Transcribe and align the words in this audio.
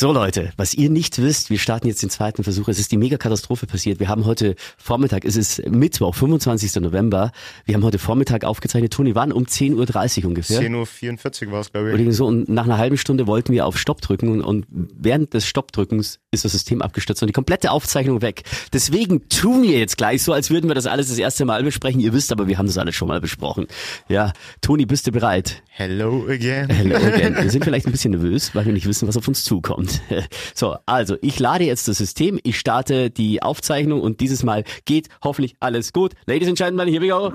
So 0.00 0.12
Leute, 0.12 0.50
was 0.56 0.72
ihr 0.72 0.88
nicht 0.88 1.20
wisst, 1.20 1.50
wir 1.50 1.58
starten 1.58 1.86
jetzt 1.86 2.02
den 2.02 2.08
zweiten 2.08 2.42
Versuch. 2.42 2.68
Es 2.68 2.78
ist 2.78 2.90
die 2.90 2.96
Megakatastrophe 2.96 3.66
passiert. 3.66 4.00
Wir 4.00 4.08
haben 4.08 4.24
heute 4.24 4.54
Vormittag, 4.78 5.26
es 5.26 5.36
ist 5.36 5.68
Mittwoch, 5.68 6.14
25. 6.14 6.76
November. 6.76 7.32
Wir 7.66 7.74
haben 7.74 7.84
heute 7.84 7.98
Vormittag 7.98 8.44
aufgezeichnet. 8.44 8.94
Toni, 8.94 9.14
wann? 9.14 9.30
Um 9.30 9.44
10.30 9.44 10.22
Uhr 10.22 10.28
ungefähr. 10.28 10.62
10.44 10.62 11.48
Uhr 11.48 11.52
war 11.52 11.60
es, 11.60 11.70
glaube 11.70 12.00
ich. 12.00 12.16
So. 12.16 12.24
Und 12.24 12.48
nach 12.48 12.64
einer 12.64 12.78
halben 12.78 12.96
Stunde 12.96 13.26
wollten 13.26 13.52
wir 13.52 13.66
auf 13.66 13.76
Stopp 13.76 14.00
drücken 14.00 14.30
und, 14.30 14.40
und 14.40 14.66
während 14.70 15.34
des 15.34 15.44
Stoppdrückens 15.44 16.18
ist 16.30 16.46
das 16.46 16.52
System 16.52 16.80
abgestürzt 16.80 17.22
und 17.22 17.26
die 17.26 17.34
komplette 17.34 17.70
Aufzeichnung 17.70 18.22
weg. 18.22 18.44
Deswegen 18.72 19.28
tun 19.28 19.64
wir 19.64 19.78
jetzt 19.78 19.98
gleich 19.98 20.22
so, 20.22 20.32
als 20.32 20.48
würden 20.48 20.70
wir 20.70 20.74
das 20.74 20.86
alles 20.86 21.08
das 21.08 21.18
erste 21.18 21.44
Mal 21.44 21.62
besprechen. 21.62 22.00
Ihr 22.00 22.14
wisst 22.14 22.32
aber, 22.32 22.48
wir 22.48 22.56
haben 22.56 22.64
das 22.64 22.78
alles 22.78 22.94
schon 22.94 23.08
mal 23.08 23.20
besprochen. 23.20 23.66
Ja, 24.08 24.32
Toni, 24.62 24.86
bist 24.86 25.06
du 25.06 25.12
bereit? 25.12 25.62
Hello 25.68 26.26
again. 26.26 26.70
Hello 26.70 26.96
again. 26.96 27.36
Wir 27.36 27.50
sind 27.50 27.64
vielleicht 27.64 27.86
ein 27.86 27.92
bisschen 27.92 28.12
nervös, 28.12 28.54
weil 28.54 28.64
wir 28.64 28.72
nicht 28.72 28.86
wissen, 28.86 29.06
was 29.06 29.18
auf 29.18 29.28
uns 29.28 29.44
zukommt. 29.44 29.89
So, 30.54 30.76
also 30.86 31.16
ich 31.22 31.38
lade 31.38 31.64
jetzt 31.64 31.88
das 31.88 31.98
System, 31.98 32.38
ich 32.42 32.58
starte 32.58 33.10
die 33.10 33.42
Aufzeichnung 33.42 34.00
und 34.02 34.20
dieses 34.20 34.42
Mal 34.42 34.64
geht 34.84 35.08
hoffentlich 35.22 35.56
alles 35.60 35.92
gut. 35.92 36.12
Ladies 36.26 36.48
and 36.48 36.58
Gentlemen, 36.58 36.88
here 36.88 37.02
we 37.02 37.08
go. 37.08 37.32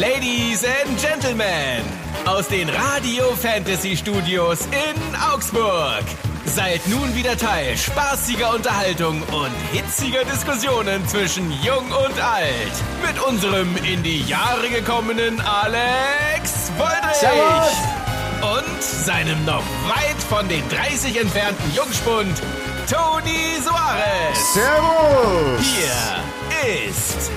Ladies 0.00 0.64
and 0.64 1.00
Gentlemen, 1.00 1.82
aus 2.26 2.48
den 2.48 2.68
Radio 2.68 3.24
Fantasy 3.34 3.96
Studios 3.96 4.66
in 4.66 5.16
Augsburg. 5.32 6.04
Seid 6.44 6.86
nun 6.88 7.14
wieder 7.14 7.36
Teil 7.36 7.76
spaßiger 7.76 8.54
Unterhaltung 8.54 9.22
und 9.22 9.52
hitziger 9.72 10.24
Diskussionen 10.24 11.06
zwischen 11.06 11.50
Jung 11.62 11.86
und 11.86 12.20
Alt. 12.22 12.72
Mit 13.06 13.22
unserem 13.22 13.68
in 13.78 14.02
die 14.02 14.22
Jahre 14.22 14.68
gekommenen 14.68 15.40
Alex 15.40 16.72
Woldrich. 16.76 17.16
Servus. 17.16 18.17
Und 18.40 18.82
seinem 18.82 19.44
noch 19.44 19.64
weit 19.88 20.22
von 20.28 20.48
den 20.48 20.62
30 20.68 21.20
entfernten 21.20 21.74
Jungspund, 21.74 22.40
Toni 22.88 23.60
Soares. 23.64 24.54
Servus! 24.54 25.60
Hier 25.60 26.88
ist 26.88 27.30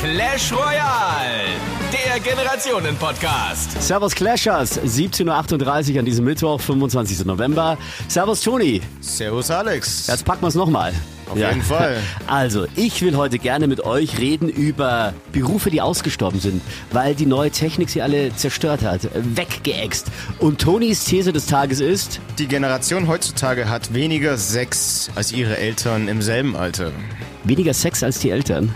Clash 0.00 0.52
Royale, 0.52 1.58
der 1.92 2.20
Generationen-Podcast. 2.20 3.82
Servus 3.82 4.14
Clashers, 4.14 4.80
17.38 4.80 5.92
Uhr 5.94 5.98
an 5.98 6.04
diesem 6.04 6.24
Mittwoch, 6.24 6.60
25. 6.60 7.24
November. 7.24 7.76
Servus 8.06 8.40
Toni. 8.42 8.80
Servus 9.00 9.50
Alex. 9.50 10.06
Jetzt 10.06 10.24
packen 10.24 10.42
wir 10.42 10.48
es 10.48 10.54
nochmal. 10.54 10.92
Auf 11.28 11.36
jeden 11.36 11.62
Fall. 11.62 11.96
Also, 12.28 12.66
ich 12.76 13.02
will 13.02 13.16
heute 13.16 13.38
gerne 13.38 13.66
mit 13.66 13.80
euch 13.84 14.18
reden 14.18 14.48
über 14.48 15.14
Berufe, 15.32 15.68
die 15.70 15.80
ausgestorben 15.80 16.38
sind, 16.40 16.62
weil 16.92 17.14
die 17.16 17.26
neue 17.26 17.50
Technik 17.50 17.90
sie 17.90 18.00
alle 18.00 18.34
zerstört 18.36 18.82
hat, 18.82 19.08
weggeext. 19.14 20.06
Und 20.38 20.60
Tonis 20.60 21.04
These 21.04 21.32
des 21.32 21.46
Tages 21.46 21.80
ist, 21.80 22.20
Die 22.38 22.46
Generation 22.46 23.08
heutzutage 23.08 23.68
hat 23.68 23.92
weniger 23.92 24.36
Sex 24.36 25.10
als 25.16 25.32
ihre 25.32 25.56
Eltern 25.58 26.06
im 26.06 26.22
selben 26.22 26.54
Alter. 26.56 26.92
weniger 27.44 27.74
Sex 27.74 28.02
als 28.04 28.20
die 28.20 28.30
Eltern. 28.30 28.74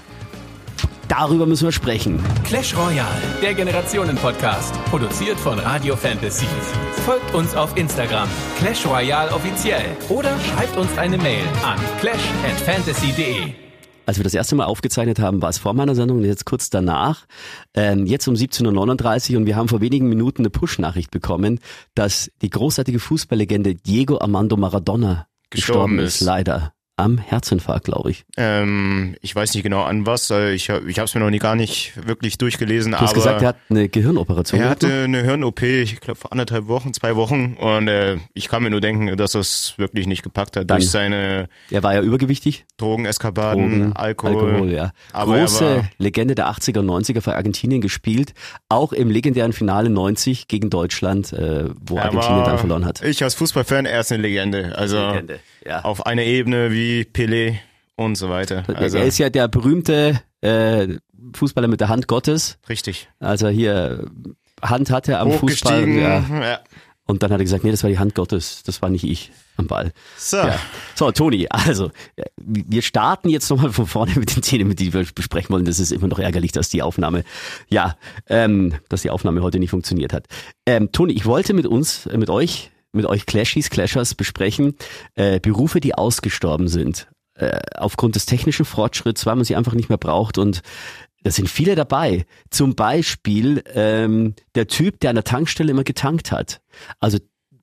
Darüber 1.12 1.44
müssen 1.44 1.64
wir 1.64 1.72
sprechen. 1.72 2.18
Clash 2.42 2.74
Royale, 2.74 3.20
der 3.42 3.52
Generationen-Podcast. 3.52 4.74
Produziert 4.86 5.38
von 5.38 5.58
Radio 5.58 5.94
Fantasy. 5.94 6.46
Folgt 7.04 7.34
uns 7.34 7.54
auf 7.54 7.76
Instagram, 7.76 8.26
Clash 8.58 8.86
Royale 8.86 9.30
offiziell. 9.30 9.84
Oder 10.08 10.34
schreibt 10.40 10.74
uns 10.78 10.96
eine 10.96 11.18
Mail 11.18 11.44
an 11.66 11.78
clash@fantasy.de. 12.00 13.52
Als 14.06 14.16
wir 14.16 14.24
das 14.24 14.32
erste 14.32 14.54
Mal 14.54 14.64
aufgezeichnet 14.64 15.18
haben, 15.18 15.42
war 15.42 15.50
es 15.50 15.58
vor 15.58 15.74
meiner 15.74 15.94
Sendung 15.94 16.16
und 16.16 16.24
jetzt 16.24 16.46
kurz 16.46 16.70
danach. 16.70 17.26
Ähm, 17.74 18.06
jetzt 18.06 18.26
um 18.26 18.34
17.39 18.34 19.32
Uhr 19.32 19.36
und 19.36 19.44
wir 19.44 19.54
haben 19.56 19.68
vor 19.68 19.82
wenigen 19.82 20.08
Minuten 20.08 20.40
eine 20.40 20.48
Push-Nachricht 20.50 21.10
bekommen, 21.10 21.60
dass 21.94 22.30
die 22.40 22.48
großartige 22.48 22.98
Fußballlegende 22.98 23.74
Diego 23.74 24.18
Armando 24.18 24.56
Maradona 24.56 25.26
gestorben, 25.50 25.98
Gestorben 25.98 25.98
ist. 25.98 26.14
ist. 26.14 26.20
Leider. 26.22 26.72
Am 27.02 27.18
Herzinfarkt, 27.18 27.84
glaube 27.86 28.10
ich. 28.12 28.24
Ähm, 28.36 29.16
ich 29.22 29.34
weiß 29.34 29.54
nicht 29.54 29.62
genau 29.64 29.82
an 29.82 30.06
was, 30.06 30.30
äh, 30.30 30.52
ich, 30.52 30.68
ich 30.68 30.98
habe 30.98 31.06
es 31.06 31.14
mir 31.14 31.20
noch 31.20 31.30
nie 31.30 31.38
gar 31.40 31.56
nicht 31.56 31.92
wirklich 32.06 32.38
durchgelesen, 32.38 32.92
Du 32.92 32.98
hast 32.98 33.10
aber 33.10 33.14
gesagt, 33.14 33.42
er 33.42 33.48
hat 33.48 33.56
eine 33.70 33.88
Gehirnoperation 33.88 34.60
er 34.60 34.66
gehabt. 34.66 34.82
ne? 34.82 34.88
hatte 34.88 35.04
eine 35.04 35.22
Hirn-OP, 35.22 35.62
ich 35.62 36.00
glaube 36.00 36.20
vor 36.20 36.30
anderthalb 36.32 36.68
Wochen, 36.68 36.92
zwei 36.94 37.16
Wochen 37.16 37.54
und 37.58 37.88
äh, 37.88 38.18
ich 38.34 38.48
kann 38.48 38.62
mir 38.62 38.70
nur 38.70 38.80
denken, 38.80 39.16
dass 39.16 39.34
er 39.34 39.40
es 39.40 39.74
wirklich 39.78 40.06
nicht 40.06 40.22
gepackt 40.22 40.56
hat 40.56 40.70
Dann- 40.70 40.78
durch 40.78 40.90
seine 40.90 41.48
Er 41.70 41.82
war 41.82 41.94
ja 41.94 42.02
übergewichtig. 42.02 42.64
Drogeneskapaden, 42.76 43.80
Drogen, 43.80 43.92
Alkohol. 43.96 44.70
ja. 44.72 44.92
Aber 45.12 45.36
er 45.38 45.44
Große 45.46 45.84
Legende 45.98 46.34
der 46.34 46.48
80er 46.50 46.78
und 46.80 46.86
90er 46.86 47.20
für 47.20 47.34
Argentinien 47.34 47.80
gespielt. 47.80 48.34
Auch 48.68 48.92
im 48.92 49.10
legendären 49.10 49.52
Finale 49.52 49.90
90 49.90 50.46
gegen 50.48 50.70
Deutschland, 50.70 51.32
äh, 51.32 51.64
wo 51.80 51.96
Er 51.96 52.04
Argentinien 52.04 52.38
war- 52.40 52.46
dann 52.46 52.58
verloren 52.58 52.84
hat. 52.84 53.02
Ich 53.02 53.22
als 53.24 53.34
Fußballfan, 53.34 53.86
er 53.86 54.00
ist 54.00 54.12
eine 54.12 54.22
Legende. 54.22 54.76
Also 54.76 54.98
Legende, 55.10 55.40
ja. 55.66 55.82
auf 55.84 56.06
einer 56.06 56.22
Ebene 56.22 56.70
wie 56.72 56.91
Pelé 57.00 57.56
und 57.96 58.16
so 58.16 58.28
weiter. 58.28 58.64
Also 58.74 58.98
er 58.98 59.04
ist 59.04 59.18
ja 59.18 59.30
der 59.30 59.48
berühmte 59.48 60.20
äh, 60.40 60.88
Fußballer 61.34 61.68
mit 61.68 61.80
der 61.80 61.88
Hand 61.88 62.08
Gottes. 62.08 62.58
richtig. 62.68 63.08
als 63.20 63.42
er 63.42 63.50
hier 63.50 64.10
Hand 64.62 64.90
hatte 64.90 65.18
am 65.18 65.32
Fußball. 65.32 65.88
Ja. 65.88 66.24
Ja. 66.28 66.60
Und 67.04 67.22
dann 67.22 67.32
hat 67.32 67.40
er 67.40 67.44
gesagt, 67.44 67.64
nee, 67.64 67.70
das 67.70 67.82
war 67.82 67.90
die 67.90 67.98
Hand 67.98 68.14
Gottes, 68.14 68.62
das 68.62 68.80
war 68.80 68.88
nicht 68.88 69.04
ich 69.04 69.32
am 69.56 69.66
Ball. 69.66 69.92
So. 70.16 70.36
Ja. 70.36 70.58
So, 70.94 71.10
Toni, 71.10 71.46
also 71.50 71.90
äh, 72.16 72.24
wir 72.36 72.80
starten 72.82 73.28
jetzt 73.28 73.50
nochmal 73.50 73.72
von 73.72 73.86
vorne 73.86 74.12
mit 74.16 74.34
den 74.34 74.42
Themen, 74.42 74.74
die 74.76 74.94
wir 74.94 75.04
besprechen 75.14 75.50
wollen. 75.50 75.64
Das 75.64 75.80
ist 75.80 75.90
immer 75.90 76.06
noch 76.06 76.18
ärgerlich, 76.18 76.52
dass 76.52 76.68
die 76.68 76.80
Aufnahme, 76.80 77.24
ja, 77.68 77.96
ähm, 78.28 78.74
dass 78.88 79.02
die 79.02 79.10
Aufnahme 79.10 79.42
heute 79.42 79.58
nicht 79.58 79.70
funktioniert 79.70 80.12
hat. 80.12 80.26
Ähm, 80.64 80.90
Toni, 80.92 81.12
ich 81.12 81.26
wollte 81.26 81.54
mit 81.54 81.66
uns, 81.66 82.06
äh, 82.06 82.16
mit 82.16 82.30
euch, 82.30 82.70
mit 82.92 83.06
euch 83.06 83.26
Clashies, 83.26 83.70
Clashers 83.70 84.14
besprechen, 84.14 84.76
äh, 85.14 85.40
Berufe, 85.40 85.80
die 85.80 85.94
ausgestorben 85.94 86.68
sind. 86.68 87.08
Äh, 87.34 87.60
aufgrund 87.76 88.14
des 88.14 88.26
technischen 88.26 88.66
Fortschritts, 88.66 89.24
weil 89.24 89.36
man 89.36 89.44
sie 89.44 89.56
einfach 89.56 89.72
nicht 89.72 89.88
mehr 89.88 89.98
braucht 89.98 90.36
und 90.36 90.62
da 91.22 91.30
sind 91.30 91.48
viele 91.48 91.74
dabei. 91.74 92.26
Zum 92.50 92.74
Beispiel 92.74 93.62
ähm, 93.74 94.34
der 94.54 94.66
Typ, 94.66 95.00
der 95.00 95.10
an 95.10 95.16
der 95.16 95.24
Tankstelle 95.24 95.70
immer 95.70 95.84
getankt 95.84 96.32
hat. 96.32 96.60
Also 96.98 97.18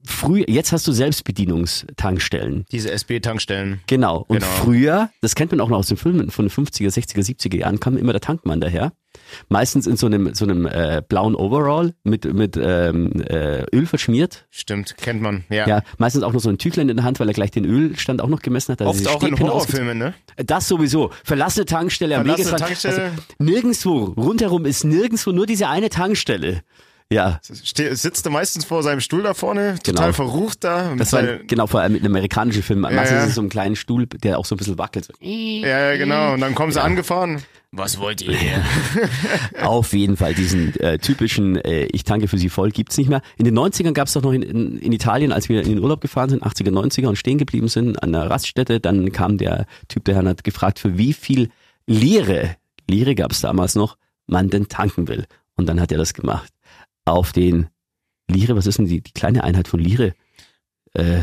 früh, 0.05 0.43
jetzt 0.47 0.71
hast 0.71 0.87
du 0.87 0.91
Selbstbedienungstankstellen. 0.91 2.65
Diese 2.71 2.91
SB-Tankstellen. 2.91 3.81
Genau. 3.87 4.25
Und 4.27 4.39
Genau. 4.39 4.51
früher, 4.63 5.09
das 5.21 5.35
kennt 5.35 5.51
man 5.51 5.61
auch 5.61 5.69
noch 5.69 5.77
aus 5.77 5.87
den 5.87 5.97
Filmen 5.97 6.31
von 6.31 6.45
den 6.45 6.51
50er, 6.51 6.89
60er, 6.89 7.21
70er 7.23 7.57
Jahren, 7.57 7.79
kam 7.79 7.97
immer 7.97 8.11
der 8.13 8.21
Tankmann 8.21 8.61
daher. 8.61 8.93
Meistens 9.49 9.87
in 9.87 9.97
so 9.97 10.05
einem 10.05 10.33
so 10.35 10.45
einem 10.45 10.65
äh, 10.67 11.01
blauen 11.07 11.35
Overall 11.35 11.93
mit 12.03 12.31
mit 12.31 12.55
ähm, 12.61 13.11
äh, 13.23 13.63
Öl 13.75 13.87
verschmiert. 13.87 14.45
Stimmt, 14.51 14.97
kennt 14.97 15.21
man. 15.21 15.43
Ja. 15.49 15.67
Ja, 15.67 15.81
meistens 15.97 16.21
auch 16.23 16.31
noch 16.31 16.39
so 16.39 16.49
ein 16.49 16.59
Tüchlein 16.59 16.89
in 16.89 16.97
der 16.97 17.03
Hand, 17.05 17.19
weil 17.19 17.27
er 17.27 17.33
gleich 17.33 17.49
den 17.51 17.65
Ölstand 17.65 18.21
auch 18.21 18.27
noch 18.27 18.41
gemessen 18.41 18.73
hat. 18.73 18.81
Also 18.83 18.91
Oft 18.91 19.07
auch 19.07 19.21
in 19.23 19.29
Stäbchen 19.29 19.47
ausgez- 19.47 19.51
Horrorfilmen, 19.51 19.97
ne? 19.97 20.13
das 20.37 20.67
sowieso. 20.67 21.11
Verlassene 21.23 21.65
Tankstelle 21.65 22.17
am 22.17 22.21
Verlassene 22.25 22.51
Wegesrand. 22.51 22.61
Tankstelle. 22.69 23.03
Also, 23.11 23.23
nirgendwo, 23.39 24.03
rundherum 24.15 24.65
ist 24.65 24.83
nirgendwo 24.83 25.31
nur 25.31 25.47
diese 25.47 25.67
eine 25.69 25.89
Tankstelle. 25.89 26.61
Ja, 27.11 27.39
Ste 27.41 27.95
sitzt 27.95 28.27
er 28.27 28.31
meistens 28.31 28.65
vor 28.65 28.83
seinem 28.83 28.99
Stuhl 28.99 29.23
da 29.23 29.33
vorne, 29.33 29.75
Genau. 29.83 29.97
total 29.97 30.13
verrucht 30.13 30.63
da. 30.63 30.93
das 30.95 31.11
war 31.11 31.23
genau 31.39 31.65
vor 31.65 31.81
allem 31.81 31.93
mit 31.93 32.03
einem 32.03 32.13
amerikanischen 32.13 32.61
Film. 32.61 32.81
Meistens 32.81 33.09
ja. 33.09 33.23
ist 33.23 33.29
es 33.29 33.35
so 33.35 33.41
ein 33.41 33.49
kleiner 33.49 33.75
Stuhl, 33.75 34.05
der 34.05 34.37
auch 34.37 34.45
so 34.45 34.53
ein 34.53 34.59
bisschen 34.59 34.77
wackelt. 34.77 35.05
So. 35.05 35.13
ja, 35.21 35.91
ja, 35.91 35.97
genau. 35.97 36.33
Und 36.33 36.41
dann 36.41 36.53
kommen 36.53 36.71
sie 36.71 36.81
angefahren. 36.81 37.41
Was 37.71 37.99
wollt 37.99 38.21
ihr 38.21 38.35
hier? 38.35 38.63
Auf 39.63 39.93
jeden 39.93 40.17
Fall 40.17 40.33
diesen 40.33 40.75
äh, 40.79 40.97
typischen 40.97 41.55
äh, 41.57 41.85
Ich 41.91 42.03
tanke 42.03 42.27
für 42.27 42.39
Sie 42.39 42.49
voll 42.49 42.71
gibt's 42.71 42.97
nicht 42.97 43.09
mehr. 43.09 43.21
In 43.37 43.45
den 43.45 43.57
90ern 43.57 43.93
gab's 43.93 44.13
doch 44.13 44.23
noch 44.23 44.31
in, 44.31 44.41
in, 44.41 44.79
in 44.79 44.91
Italien, 44.91 45.31
als 45.31 45.49
wir 45.49 45.61
in 45.61 45.69
den 45.69 45.79
Urlaub 45.79 46.01
gefahren 46.01 46.29
sind, 46.29 46.43
80er, 46.43 46.71
90er 46.71 47.07
und 47.07 47.15
stehen 47.15 47.37
geblieben 47.37 47.67
sind 47.67 48.01
an 48.01 48.11
der 48.11 48.29
Raststätte, 48.29 48.79
dann 48.79 49.11
kam 49.11 49.37
der 49.37 49.67
Typ, 49.87 50.05
der 50.05 50.15
hat 50.15 50.43
gefragt, 50.43 50.79
für 50.79 50.97
wie 50.97 51.13
viel 51.13 51.49
Lire, 51.85 52.55
Lire 52.87 53.13
gab's 53.13 53.41
damals 53.41 53.75
noch, 53.75 53.97
man 54.25 54.49
denn 54.49 54.67
tanken 54.67 55.07
will. 55.07 55.25
Und 55.55 55.67
dann 55.67 55.79
hat 55.79 55.91
er 55.91 55.97
das 55.99 56.13
gemacht. 56.15 56.51
Auf 57.09 57.31
den 57.31 57.67
Lire, 58.29 58.55
was 58.55 58.67
ist 58.67 58.77
denn 58.77 58.85
die, 58.85 59.01
die 59.01 59.11
kleine 59.13 59.43
Einheit 59.43 59.67
von 59.67 59.79
Lire? 59.79 60.13
Äh, 60.93 61.21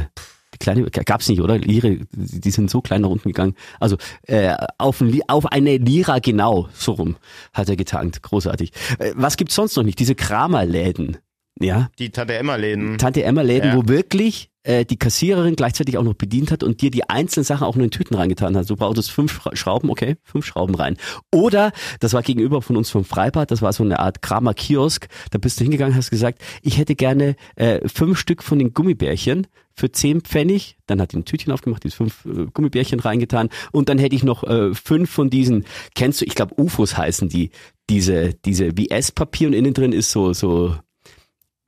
die 0.55 0.59
kleine 0.59 0.83
gab's 0.91 1.29
nicht, 1.29 1.41
oder? 1.41 1.59
Lire, 1.59 1.99
die 2.13 2.51
sind 2.51 2.71
so 2.71 2.81
klein 2.81 3.03
nach 3.03 3.09
unten 3.11 3.29
gegangen. 3.29 3.55
Also 3.81 3.97
äh, 4.27 4.55
auf, 4.79 5.01
ein 5.01 5.21
auf 5.29 5.47
eine 5.47 5.77
Lira 5.77 6.19
genau, 6.19 6.69
so 6.73 6.93
rum 6.93 7.17
hat 7.53 7.69
er 7.69 7.77
getankt. 7.77 8.23
Großartig. 8.23 8.73
Äh, 8.99 9.13
was 9.17 9.37
gibt's 9.37 9.55
sonst 9.55 9.77
noch 9.77 9.85
nicht? 9.85 9.99
Diese 9.99 10.15
Kramerläden. 10.15 11.19
Ja, 11.59 11.89
Die 11.99 12.11
Tante 12.11 12.35
Emma-Läden. 12.35 12.99
Tante 12.99 13.23
Emma 13.23 13.41
Läden, 13.43 13.71
Ja. 13.71 13.77
wo 13.77 13.89
wirklich 13.89 14.51
äh, 14.67 14.85
die 14.85 14.99
Kassiererin 14.99 15.57
gleichzeitig 15.57 15.97
auch 15.97 16.03
noch 16.03 16.15
bedient 16.15 16.51
hat 16.51 16.63
und 16.63 16.81
dir 16.83 16.91
die 16.91 17.09
einzelnen 17.09 17.45
Sachen 17.45 17.65
auch 17.65 17.77
nur 17.77 17.85
in 17.85 17.91
Tüten 17.91 18.15
reingetan 18.15 18.57
hat. 18.57 18.69
Du 18.69 18.77
brauchtest 18.77 19.11
fünf 19.11 19.41
Schra- 19.41 19.57
Schrauben, 19.57 19.91
okay, 19.91 20.17
fünf 20.25 20.45
Schrauben 20.45 20.75
rein. 20.75 20.97
Oder, 21.33 21.73
das 22.01 22.13
war 22.13 22.23
gegenüber 22.23 22.61
von 22.63 22.77
uns 22.77 22.91
vom 22.91 23.05
Freibad, 23.05 23.51
das 23.51 23.63
war 23.63 23.73
so 23.73 23.85
eine 23.85 24.01
Art 24.01 24.23
Kramer 24.23 24.55
Kiosk, 24.55 25.09
da 25.31 25.39
bist 25.39 25.61
du 25.61 25.65
hingegangen, 25.65 25.95
hast 25.95 26.11
gesagt, 26.11 26.43
ich 26.63 26.79
hätte 26.79 26.97
gerne 26.97 27.37
äh, 27.55 27.87
fünf 27.89 28.19
Stück 28.19 28.43
von 28.43 28.59
den 28.59 28.75
Gummibärchen 28.75 29.47
für 29.73 29.93
zehn 29.93 30.23
Pfennig, 30.23 30.79
dann 30.87 31.01
hat 31.01 31.13
die 31.13 31.19
ein 31.19 31.25
Tütchen 31.25 31.53
aufgemacht, 31.53 31.85
die 31.85 31.91
fünf 31.91 32.25
äh, 32.25 32.47
Gummibärchen 32.53 32.99
reingetan 32.99 33.51
und 33.73 33.89
dann 33.89 33.99
hätte 33.99 34.17
ich 34.17 34.25
noch 34.25 34.43
äh, 34.43 34.75
fünf 34.75 35.11
von 35.11 35.31
diesen, 35.31 35.65
kennst 35.95 36.21
du, 36.21 36.25
ich 36.25 36.35
glaube 36.35 36.61
UFOs 36.61 36.97
heißen 36.97 37.29
die, 37.29 37.51
diese, 37.89 38.35
diese 38.45 38.77
wie 38.77 38.91
Esspapier 38.91 39.49
und 39.49 39.55
innen 39.55 39.75
drin 39.75 39.93
ist 39.93 40.11
so, 40.11 40.33
so, 40.33 40.75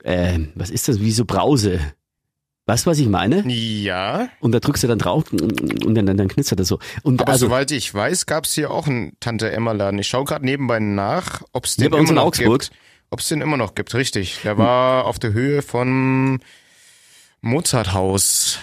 äh, 0.03 0.39
was 0.55 0.69
ist 0.69 0.87
das, 0.89 0.99
wie 0.99 1.11
so 1.11 1.23
Brause. 1.23 1.79
Weißt 2.69 2.85
du, 2.85 2.91
was 2.91 2.99
ich 2.99 3.09
meine? 3.09 3.43
Ja, 3.47 4.29
Und 4.41 4.51
da 4.51 4.59
drückst 4.59 4.83
du 4.83 4.87
dann 4.87 4.99
drauf 4.99 5.23
und 5.33 5.95
dann, 5.95 6.05
dann, 6.05 6.27
knistert 6.27 6.59
das 6.59 6.67
so. 6.67 6.77
Und 7.01 7.19
aber 7.19 7.31
also, 7.31 7.47
soweit 7.47 7.71
ich 7.71 7.91
weiß, 7.91 8.27
gab's 8.27 8.53
hier 8.53 8.69
auch 8.69 8.85
einen 8.85 9.13
Tante-Emma-Laden. 9.19 9.97
Ich 9.97 10.07
schaue 10.07 10.23
gerade 10.25 10.45
nebenbei 10.45 10.79
nach, 10.79 11.41
ob 11.51 11.65
es 11.65 11.77
den 11.77 11.91
uns 11.91 12.01
immer 12.01 12.09
in 12.09 12.15
noch 12.17 12.25
Augsburg? 12.25 12.61
gibt. 12.61 12.71
Ob 13.09 13.21
es 13.21 13.27
den 13.29 13.41
immer 13.41 13.57
noch 13.57 13.73
gibt, 13.73 13.95
richtig. 13.95 14.41
Der 14.43 14.59
war 14.59 15.05
auf 15.05 15.17
der 15.17 15.33
Höhe 15.33 15.63
von 15.63 16.41
Mozarthaus. 17.41 18.59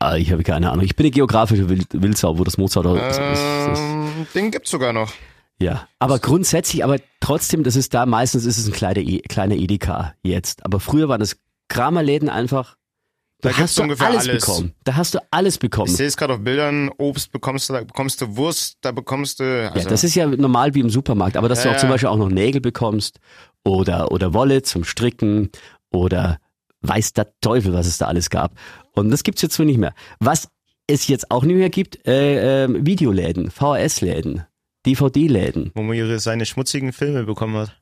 ah, 0.00 0.16
ich 0.16 0.32
habe 0.32 0.42
keine 0.42 0.72
Ahnung. 0.72 0.84
Ich 0.84 0.96
bin 0.96 1.06
eine 1.06 1.12
geografische 1.12 1.68
Wild 1.68 1.86
Wildsau, 1.92 2.36
wo 2.36 2.42
das 2.42 2.58
Mozart 2.58 2.86
ist, 2.86 3.16
ist, 3.16 3.68
ist. 3.68 3.78
Ähm, 3.78 4.26
den 4.34 4.50
gibt's 4.50 4.72
sogar 4.72 4.92
noch. 4.92 5.12
Ja, 5.60 5.86
aber 6.00 6.18
grundsätzlich, 6.18 6.82
aber 6.82 6.96
trotzdem, 7.20 7.62
das 7.62 7.76
ist 7.76 7.94
da, 7.94 8.06
meistens 8.06 8.44
ist 8.44 8.58
es 8.58 8.66
ein 8.66 8.72
kleiner, 8.72 9.02
e 9.02 9.20
kleiner 9.20 9.54
Edeka 9.54 10.14
jetzt. 10.24 10.64
Aber 10.64 10.80
früher 10.80 11.08
waren 11.08 11.20
das 11.20 11.36
Kramerläden 11.68 12.28
einfach, 12.28 12.76
da 13.42 13.50
hast 13.50 13.56
gibt's 13.58 13.74
du 13.76 13.82
ungefähr 13.82 14.08
alles, 14.08 14.28
alles. 14.28 14.44
bekommen. 14.46 14.74
Da 14.84 14.96
hast 14.96 15.14
du 15.14 15.18
alles 15.30 15.58
bekommen. 15.58 15.90
Ich 15.90 15.96
sehe 15.96 16.06
es 16.06 16.16
gerade 16.16 16.34
auf 16.34 16.40
Bildern, 16.40 16.90
Obst 16.98 17.32
bekommst 17.32 17.68
du, 17.68 17.72
da 17.74 17.80
bekommst 17.84 18.20
du 18.20 18.36
Wurst, 18.36 18.78
da 18.80 18.92
bekommst 18.92 19.40
du. 19.40 19.70
Also, 19.72 19.78
ja, 19.84 19.88
das 19.88 20.04
ist 20.04 20.14
ja 20.14 20.26
normal 20.26 20.74
wie 20.74 20.80
im 20.80 20.90
Supermarkt, 20.90 21.36
aber 21.36 21.48
dass 21.48 21.62
du 21.62 21.68
Ja, 21.68 21.74
auch 21.74 21.78
zum. 21.78 21.88
Beispiel 21.88 22.08
auch 22.08 22.16
noch 22.16 22.28
Nägel 22.30 22.60
bekommst 22.60 23.18
oder, 23.64 24.10
oder 24.12 24.32
Wolle 24.34 24.62
zum 24.62 24.84
Stricken 24.84 25.50
oder 25.90 26.38
weiß 26.82 27.12
der 27.12 27.28
Teufel, 27.40 27.72
was 27.72 27.86
es 27.86 27.98
da 27.98 28.06
alles 28.06 28.30
gab. 28.30 28.52
Und 28.94 29.10
das 29.10 29.22
gibt's 29.22 29.42
jetzt 29.42 29.54
so 29.54 29.64
nicht 29.64 29.78
mehr. 29.78 29.92
Was 30.18 30.48
es 30.86 31.06
jetzt 31.08 31.30
auch 31.30 31.44
nicht 31.44 31.56
mehr 31.56 31.70
gibt, 31.70 32.06
äh, 32.06 32.64
äh, 32.64 32.68
Videoläden, 32.86 33.50
VHS-Läden, 33.50 34.44
DVD-Läden. 34.86 35.70
wo 35.74 35.82
man 35.82 35.96
ihre, 35.96 36.18
seine 36.18 36.46
schmutzigen 36.46 36.92
Filme 36.92 37.24
bekommen 37.24 37.56
hat. 37.56 37.76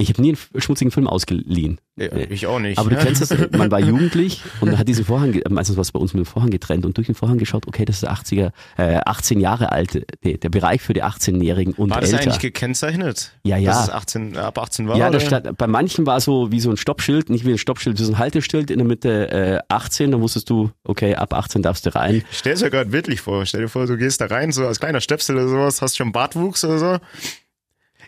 Ich 0.00 0.08
habe 0.08 0.22
nie 0.22 0.30
einen 0.30 0.60
schmutzigen 0.60 0.90
Film 0.90 1.06
ausgeliehen. 1.06 1.78
Ja. 1.96 2.08
Ich 2.30 2.46
auch 2.46 2.58
nicht. 2.58 2.78
Aber 2.78 2.88
du 2.88 2.96
kennst 2.96 3.20
es, 3.20 3.50
man 3.50 3.70
war 3.70 3.80
jugendlich 3.90 4.42
und 4.60 4.78
hat 4.78 4.88
diesen 4.88 5.04
Vorhang, 5.04 5.38
meistens 5.50 5.76
war 5.76 5.82
es 5.82 5.92
bei 5.92 6.00
uns 6.00 6.14
mit 6.14 6.24
dem 6.24 6.26
Vorhang 6.26 6.50
getrennt 6.50 6.86
und 6.86 6.96
durch 6.96 7.06
den 7.06 7.14
Vorhang 7.14 7.36
geschaut, 7.36 7.66
okay, 7.66 7.84
das 7.84 8.02
ist 8.02 8.08
80er, 8.08 8.52
äh, 8.78 9.00
18 9.04 9.38
Jahre 9.38 9.70
alt, 9.70 10.06
nee, 10.24 10.38
der 10.38 10.48
Bereich 10.48 10.80
für 10.80 10.94
die 10.94 11.04
18-Jährigen 11.04 11.74
und 11.74 11.90
War 11.90 12.00
das 12.00 12.12
älter. 12.12 12.22
eigentlich 12.22 12.38
gekennzeichnet? 12.38 13.32
Ja, 13.44 13.58
ja. 13.58 13.72
Dass 13.72 13.84
es 13.84 13.90
18, 13.90 14.36
ab 14.38 14.58
18 14.58 14.88
war? 14.88 14.96
Ja, 14.96 15.10
da 15.10 15.18
oder? 15.18 15.26
stand, 15.26 15.58
bei 15.58 15.66
manchen 15.66 16.06
war 16.06 16.20
so 16.20 16.50
wie 16.50 16.60
so 16.60 16.70
ein 16.70 16.78
Stoppschild, 16.78 17.28
nicht 17.28 17.44
wie 17.44 17.52
ein 17.52 17.58
Stoppschild, 17.58 17.98
wie 17.98 18.04
so 18.04 18.12
ein 18.12 18.18
Halteschild 18.18 18.70
in 18.70 18.78
der 18.78 18.86
Mitte 18.86 19.30
äh, 19.30 19.58
18, 19.68 20.12
dann 20.12 20.22
wusstest 20.22 20.48
du, 20.48 20.70
okay, 20.84 21.14
ab 21.16 21.34
18 21.34 21.60
darfst 21.60 21.84
du 21.84 21.94
rein. 21.94 22.22
Ich 22.30 22.38
stell's 22.38 22.62
mir 22.62 22.70
gerade 22.70 22.88
bildlich 22.88 23.20
vor. 23.20 23.44
Stell 23.44 23.62
dir 23.62 23.68
vor, 23.68 23.86
du 23.86 23.98
gehst 23.98 24.22
da 24.22 24.26
rein, 24.26 24.52
so 24.52 24.66
als 24.66 24.80
kleiner 24.80 25.02
Stöpsel 25.02 25.36
oder 25.36 25.48
sowas, 25.48 25.82
hast 25.82 25.98
schon 25.98 26.12
Bartwuchs 26.12 26.64
oder 26.64 26.78
so. 26.78 26.98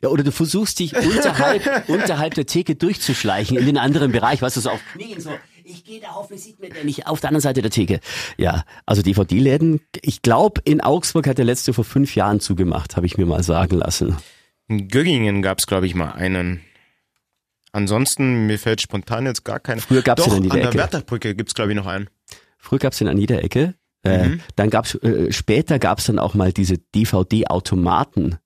Ja, 0.02 0.08
oder 0.08 0.24
du 0.24 0.32
versuchst 0.32 0.78
dich 0.80 0.96
unterhalb, 0.96 1.88
unterhalb 1.88 2.34
der 2.34 2.46
Theke 2.46 2.74
durchzuschleichen 2.74 3.56
in 3.56 3.66
den 3.66 3.78
anderen 3.78 4.10
Bereich, 4.12 4.42
weißt 4.42 4.56
du, 4.56 4.60
so 4.60 4.70
auf 4.70 4.80
Knien 4.94 5.20
so, 5.20 5.30
ich 5.64 5.84
gehe 5.84 6.00
da, 6.00 6.08
hoffentlich 6.14 6.42
sieht 6.42 6.58
mir 6.60 6.70
der 6.70 6.84
nicht 6.84 7.06
auf 7.06 7.20
der 7.20 7.28
anderen 7.28 7.42
Seite 7.42 7.62
der 7.62 7.70
Theke. 7.70 8.00
Ja, 8.36 8.64
also 8.84 9.00
DVD-Läden, 9.02 9.80
ich 10.02 10.22
glaube, 10.22 10.60
in 10.64 10.80
Augsburg 10.80 11.28
hat 11.28 11.38
der 11.38 11.44
letzte 11.44 11.72
vor 11.72 11.84
fünf 11.84 12.16
Jahren 12.16 12.40
zugemacht, 12.40 12.96
habe 12.96 13.06
ich 13.06 13.16
mir 13.16 13.26
mal 13.26 13.44
sagen 13.44 13.76
lassen. 13.76 14.16
In 14.68 14.88
Göggingen 14.88 15.40
gab's, 15.42 15.66
glaube 15.66 15.86
ich, 15.86 15.94
mal 15.94 16.10
einen. 16.12 16.62
Ansonsten, 17.72 18.46
mir 18.46 18.58
fällt 18.58 18.80
spontan 18.80 19.24
jetzt 19.26 19.44
gar 19.44 19.60
kein. 19.60 19.80
Früher 19.80 20.02
Doch, 20.02 20.16
den 20.16 20.32
an 20.34 20.42
jeder 20.42 20.54
an 20.54 20.60
der 20.60 20.68
Ecke. 20.68 20.78
Wertherbrücke 20.78 21.34
gibt's, 21.34 21.54
glaube 21.54 21.70
ich, 21.70 21.76
noch 21.76 21.86
einen. 21.86 22.08
Früher 22.58 22.78
gab's 22.80 22.98
den 22.98 23.08
an 23.08 23.18
jeder 23.18 23.42
Ecke. 23.42 23.74
Äh, 24.04 24.28
Mhm. 24.28 24.40
Dann 24.56 24.68
gab's 24.68 24.96
äh, 24.96 25.32
später 25.32 25.78
gab's 25.78 26.06
dann 26.06 26.18
auch 26.18 26.34
mal 26.34 26.52
diese 26.52 26.76
DVD-Automaten. 26.78 28.36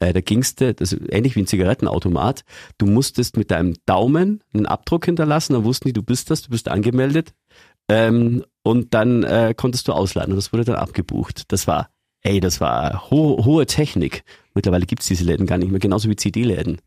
Äh, 0.00 0.12
da 0.12 0.20
gingst 0.20 0.60
du, 0.60 0.74
das 0.74 0.92
ist 0.92 1.02
ähnlich 1.12 1.36
wie 1.36 1.40
ein 1.40 1.46
Zigarettenautomat. 1.46 2.44
Du 2.78 2.86
musstest 2.86 3.36
mit 3.36 3.50
deinem 3.50 3.74
Daumen 3.86 4.42
einen 4.52 4.66
Abdruck 4.66 5.04
hinterlassen, 5.04 5.54
dann 5.54 5.64
wussten 5.64 5.88
die, 5.88 5.92
du 5.92 6.02
bist 6.02 6.30
das, 6.30 6.42
du 6.42 6.50
bist 6.50 6.68
angemeldet. 6.68 7.32
Ähm, 7.88 8.44
und 8.62 8.94
dann 8.94 9.24
äh, 9.24 9.54
konntest 9.56 9.88
du 9.88 9.92
ausleihen 9.92 10.30
und 10.30 10.36
das 10.36 10.52
wurde 10.52 10.64
dann 10.64 10.76
abgebucht. 10.76 11.52
Das 11.52 11.66
war, 11.66 11.90
ey, 12.22 12.40
das 12.40 12.60
war 12.60 13.10
ho 13.10 13.44
hohe 13.44 13.66
Technik. 13.66 14.24
Mittlerweile 14.54 14.86
gibt's 14.86 15.06
diese 15.06 15.24
Läden 15.24 15.46
gar 15.46 15.58
nicht 15.58 15.70
mehr, 15.70 15.80
genauso 15.80 16.08
wie 16.08 16.16
CD-Läden. 16.16 16.78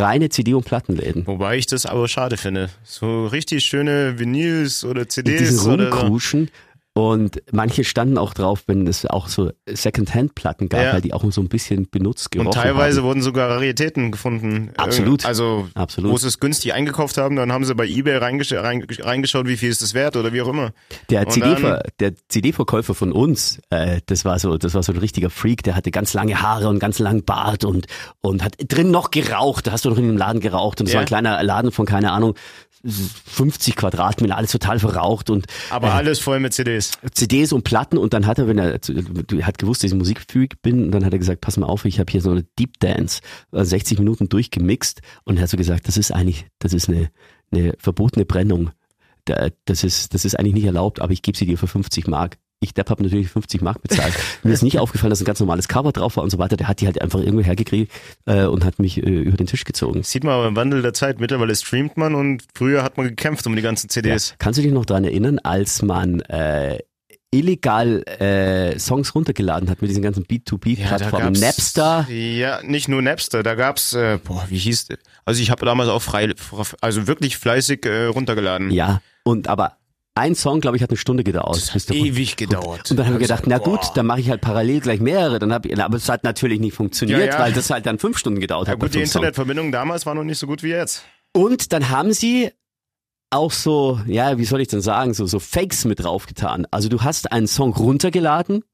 Reine 0.00 0.28
CD- 0.28 0.54
und 0.54 0.64
Plattenläden. 0.64 1.26
Wobei 1.26 1.56
ich 1.56 1.66
das 1.66 1.84
aber 1.84 2.06
schade 2.06 2.36
finde. 2.36 2.70
So 2.84 3.26
richtig 3.26 3.64
schöne 3.64 4.18
Vinyls 4.18 4.84
oder 4.84 5.02
in 5.02 5.08
CDs 5.08 5.38
diesen 5.38 5.72
oder 5.72 5.90
so. 5.90 5.96
Rumkruschen. 5.98 6.50
Und 6.94 7.40
manche 7.52 7.84
standen 7.84 8.18
auch 8.18 8.34
drauf, 8.34 8.64
wenn 8.66 8.84
es 8.88 9.06
auch 9.06 9.28
so 9.28 9.52
Second-Hand-Platten 9.68 10.68
gab, 10.68 10.80
Ja. 10.82 10.92
weil 10.94 11.00
die 11.00 11.12
auch 11.12 11.22
so 11.30 11.40
ein 11.40 11.48
bisschen 11.48 11.88
benutzt 11.88 12.32
gerochen 12.32 12.48
Und 12.48 12.54
teilweise 12.54 12.98
haben. 13.00 13.06
wurden 13.06 13.22
sogar 13.22 13.50
Raritäten 13.50 14.10
gefunden. 14.10 14.72
Absolut. 14.76 15.24
Also, 15.24 15.68
Absolut. 15.74 16.10
wo 16.10 16.16
sie 16.18 16.26
es 16.26 16.40
günstig 16.40 16.72
eingekauft 16.74 17.16
haben, 17.16 17.36
dann 17.36 17.52
haben 17.52 17.64
sie 17.64 17.74
bei 17.76 17.86
Ebay 17.86 18.16
reingesch 18.16 18.52
rein- 18.52 18.84
reingeschaut, 18.98 19.46
wie 19.46 19.56
viel 19.56 19.68
ist 19.70 19.80
das 19.80 19.94
wert 19.94 20.16
oder 20.16 20.32
wie 20.32 20.42
auch 20.42 20.48
immer. 20.48 20.72
Der 21.08 21.24
CD-Verkäufer 22.28 22.94
von 22.96 23.12
uns, 23.12 23.60
äh, 23.70 24.00
das 24.06 24.24
war 24.24 24.38
so, 24.40 24.58
das 24.58 24.74
war 24.74 24.82
so 24.82 24.92
ein 24.92 24.98
richtiger 24.98 25.30
Freak, 25.30 25.62
der 25.62 25.76
hatte 25.76 25.92
ganz 25.92 26.14
lange 26.14 26.42
Haare 26.42 26.66
und 26.68 26.80
ganz 26.80 26.98
langen 26.98 27.24
Bart 27.24 27.64
und 27.64 27.86
und 28.20 28.42
hat 28.42 28.54
drin 28.66 28.90
noch 28.90 29.12
geraucht. 29.12 29.68
Da 29.68 29.72
hast 29.72 29.84
du 29.84 29.90
noch 29.90 29.98
in 29.98 30.06
dem 30.08 30.16
Laden 30.16 30.40
geraucht 30.40 30.80
und 30.80 30.86
es 30.88 30.92
Ja. 30.94 30.96
war 30.98 31.02
ein 31.04 31.06
kleiner 31.06 31.40
Laden 31.44 31.70
von 31.70 31.86
keine 31.86 32.10
Ahnung 32.10 32.34
50 32.84 33.74
Quadratmeter, 33.76 34.36
alles 34.36 34.52
total 34.52 34.78
verraucht 34.78 35.30
und 35.30 35.46
Aber 35.70 35.88
äh, 35.88 35.92
alles 35.92 36.20
voll 36.20 36.38
mit 36.40 36.54
CDs. 36.54 36.87
CDs 37.12 37.52
und 37.52 37.64
Platten 37.64 37.98
und 37.98 38.12
dann 38.14 38.26
hat 38.26 38.38
er, 38.38 38.46
wenn 38.48 38.58
er, 38.58 38.78
hat 39.42 39.58
gewusst, 39.58 39.82
dass 39.82 39.90
ich 39.92 39.96
Musikfreak 39.96 40.60
bin 40.62 40.84
und 40.84 40.90
dann 40.92 41.04
hat 41.04 41.12
er 41.12 41.18
gesagt, 41.18 41.40
pass 41.40 41.56
mal 41.56 41.66
auf, 41.66 41.84
ich 41.84 41.98
habe 42.00 42.10
hier 42.10 42.20
so 42.20 42.30
eine 42.30 42.44
Deep 42.58 42.78
Dance, 42.80 43.20
äh, 43.52 43.64
60 43.64 43.98
Minuten 43.98 44.28
durchgemixt 44.28 45.00
und 45.24 45.36
er 45.36 45.42
hat 45.42 45.50
so 45.50 45.56
gesagt, 45.56 45.88
das 45.88 45.96
ist 45.96 46.12
eigentlich, 46.12 46.46
das 46.58 46.72
ist 46.72 46.88
eine, 46.88 47.10
eine 47.50 47.74
verbotene 47.78 48.24
Brennung. 48.24 48.70
Da- 49.24 49.48
Das 49.66 49.84
ist, 49.84 50.14
das 50.14 50.24
ist 50.24 50.38
eigentlich 50.38 50.54
nicht 50.54 50.64
erlaubt, 50.64 51.00
aber 51.00 51.12
ich 51.12 51.22
gebe 51.22 51.36
sie 51.36 51.46
dir 51.46 51.58
für 51.58 51.66
50 51.66 52.06
Mark. 52.08 52.38
Ich 52.60 52.74
Depp 52.74 52.90
habe 52.90 53.02
natürlich 53.04 53.28
50 53.28 53.60
Mark 53.62 53.80
bezahlt. 53.82 54.14
Mir 54.42 54.52
ist 54.52 54.62
nicht 54.62 54.78
aufgefallen, 54.80 55.10
dass 55.10 55.20
ein 55.20 55.24
ganz 55.24 55.38
normales 55.38 55.68
Cover 55.68 55.92
drauf 55.92 56.16
war 56.16 56.24
und 56.24 56.30
so 56.30 56.38
weiter. 56.38 56.56
Der 56.56 56.66
hat 56.66 56.80
die 56.80 56.86
halt 56.86 57.00
einfach 57.00 57.20
irgendwo 57.20 57.44
hergekriegt 57.44 57.92
äh, 58.26 58.44
und 58.46 58.64
hat 58.64 58.80
mich 58.80 58.98
äh, 58.98 59.08
über 59.08 59.36
den 59.36 59.46
Tisch 59.46 59.64
gezogen. 59.64 60.02
Sieht 60.02 60.24
man 60.24 60.34
aber 60.34 60.48
im 60.48 60.56
Wandel 60.56 60.82
der 60.82 60.92
Zeit. 60.92 61.20
Mittlerweile 61.20 61.54
streamt 61.54 61.96
man 61.96 62.16
und 62.16 62.42
früher 62.54 62.82
hat 62.82 62.96
man 62.96 63.06
gekämpft 63.06 63.46
um 63.46 63.54
die 63.54 63.62
ganzen 63.62 63.88
CDs. 63.88 64.30
Ja. 64.30 64.34
Kannst 64.40 64.58
du 64.58 64.62
dich 64.62 64.72
noch 64.72 64.86
dran 64.86 65.04
erinnern, 65.04 65.38
als 65.38 65.82
man 65.82 66.18
äh, 66.22 66.80
illegal 67.30 68.02
äh, 68.20 68.78
Songs 68.78 69.14
runtergeladen 69.14 69.70
hat 69.70 69.80
mit 69.80 69.90
diesen 69.90 70.02
ganzen 70.02 70.24
B2B-Plattformen? 70.24 71.34
gab's- 71.34 71.40
Napster? 71.40 72.06
Ja, 72.10 72.60
nicht 72.62 72.88
nur 72.88 73.02
Napster, 73.02 73.42
da 73.42 73.54
gab's, 73.54 73.92
äh, 73.92 74.18
boah, 74.22 74.44
wie 74.48 74.58
hieß 74.58 74.86
der? 74.86 74.98
Also 75.24 75.40
ich 75.42 75.50
habe 75.50 75.64
damals 75.64 75.90
auch 75.90 76.02
frei, 76.02 76.32
also 76.80 77.06
wirklich 77.06 77.36
fleißig 77.36 77.86
äh, 77.86 78.06
runtergeladen. 78.06 78.70
Ja, 78.70 79.00
und 79.24 79.46
aber 79.46 79.77
ein 80.18 80.34
Song, 80.34 80.60
glaube 80.60 80.76
ich, 80.76 80.82
hat 80.82 80.90
eine 80.90 80.96
Stunde 80.96 81.24
gedauert. 81.24 81.56
Das 81.56 81.74
hat 81.74 81.90
ewig 81.94 82.36
gedauert. 82.36 82.90
Und 82.90 82.96
dann 82.98 83.06
haben 83.06 83.14
wir 83.14 83.20
gedacht, 83.20 83.44
na 83.46 83.58
gut, 83.58 83.80
Boah. 83.80 83.92
dann 83.94 84.06
mache 84.06 84.20
ich 84.20 84.28
halt 84.30 84.40
parallel 84.40 84.80
gleich 84.80 85.00
mehrere. 85.00 85.38
Dann 85.38 85.52
hab 85.52 85.64
ich, 85.64 85.78
aber 85.80 85.96
es 85.96 86.08
hat 86.08 86.24
natürlich 86.24 86.60
nicht 86.60 86.74
funktioniert, 86.74 87.20
Ja, 87.20 87.26
ja. 87.26 87.38
weil 87.38 87.52
das 87.52 87.70
halt 87.70 87.86
dann 87.86 87.98
fünf 87.98 88.18
Stunden 88.18 88.40
gedauert 88.40 88.66
Ja 88.68 88.72
hat. 88.74 88.80
gut, 88.80 88.94
die. 88.94 89.00
Internetverbindung 89.00 89.72
damals 89.72 90.04
war 90.06 90.14
noch 90.14 90.24
nicht 90.24 90.38
so 90.38 90.46
gut 90.46 90.62
wie 90.62 90.68
jetzt. 90.70 91.04
Und 91.32 91.72
dann 91.72 91.88
haben 91.88 92.12
sie 92.12 92.50
auch 93.30 93.52
so, 93.52 94.00
ja, 94.06 94.38
wie 94.38 94.44
soll 94.44 94.60
ich 94.60 94.68
denn 94.68 94.80
sagen, 94.80 95.12
so, 95.14 95.26
so 95.26 95.38
Fakes 95.38 95.84
mit 95.84 96.02
draufgetan. 96.02 96.66
Also 96.70 96.88
du 96.88 97.02
hast 97.02 97.30
einen 97.30 97.46
Song 97.46 97.74
runtergeladen, 97.74 98.64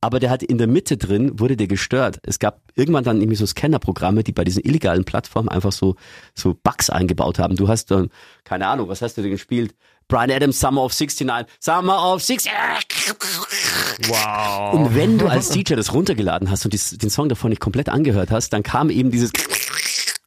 aber 0.00 0.18
der 0.20 0.30
hat 0.30 0.42
in 0.42 0.58
der 0.58 0.66
Mitte 0.68 0.96
drin, 0.96 1.38
wurde 1.38 1.56
der 1.56 1.66
gestört. 1.66 2.18
Es 2.22 2.38
gab 2.38 2.62
irgendwann 2.74 3.04
dann 3.04 3.20
irgendwie 3.20 3.36
so 3.36 3.44
Scannerprogramme, 3.44 4.22
die 4.24 4.32
bei 4.32 4.44
diesen 4.44 4.62
illegalen 4.64 5.04
Plattformen 5.04 5.48
einfach 5.48 5.72
so, 5.72 5.96
so 6.34 6.54
Bugs 6.62 6.88
eingebaut 6.88 7.38
haben. 7.38 7.56
Du 7.56 7.68
hast 7.68 7.90
dann, 7.90 8.08
keine 8.44 8.68
Ahnung, 8.68 8.88
was 8.88 9.02
hast 9.02 9.18
du 9.18 9.22
denn 9.22 9.32
gespielt? 9.32 9.74
Brian 10.08 10.30
Adams, 10.30 10.58
Summer 10.58 10.82
of 10.82 10.92
69, 10.98 11.46
Summer 11.60 12.12
of 12.12 12.22
69. 12.26 12.50
Wow. 14.08 14.74
Und 14.74 14.94
wenn 14.94 15.18
du 15.18 15.26
als 15.28 15.48
DJ 15.50 15.74
das 15.74 15.92
runtergeladen 15.92 16.50
hast 16.50 16.64
und 16.64 16.72
dies, 16.72 16.96
den 16.96 17.10
Song 17.10 17.28
davon 17.28 17.50
nicht 17.50 17.60
komplett 17.60 17.88
angehört 17.88 18.30
hast, 18.30 18.52
dann 18.52 18.62
kam 18.62 18.90
eben 18.90 19.10
dieses 19.10 19.32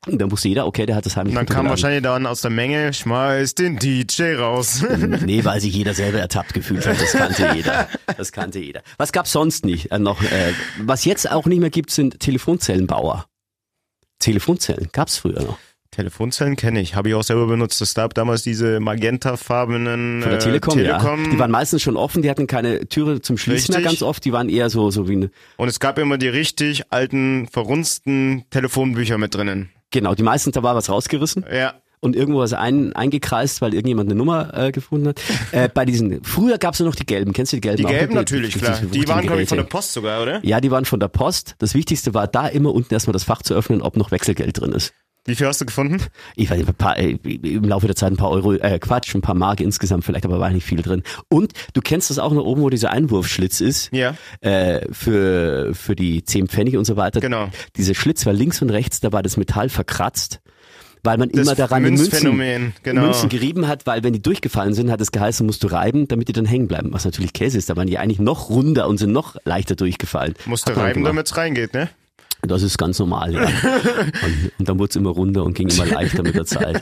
und 0.07 0.19
dann 0.19 0.31
wusste 0.31 0.47
jeder, 0.47 0.65
okay, 0.65 0.87
der 0.87 0.95
hat 0.95 1.05
das 1.05 1.15
heimlich 1.15 1.35
dann 1.35 1.45
kam 1.45 1.69
wahrscheinlich 1.69 2.01
dann 2.01 2.25
aus 2.25 2.41
der 2.41 2.49
Menge, 2.49 2.91
schmeiß 2.91 3.53
den 3.53 3.77
DJ 3.77 4.33
raus. 4.33 4.83
Nee, 5.23 5.45
weil 5.45 5.61
sich 5.61 5.75
jeder 5.75 5.93
selber 5.93 6.19
ertappt 6.19 6.55
gefühlt 6.55 6.87
hat. 6.87 6.99
Das 6.99 7.11
kannte 7.11 7.51
jeder. 7.55 7.87
Das 8.17 8.31
kannte 8.31 8.59
jeder. 8.59 8.81
Was 8.97 9.11
gab's 9.11 9.31
sonst 9.31 9.63
nicht? 9.63 9.91
Äh, 9.91 9.99
noch, 9.99 10.23
äh, 10.23 10.53
was 10.79 11.05
jetzt 11.05 11.29
auch 11.29 11.45
nicht 11.45 11.59
mehr 11.59 11.69
gibt, 11.69 11.91
sind 11.91 12.19
Telefonzellenbauer. 12.19 13.27
Telefonzellen 14.17 14.89
gab's 14.91 15.17
früher 15.17 15.43
noch. 15.43 15.59
Telefonzellen 15.91 16.55
kenne 16.55 16.79
ich, 16.81 16.95
habe 16.95 17.09
ich 17.09 17.15
auch 17.15 17.23
selber 17.23 17.47
benutzt. 17.47 17.81
Es 17.81 17.93
gab 17.93 18.13
damals 18.13 18.43
diese 18.43 18.79
magentafarbenen 18.79 20.21
Von 20.21 20.29
der 20.29 20.39
äh, 20.39 20.41
Telekom, 20.41 20.73
Telekom. 20.75 21.23
ja. 21.25 21.29
Die 21.31 21.39
waren 21.39 21.51
meistens 21.51 21.81
schon 21.81 21.97
offen, 21.97 22.21
die 22.21 22.29
hatten 22.29 22.47
keine 22.47 22.87
Türe 22.87 23.21
zum 23.21 23.37
Schließen 23.37 23.75
mehr 23.75 23.83
ganz 23.83 24.01
oft. 24.01 24.23
Die 24.25 24.31
waren 24.31 24.49
eher 24.49 24.69
so, 24.69 24.89
so 24.91 25.07
wie 25.07 25.13
eine, 25.13 25.31
Und 25.57 25.67
es 25.67 25.79
gab 25.79 25.97
immer 25.99 26.17
die 26.17 26.27
richtig 26.29 26.83
alten, 26.91 27.47
verrunzten 27.47 28.43
Telefonbücher 28.49 29.17
mit 29.17 29.35
drinnen. 29.35 29.69
genau, 29.91 30.15
die 30.15 30.23
meisten, 30.23 30.51
da 30.51 30.63
war 30.63 30.75
was 30.75 30.89
rausgerissen. 30.89 31.45
Ja. 31.53 31.73
und 31.99 32.15
irgendwo 32.15 32.39
was 32.39 32.53
ein, 32.53 32.93
eingekreist, 32.93 33.61
weil 33.61 33.73
irgendjemand 33.73 34.09
eine 34.09 34.17
Nummer 34.17 34.57
äh, 34.57 34.71
gefunden 34.71 35.09
hat. 35.09 35.21
Äh, 35.51 35.69
bei 35.69 35.85
diesen, 35.85 36.23
früher 36.23 36.57
gab's 36.57 36.79
ja 36.79 36.85
noch 36.85 36.95
die 36.95 37.05
gelben. 37.05 37.31
Kennst 37.33 37.51
du 37.51 37.57
die 37.57 37.61
gelben? 37.61 37.77
Die 37.77 37.83
gelben 37.93 38.15
natürlich, 38.15 38.57
klar. 38.57 38.79
diese 38.81 38.87
Die 38.91 39.07
waren, 39.07 39.21
glaube 39.25 39.43
ich, 39.43 39.49
von 39.49 39.57
der. 39.57 39.65
Post 39.65 39.93
sogar, 39.93 40.21
oder? 40.21 40.39
Ja, 40.43 40.61
die 40.61 40.71
waren 40.71 40.85
von 40.85 40.99
der 40.99 41.09
Post. 41.09 41.55
Das 41.59 41.73
Wichtigste 41.75 42.13
war 42.13 42.27
da 42.27 42.47
immer 42.47 42.73
unten 42.73 42.93
erstmal 42.93 43.13
das 43.13 43.23
Fach 43.25 43.41
zu 43.43 43.53
öffnen, 43.53 43.81
ob 43.81 43.97
noch 43.97 44.09
Wechselgeld 44.11 44.59
drin 44.59 44.71
ist. 44.71 44.93
Wie 45.25 45.35
viel 45.35 45.45
hast 45.45 45.61
du 45.61 45.65
gefunden? 45.65 46.01
Ich 46.35 46.49
weiß 46.49 46.57
nicht, 46.57 46.67
ein 46.67 46.73
paar, 46.73 46.97
äh, 46.97 47.11
im 47.11 47.63
Laufe 47.63 47.85
der 47.85 47.95
Zeit 47.95 48.11
ein 48.11 48.17
paar 48.17 48.31
Euro, 48.31 48.53
äh, 48.53 48.79
Quatsch, 48.79 49.13
ein 49.13 49.21
paar 49.21 49.35
Mark 49.35 49.59
insgesamt 49.59 50.03
vielleicht, 50.03 50.25
aber 50.25 50.39
war 50.39 50.49
nicht 50.49 50.65
viel 50.65 50.81
drin. 50.81 51.03
Und 51.29 51.53
du 51.73 51.81
kennst 51.81 52.09
das 52.09 52.17
auch 52.17 52.31
noch 52.31 52.43
oben, 52.43 52.61
wo 52.63 52.71
dieser 52.71 52.91
Einwurfschlitz 52.91 53.61
ist. 53.61 53.93
Ja. 53.93 54.15
Äh, 54.39 54.91
für, 54.91 55.75
für 55.75 55.95
die 55.95 56.23
10 56.23 56.47
Pfennig 56.47 56.75
und 56.75 56.85
so 56.85 56.97
weiter. 56.97 57.19
Genau. 57.19 57.49
Dieser 57.75 57.93
Schlitz 57.93 58.25
war 58.25 58.33
links 58.33 58.63
und 58.63 58.71
rechts, 58.71 58.99
da 58.99 59.11
war 59.11 59.21
das 59.21 59.37
Metall 59.37 59.69
verkratzt. 59.69 60.41
Weil 61.03 61.17
man 61.17 61.31
immer 61.31 61.55
daran 61.55 61.83
die 61.83 61.89
Münzen, 61.89 62.03
Münzphänomen, 62.03 62.73
genau. 62.83 63.01
Münzen 63.01 63.29
gerieben 63.29 63.67
hat, 63.67 63.87
weil 63.87 64.03
wenn 64.03 64.13
die 64.13 64.21
durchgefallen 64.21 64.75
sind, 64.75 64.91
hat 64.91 65.01
es 65.01 65.11
geheißen, 65.11 65.43
musst 65.45 65.63
du 65.63 65.67
reiben, 65.67 66.07
damit 66.07 66.27
die 66.27 66.33
dann 66.33 66.45
hängen 66.45 66.67
bleiben. 66.67 66.93
Was 66.93 67.05
natürlich 67.05 67.33
Käse 67.33 67.57
ist, 67.57 67.71
da 67.71 67.75
waren 67.75 67.87
die 67.87 67.97
eigentlich 67.97 68.19
noch 68.19 68.49
runder 68.49 68.87
und 68.87 68.97
sind 68.97 69.11
noch 69.11 69.35
leichter 69.43 69.75
durchgefallen. 69.75 70.35
Musst 70.45 70.67
du 70.67 70.73
Hat 70.73 70.79
reiben, 70.79 71.03
damit 71.03 71.25
es 71.25 71.37
reingeht, 71.37 71.73
ne? 71.73 71.89
Das 72.43 72.63
ist 72.63 72.77
ganz 72.77 72.97
normal, 72.99 73.33
ja. 73.33 73.43
und, 74.25 74.51
und 74.57 74.69
dann 74.69 74.79
wurde 74.79 74.89
es 74.89 74.95
immer 74.95 75.11
runder 75.11 75.43
und 75.43 75.53
ging 75.53 75.69
immer 75.69 75.85
leichter 75.85 76.23
mit 76.23 76.35
der 76.35 76.45
Zeit. 76.45 76.81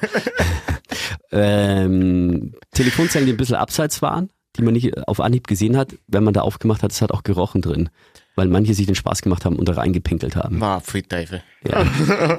ähm, 1.31 2.53
Telefonzellen, 2.71 3.25
die 3.25 3.33
ein 3.33 3.37
bisschen 3.37 3.57
abseits 3.57 4.01
waren, 4.01 4.29
die 4.55 4.61
man 4.61 4.73
nicht 4.73 5.07
auf 5.07 5.19
Anhieb 5.19 5.47
gesehen 5.47 5.75
hat, 5.77 5.95
wenn 6.07 6.23
man 6.23 6.33
da 6.33 6.41
aufgemacht 6.41 6.83
hat, 6.83 6.91
es 6.91 7.01
hat 7.01 7.11
auch 7.11 7.23
gerochen 7.23 7.61
drin. 7.61 7.89
Weil 8.35 8.47
manche 8.47 8.73
sich 8.73 8.85
den 8.85 8.95
Spaß 8.95 9.21
gemacht 9.21 9.43
haben 9.43 9.57
und 9.57 9.67
da 9.67 9.73
reingepinkelt 9.73 10.35
haben. 10.37 10.61
War 10.61 10.79
Friedteufel. 10.79 11.43
Ja. 11.67 11.83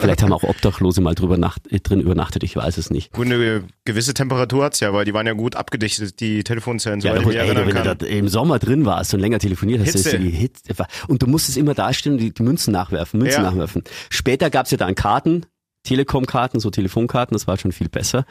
Vielleicht 0.01 0.23
haben 0.23 0.33
auch 0.33 0.45
Obdachlose 0.45 1.03
mal 1.03 1.15
drüber 1.15 1.37
nacht, 1.37 1.71
äh, 1.71 1.79
drin 1.81 2.01
übernachtet, 2.01 2.43
ich 2.43 2.57
weiß 2.57 2.79
es 2.79 2.91
nicht. 2.91 3.13
Gut, 3.13 3.27
eine 3.27 3.65
gewisse 3.85 4.15
Temperatur 4.15 4.65
hat's 4.65 4.81
ja, 4.81 4.95
weil 4.95 5.05
die 5.05 5.13
waren 5.13 5.27
ja 5.27 5.35
gut 5.35 5.57
abgedichtet, 5.57 6.21
die 6.21 6.43
Telefonzellen, 6.43 7.01
Ja, 7.01 7.11
soweit 7.13 7.25
gut, 7.25 7.35
ich 7.35 7.41
mich 7.41 7.51
ey, 7.51 7.57
wenn 7.67 7.75
kann. 7.75 7.85
du 7.85 7.97
da 7.97 8.07
im 8.07 8.29
Sommer 8.29 8.59
drin 8.59 8.87
warst 8.87 9.13
und 9.13 9.21
länger 9.21 9.39
telefoniert 9.39 9.81
hast, 9.81 9.93
Hitze. 9.93 10.17
ist 10.17 10.19
die 10.23 10.31
Hitze. 10.31 10.63
Und 11.09 11.21
du 11.23 11.27
musstest 11.27 11.59
immer 11.59 11.75
dastehen 11.75 12.13
und 12.13 12.19
die, 12.19 12.33
die 12.33 12.43
Münzen 12.43 12.73
nachwerfen, 12.73 13.21
Münzen 13.21 13.43
Ja. 13.43 13.51
nachwerfen. 13.51 13.85
Später 14.09 14.49
gab's 14.49 14.71
ja 14.71 14.79
dann 14.79 14.95
Karten, 14.95 15.45
Telekom-Karten, 15.91 16.61
so 16.61 16.71
Telefonkarten, 16.71 17.35
das 17.35 17.49
war 17.49 17.59
schon 17.59 17.73
viel 17.73 17.89
besser. 17.89 18.25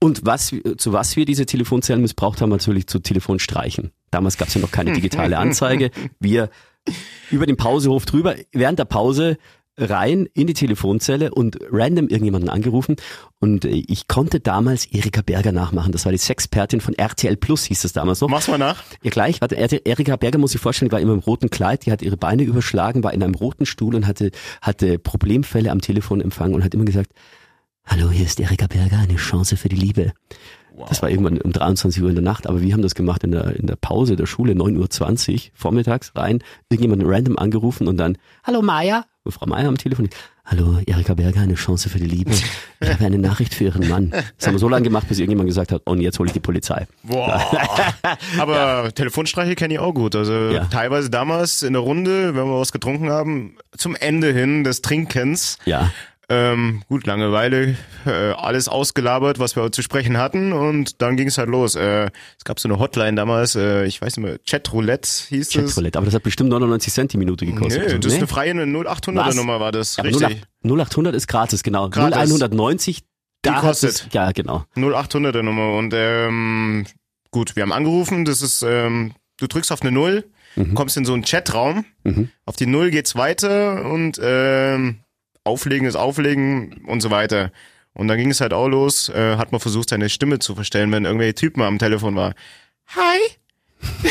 Und 0.00 0.26
was, 0.26 0.52
zu 0.78 0.92
was 0.92 1.14
wir 1.14 1.24
diese 1.26 1.46
Telefonzellen 1.46 2.02
missbraucht 2.02 2.40
haben, 2.40 2.50
natürlich 2.50 2.88
zu 2.88 2.98
Telefonstreichen. 2.98 3.92
Damals 4.10 4.36
gab's 4.36 4.54
ja 4.54 4.60
noch 4.60 4.72
keine 4.72 4.92
digitale 4.94 5.38
Anzeige. 5.38 5.92
Wir 6.18 6.50
über 7.30 7.46
den 7.46 7.56
Pausehof 7.56 8.04
drüber, 8.04 8.34
während 8.52 8.80
der 8.80 8.84
Pause 8.84 9.38
rein 9.76 10.26
in 10.34 10.46
die 10.46 10.54
Telefonzelle 10.54 11.32
und 11.34 11.58
random 11.70 12.08
irgendjemanden 12.08 12.48
angerufen 12.48 12.96
und 13.40 13.64
äh, 13.64 13.70
ich 13.88 14.06
konnte 14.08 14.38
damals 14.40 14.86
Erika 14.86 15.20
Berger 15.22 15.50
nachmachen. 15.52 15.90
Das 15.92 16.04
war 16.04 16.12
die 16.12 16.18
Sexpertin 16.18 16.80
von 16.80 16.94
RTL 16.94 17.36
Plus, 17.36 17.64
hieß 17.64 17.84
es 17.84 17.92
damals 17.92 18.20
noch. 18.20 18.28
Mach's 18.28 18.48
mal 18.48 18.58
nach. 18.58 18.82
Ja 19.02 19.10
gleich, 19.10 19.40
warte, 19.40 19.56
Er- 19.56 19.84
Erika 19.86 20.16
Berger 20.16 20.38
muss 20.38 20.52
sich 20.52 20.60
vorstellen, 20.60 20.92
war 20.92 21.00
immer 21.00 21.12
im 21.14 21.18
roten 21.18 21.50
Kleid, 21.50 21.86
die 21.86 21.92
hat 21.92 22.02
ihre 22.02 22.16
Beine 22.16 22.44
überschlagen, 22.44 23.02
war 23.02 23.12
in 23.12 23.22
einem 23.22 23.34
roten 23.34 23.66
Stuhl 23.66 23.94
und 23.96 24.06
hatte, 24.06 24.30
hatte 24.62 24.98
Problemfälle 24.98 25.70
am 25.72 25.80
Telefon 25.80 26.20
empfangen 26.20 26.54
und 26.54 26.62
hat 26.64 26.74
immer 26.74 26.84
gesagt, 26.84 27.10
Hallo, 27.86 28.10
hier 28.10 28.24
ist 28.24 28.40
Erika 28.40 28.66
Berger, 28.66 28.98
eine 28.98 29.16
Chance 29.16 29.56
für 29.58 29.68
die 29.68 29.76
Liebe. 29.76 30.12
Das 30.88 31.02
war 31.02 31.08
irgendwann 31.10 31.38
um 31.40 31.52
23 31.52 32.02
Uhr 32.02 32.08
in 32.08 32.14
der 32.16 32.24
Nacht, 32.24 32.46
aber 32.46 32.60
wir 32.60 32.72
haben 32.72 32.82
das 32.82 32.94
gemacht 32.94 33.22
in 33.24 33.30
der, 33.32 33.56
in 33.56 33.66
der 33.66 33.76
Pause 33.76 34.16
der 34.16 34.26
Schule, 34.26 34.52
9.20 34.54 35.32
Uhr, 35.34 35.40
vormittags 35.54 36.12
rein, 36.16 36.42
irgendjemanden 36.68 37.08
random 37.08 37.38
angerufen 37.38 37.86
und 37.86 37.96
dann, 37.96 38.18
Hallo 38.44 38.60
Maya, 38.62 39.04
und 39.22 39.32
Frau 39.32 39.46
Maya 39.46 39.68
am 39.68 39.78
Telefon, 39.78 40.08
Hallo 40.44 40.78
Erika 40.84 41.14
Berger, 41.14 41.40
eine 41.40 41.54
Chance 41.54 41.88
für 41.88 41.98
die 41.98 42.06
Liebe. 42.06 42.32
Ich 42.80 42.88
habe 42.90 43.06
eine 43.06 43.16
Nachricht 43.18 43.54
für 43.54 43.64
Ihren 43.64 43.88
Mann. 43.88 44.10
Das 44.36 44.46
haben 44.46 44.54
wir 44.54 44.58
so 44.58 44.68
lange 44.68 44.82
gemacht, 44.84 45.08
bis 45.08 45.18
irgendjemand 45.18 45.48
gesagt 45.48 45.72
hat, 45.72 45.80
und 45.86 46.00
jetzt 46.00 46.18
hole 46.18 46.26
ich 46.26 46.34
die 46.34 46.40
Polizei. 46.40 46.86
Boah. 47.02 47.40
Aber 48.38 48.92
Telefonstreiche 48.94 49.54
kenne 49.54 49.74
ich 49.74 49.80
auch 49.80 49.94
gut. 49.94 50.14
Also 50.16 50.32
Ja. 50.50 50.64
teilweise 50.66 51.08
damals 51.08 51.62
in 51.62 51.72
der 51.72 51.80
Runde, 51.82 52.34
wenn 52.34 52.46
wir 52.46 52.58
was 52.60 52.72
getrunken 52.72 53.10
haben, 53.10 53.56
zum 53.76 53.94
Ende 53.96 54.32
hin 54.32 54.64
des 54.64 54.82
Trinkens. 54.82 55.58
Ja. 55.64 55.90
Ähm, 56.30 56.82
gut, 56.88 57.06
Langeweile, 57.06 57.76
äh, 58.06 58.10
alles 58.10 58.66
ausgelabert, 58.68 59.38
was 59.38 59.56
wir 59.56 59.70
zu 59.72 59.82
sprechen 59.82 60.16
hatten 60.16 60.52
und 60.54 61.02
dann 61.02 61.16
ging 61.16 61.28
es 61.28 61.36
halt 61.36 61.50
los. 61.50 61.74
Äh, 61.74 62.06
es 62.38 62.44
gab 62.44 62.58
so 62.58 62.68
eine 62.68 62.78
Hotline 62.78 63.14
damals, 63.14 63.56
äh, 63.56 63.84
ich 63.84 64.00
weiß 64.00 64.16
nicht 64.16 64.24
mehr, 64.26 64.38
Chatroulette 64.48 65.08
hieß 65.28 65.48
es. 65.48 65.52
Chatroulette, 65.52 65.98
aber 65.98 66.06
das 66.06 66.14
hat 66.14 66.22
bestimmt 66.22 66.48
99 66.50 66.92
Cent 66.92 67.12
die 67.12 67.18
Minute 67.18 67.44
gekostet. 67.44 67.78
Nee, 67.80 67.84
Also, 67.86 67.98
das 67.98 68.06
ist 68.06 68.12
nee? 68.12 68.18
eine 68.18 68.26
freie 68.26 68.52
0800er 68.54 69.16
Was? 69.26 69.34
Nummer 69.36 69.60
war 69.60 69.70
das, 69.72 69.96
Ja, 69.98 70.04
richtig. 70.04 70.42
0800 70.62 71.14
ist 71.14 71.26
gratis, 71.28 71.62
genau. 71.62 71.90
Gratis. 71.90 72.16
0190, 72.30 73.02
da 73.42 73.54
Die 73.56 73.60
kostet. 73.66 74.08
Ja, 74.12 74.32
genau. 74.32 74.64
0800er 74.76 75.42
Nummer 75.42 75.74
und 75.76 75.92
ähm, 75.94 76.86
gut, 77.30 77.54
wir 77.54 77.62
haben 77.64 77.72
angerufen, 77.72 78.24
das 78.24 78.40
ist, 78.40 78.62
ähm, 78.66 79.12
du 79.38 79.46
drückst 79.46 79.70
auf 79.72 79.82
eine 79.82 79.92
Null, 79.92 80.24
kommst 80.74 80.96
in 80.96 81.04
so 81.04 81.12
einen 81.12 81.24
Chatraum, 81.24 81.84
Mhm. 82.04 82.28
auf 82.46 82.56
die 82.56 82.66
Null 82.66 82.90
geht's 82.90 83.14
weiter 83.16 83.84
und 83.84 84.18
ähm, 84.22 85.00
Auflegen 85.44 85.86
ist 85.86 85.96
Auflegen 85.96 86.84
und 86.86 87.00
so 87.00 87.10
weiter. 87.10 87.52
Und 87.92 88.08
dann 88.08 88.18
ging 88.18 88.30
es 88.30 88.40
halt 88.40 88.52
auch 88.52 88.66
los, 88.66 89.08
äh, 89.08 89.36
hat 89.36 89.52
man 89.52 89.60
versucht, 89.60 89.90
seine 89.90 90.08
Stimme 90.08 90.40
zu 90.40 90.54
verstellen, 90.54 90.90
wenn 90.90 91.04
irgendwelche 91.04 91.34
Typen 91.34 91.62
am 91.62 91.78
Telefon 91.78 92.16
war. 92.16 92.34
Hi! 92.88 93.18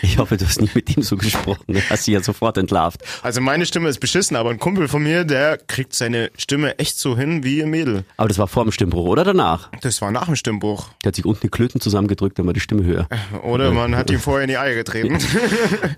Ich 0.00 0.18
hoffe, 0.18 0.36
du 0.36 0.46
hast 0.46 0.60
nicht 0.60 0.74
mit 0.74 0.96
ihm 0.96 1.02
so 1.02 1.16
gesprochen. 1.16 1.64
Du 1.66 1.80
hast 1.90 2.04
sie 2.04 2.12
ja 2.12 2.20
sofort 2.22 2.56
entlarvt. 2.56 3.02
Also 3.22 3.40
meine 3.40 3.66
Stimme 3.66 3.88
ist 3.88 3.98
beschissen, 3.98 4.36
aber 4.36 4.50
ein 4.50 4.58
Kumpel 4.58 4.86
von 4.86 5.02
mir, 5.02 5.24
der 5.24 5.58
kriegt 5.58 5.92
seine 5.94 6.30
Stimme 6.36 6.78
echt 6.78 6.98
so 6.98 7.16
hin 7.16 7.42
wie 7.42 7.62
ein 7.62 7.70
Mädel. 7.70 8.04
Aber 8.16 8.28
das 8.28 8.38
war 8.38 8.46
vor 8.46 8.64
dem 8.64 8.72
Stimmbruch, 8.72 9.06
oder 9.06 9.24
danach? 9.24 9.70
Das 9.80 10.00
war 10.00 10.10
nach 10.10 10.26
dem 10.26 10.36
Stimmbruch. 10.36 10.90
Der 11.02 11.08
hat 11.08 11.16
sich 11.16 11.24
unten 11.24 11.40
die 11.42 11.48
Klöten 11.48 11.80
zusammengedrückt, 11.80 12.38
dann 12.38 12.46
war 12.46 12.52
die 12.52 12.60
Stimme 12.60 12.84
höher. 12.84 13.08
Oder 13.42 13.72
man 13.72 13.96
hat 13.96 14.10
ihm 14.10 14.20
vorher 14.20 14.44
in 14.44 14.48
die 14.48 14.58
Eier 14.58 14.74
getreten. 14.74 15.18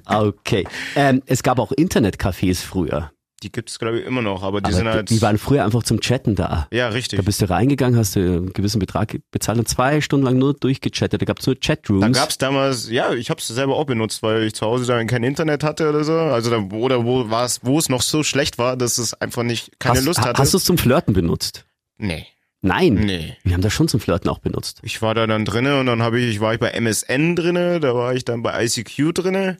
Okay. 0.06 0.66
Ähm, 0.96 1.22
es 1.26 1.42
gab 1.42 1.58
auch 1.58 1.72
Internetcafés 1.72 2.62
früher. 2.64 3.12
Die 3.42 3.50
gibt's 3.50 3.78
glaube 3.78 4.00
ich 4.00 4.06
immer 4.06 4.20
noch, 4.22 4.42
aber 4.42 4.60
die 4.60 4.66
Aber 4.66 4.74
sind 4.76 4.86
halt. 4.88 5.08
die 5.10 5.22
waren 5.22 5.38
früher 5.38 5.64
einfach 5.64 5.82
zum 5.82 6.00
Chatten 6.00 6.34
da. 6.34 6.68
ja, 6.70 6.88
richtig. 6.88 7.16
Da 7.18 7.22
bist 7.22 7.40
du 7.40 7.48
reingegangen, 7.48 7.98
hast 7.98 8.16
du 8.16 8.20
einen 8.20 8.52
gewissen 8.52 8.78
Betrag 8.78 9.16
bezahlt 9.30 9.58
und 9.58 9.66
zwei 9.68 10.00
Stunden 10.02 10.26
lang 10.26 10.36
nur 10.38 10.52
durchgechattet. 10.54 11.22
Da 11.22 11.24
gab 11.24 11.38
es 11.38 11.46
nur 11.46 11.56
Chatrooms. 11.58 12.00
Da 12.02 12.08
gab's 12.08 12.36
damals, 12.38 12.90
ja, 12.90 13.12
ich 13.14 13.30
habe 13.30 13.40
es 13.40 13.46
selber 13.48 13.76
auch 13.76 13.86
benutzt, 13.86 14.22
weil 14.22 14.42
ich 14.42 14.54
zu 14.54 14.66
Hause 14.66 14.86
dann 14.86 15.06
kein 15.06 15.22
Internet 15.22 15.64
hatte 15.64 15.88
oder 15.88 16.04
so. 16.04 16.12
Also 16.12 16.50
da, 16.50 16.58
oder 16.58 17.04
wo 17.04 17.30
war 17.30 17.44
es, 17.46 17.60
wo 17.62 17.78
es 17.78 17.88
noch 17.88 18.02
so 18.02 18.22
schlecht 18.22 18.58
war, 18.58 18.76
dass 18.76 18.98
es 18.98 19.14
einfach 19.14 19.42
nicht 19.42 19.78
keine 19.78 19.98
hast, 19.98 20.04
Lust 20.04 20.20
hatte. 20.20 20.40
Hast 20.40 20.52
du 20.52 20.58
es 20.58 20.64
zum 20.64 20.76
Flirten 20.78 21.14
benutzt? 21.14 21.64
nee, 21.98 22.26
Nein. 22.62 22.94
nee. 22.94 23.36
Wir 23.42 23.54
haben 23.54 23.62
das 23.62 23.72
schon 23.72 23.88
zum 23.88 24.00
Flirten 24.00 24.28
auch 24.28 24.38
benutzt. 24.40 24.80
Ich 24.82 25.00
war 25.00 25.14
da 25.14 25.26
dann 25.26 25.46
drinne 25.46 25.80
und 25.80 25.86
dann 25.86 26.02
habe 26.02 26.20
ich, 26.20 26.40
war 26.40 26.52
ich 26.52 26.60
bei 26.60 26.70
MSN 26.78 27.34
drinne, 27.36 27.80
da 27.80 27.94
war 27.94 28.14
ich 28.14 28.26
dann 28.26 28.42
bei 28.42 28.64
ICQ 28.66 29.14
drinne, 29.14 29.56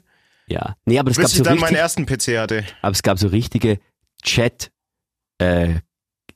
Ja. 0.51 0.75
Nee, 0.85 0.99
aber 0.99 1.11
es 1.11 1.17
gab 1.17 1.25
bis 1.25 1.33
ich 1.33 1.37
so 1.39 1.43
dann 1.43 1.53
richtig, 1.53 1.71
meinen 1.71 1.79
ersten 1.79 2.05
PC 2.05 2.37
hatte. 2.37 2.63
aber 2.81 2.91
es 2.91 3.03
gab 3.03 3.19
so 3.19 3.27
richtige 3.27 3.79
Chat 4.23 4.71
äh, 5.39 5.75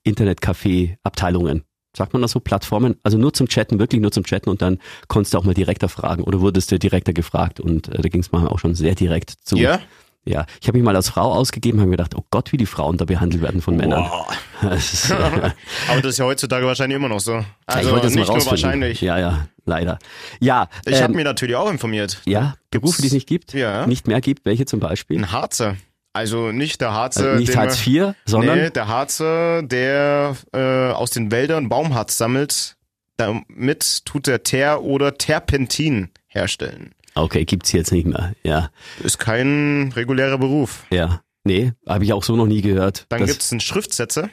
Internetcafé 0.06 0.98
Abteilungen. 1.04 1.64
Sagt 1.96 2.14
man 2.14 2.22
das 2.22 2.32
so? 2.32 2.40
Plattformen? 2.40 2.98
Also 3.04 3.18
nur 3.18 3.34
zum 3.34 3.48
Chatten, 3.48 3.80
wirklich 3.80 4.02
nur 4.02 4.12
zum 4.12 4.24
Chatten 4.26 4.50
und 4.50 4.62
dann 4.62 4.80
konntest 5.08 5.34
du 5.34 5.38
auch 5.38 5.44
mal 5.44 5.54
direkter 5.54 5.88
fragen 5.88 6.24
oder 6.24 6.42
wurdest 6.42 6.72
du 6.72 6.78
direkter 6.78 7.14
gefragt 7.14 7.60
und 7.60 7.88
äh, 7.88 8.02
da 8.02 8.10
ging 8.10 8.22
es 8.22 8.32
mal 8.32 8.48
auch 8.48 8.60
schon 8.60 8.76
sehr 8.76 8.96
direkt 8.96 9.32
zu. 9.44 9.56
Ja? 9.58 9.80
Ja, 10.28 10.46
ich 10.60 10.68
habe 10.68 10.78
mich 10.78 10.84
mal 10.86 10.96
als 10.96 11.10
Frau 11.10 11.32
ausgegeben, 11.34 11.80
habe 11.80 11.90
mir 11.92 11.98
gedacht, 11.98 12.16
oh 12.16 12.26
Gott, 12.32 12.52
wie 12.52 12.58
die 12.58 12.66
Frauen 12.66 12.98
da 12.98 13.06
behandelt 13.06 13.44
werden 13.44 13.62
von 13.62 13.76
Männern. 13.76 14.10
Das 14.62 14.94
ist, 14.94 15.10
äh, 15.12 15.14
Aber 15.90 16.02
das 16.02 16.12
ist 16.14 16.18
ja 16.18 16.26
heutzutage 16.26 16.66
wahrscheinlich 16.66 16.96
immer 16.96 17.10
noch 17.10 17.20
so. 17.20 17.34
ja, 17.34 17.46
Also 17.66 17.98
das 17.98 18.16
nicht 18.16 18.28
nur 18.30 18.46
wahrscheinlich. 18.46 19.02
Ja, 19.02 19.20
ja, 19.20 19.48
leider. 19.66 20.00
Ja, 20.40 20.70
Ich 20.86 20.96
habe 21.02 21.12
ähm, 21.12 21.18
mir 21.18 21.26
natürlich 21.26 21.56
auch 21.58 21.70
informiert. 21.70 22.22
ja, 22.26 22.56
Berufe, 22.72 23.02
die 23.02 23.08
es 23.10 23.14
nicht 23.14 23.28
gibt, 23.28 23.54
Ja. 23.54 23.86
nicht 23.86 24.08
mehr 24.08 24.22
gibt. 24.22 24.46
Welche 24.46 24.66
zum 24.66 24.80
Beispiel? 24.80 25.18
Ein 25.20 25.32
Harzer. 25.34 25.76
Also 26.14 26.54
nicht 26.54 26.80
der 26.80 26.94
Harzer. 26.94 27.32
Also 27.34 27.40
nicht 27.42 27.54
wir- 27.86 28.08
IV, 28.10 28.16
sondern 28.26 28.58
Nee, 28.58 28.70
der 28.70 28.88
Harzer, 28.88 29.62
der 29.62 30.38
äh, 30.54 30.92
aus 30.94 31.12
den 31.12 31.30
Wäldern 31.32 31.68
Baumharz 31.68 32.18
sammelt, 32.18 32.78
damit 33.18 34.06
tut 34.06 34.28
er 34.30 34.42
Teer 34.44 34.82
oder 34.84 35.18
Terpentin 35.18 36.10
herstellen. 36.28 36.94
Okay, 37.16 37.46
gibt's 37.46 37.72
jetzt 37.72 37.92
nicht 37.92 38.06
mehr. 38.08 38.34
Ja, 38.44 38.70
Ist 39.04 39.18
kein 39.20 39.92
regulärer 39.96 40.38
Beruf. 40.38 40.86
ja. 40.92 41.22
Nee, 41.48 41.74
habe 41.88 42.04
ich 42.04 42.12
auch 42.12 42.24
so 42.24 42.36
noch 42.36 42.48
nie 42.48 42.62
gehört. 42.64 43.06
Dann 43.10 43.24
gibt's 43.24 43.52
einen 43.52 43.60
Schriftsetzer. 43.60 44.32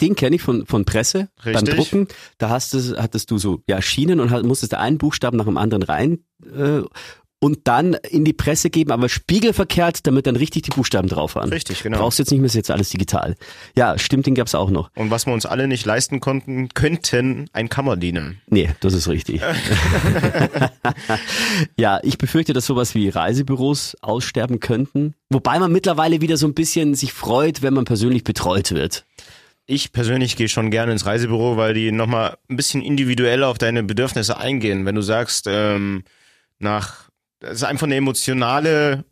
den 0.00 0.16
kenne 0.16 0.34
ich 0.34 0.42
von, 0.42 0.66
von 0.66 0.84
Presse 0.84 1.28
beim 1.44 1.54
Richtig. 1.54 1.76
Drucken. 1.76 2.08
Da 2.38 2.48
hast 2.48 2.74
du, 2.74 2.96
hattest 3.00 3.30
du 3.30 3.38
so 3.38 3.62
ja, 3.68 3.80
Schienen 3.80 4.18
und 4.18 4.30
halt, 4.30 4.44
musstest 4.44 4.72
da 4.72 4.78
einen 4.80 4.98
Buchstaben 4.98 5.36
nach 5.36 5.44
dem 5.44 5.56
anderen 5.56 5.84
rein 5.84 6.24
äh, 6.44 6.80
und 7.40 7.60
dann 7.64 7.94
in 7.94 8.24
die 8.24 8.34
Presse 8.34 8.70
geben, 8.70 8.92
aber 8.92 9.08
spiegelverkehrt, 9.08 10.06
damit 10.06 10.26
dann 10.26 10.36
richtig 10.36 10.62
die 10.62 10.70
Buchstaben 10.70 11.08
drauf 11.08 11.34
waren. 11.34 11.48
Richtig, 11.48 11.82
genau. 11.82 11.98
Brauchst 11.98 12.18
jetzt 12.18 12.30
nicht 12.30 12.40
mehr, 12.40 12.46
ist 12.46 12.54
jetzt 12.54 12.70
alles 12.70 12.90
digital. 12.90 13.34
Ja, 13.74 13.98
stimmt, 13.98 14.26
den 14.26 14.34
gab's 14.34 14.54
auch 14.54 14.70
noch. 14.70 14.90
Und 14.94 15.10
was 15.10 15.26
wir 15.26 15.32
uns 15.32 15.46
alle 15.46 15.66
nicht 15.66 15.86
leisten 15.86 16.20
konnten, 16.20 16.68
könnten 16.68 17.46
ein 17.52 17.70
Kammerdiener. 17.70 18.34
Nee, 18.46 18.70
das 18.80 18.92
ist 18.92 19.08
richtig. 19.08 19.40
ja, 21.76 21.98
ich 22.02 22.18
befürchte, 22.18 22.52
dass 22.52 22.66
sowas 22.66 22.94
wie 22.94 23.08
Reisebüros 23.08 23.96
aussterben 24.02 24.60
könnten. 24.60 25.14
Wobei 25.30 25.58
man 25.58 25.72
mittlerweile 25.72 26.20
wieder 26.20 26.36
so 26.36 26.46
ein 26.46 26.54
bisschen 26.54 26.94
sich 26.94 27.14
freut, 27.14 27.62
wenn 27.62 27.72
man 27.72 27.86
persönlich 27.86 28.22
betreut 28.22 28.72
wird. 28.72 29.06
Ich 29.66 29.92
persönlich 29.92 30.36
gehe 30.36 30.48
schon 30.48 30.70
gerne 30.70 30.92
ins 30.92 31.06
Reisebüro, 31.06 31.56
weil 31.56 31.72
die 31.72 31.92
nochmal 31.92 32.36
ein 32.50 32.56
bisschen 32.56 32.82
individuell 32.82 33.44
auf 33.44 33.56
deine 33.56 33.82
Bedürfnisse 33.82 34.36
eingehen. 34.36 34.84
Wenn 34.84 34.96
du 34.96 35.00
sagst, 35.00 35.46
ähm, 35.48 36.02
nach, 36.58 37.09
das 37.40 37.52
ist 37.54 37.64
einfach 37.64 37.86
eine 37.86 37.96
emotionale 37.96 39.04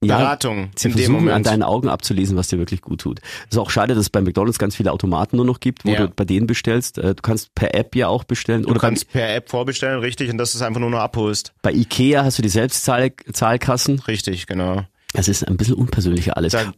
Beratung 0.00 0.70
Sie 0.76 0.88
in 0.88 0.94
dem 0.94 0.98
versuchen 0.98 1.16
an 1.20 1.24
Moment. 1.24 1.46
deinen 1.46 1.62
Augen 1.62 1.88
abzulesen, 1.88 2.36
was 2.36 2.48
dir 2.48 2.58
wirklich 2.58 2.82
gut 2.82 3.00
tut. 3.00 3.20
ist 3.50 3.56
auch 3.56 3.70
schade, 3.70 3.94
dass 3.94 4.02
es 4.02 4.10
bei 4.10 4.20
McDonalds 4.20 4.58
ganz 4.58 4.76
viele 4.76 4.92
Automaten 4.92 5.36
nur 5.36 5.46
noch 5.46 5.58
gibt, 5.58 5.86
wo 5.86 5.90
Ja. 5.90 6.06
du 6.06 6.08
bei 6.14 6.24
denen 6.26 6.46
bestellst. 6.46 6.98
Äh, 6.98 7.14
Du 7.14 7.22
kannst 7.22 7.54
per 7.54 7.74
App 7.74 7.96
ja 7.96 8.08
auch 8.08 8.24
bestellen. 8.24 8.62
Du 8.64 8.68
Oder 8.68 8.78
kannst 8.80 9.10
per 9.10 9.34
App 9.34 9.48
vorbestellen, 9.48 9.98
richtig, 10.00 10.28
und 10.30 10.36
dass 10.36 10.52
du 10.52 10.58
es 10.58 10.62
einfach 10.62 10.80
nur 10.80 10.90
noch 10.90 10.98
abholst. 11.00 11.54
bei 11.62 11.72
Ikea 11.72 12.24
hast 12.24 12.36
du 12.38 12.42
die 12.42 12.50
Selbstzahlkassen. 12.50 14.00
Richtig, 14.00 14.46
genau. 14.46 14.82
Das 15.14 15.28
ist 15.28 15.48
ein 15.48 15.56
bisschen 15.56 15.74
unpersönlicher 15.74 16.36
alles. 16.36 16.52
Da 16.52 16.72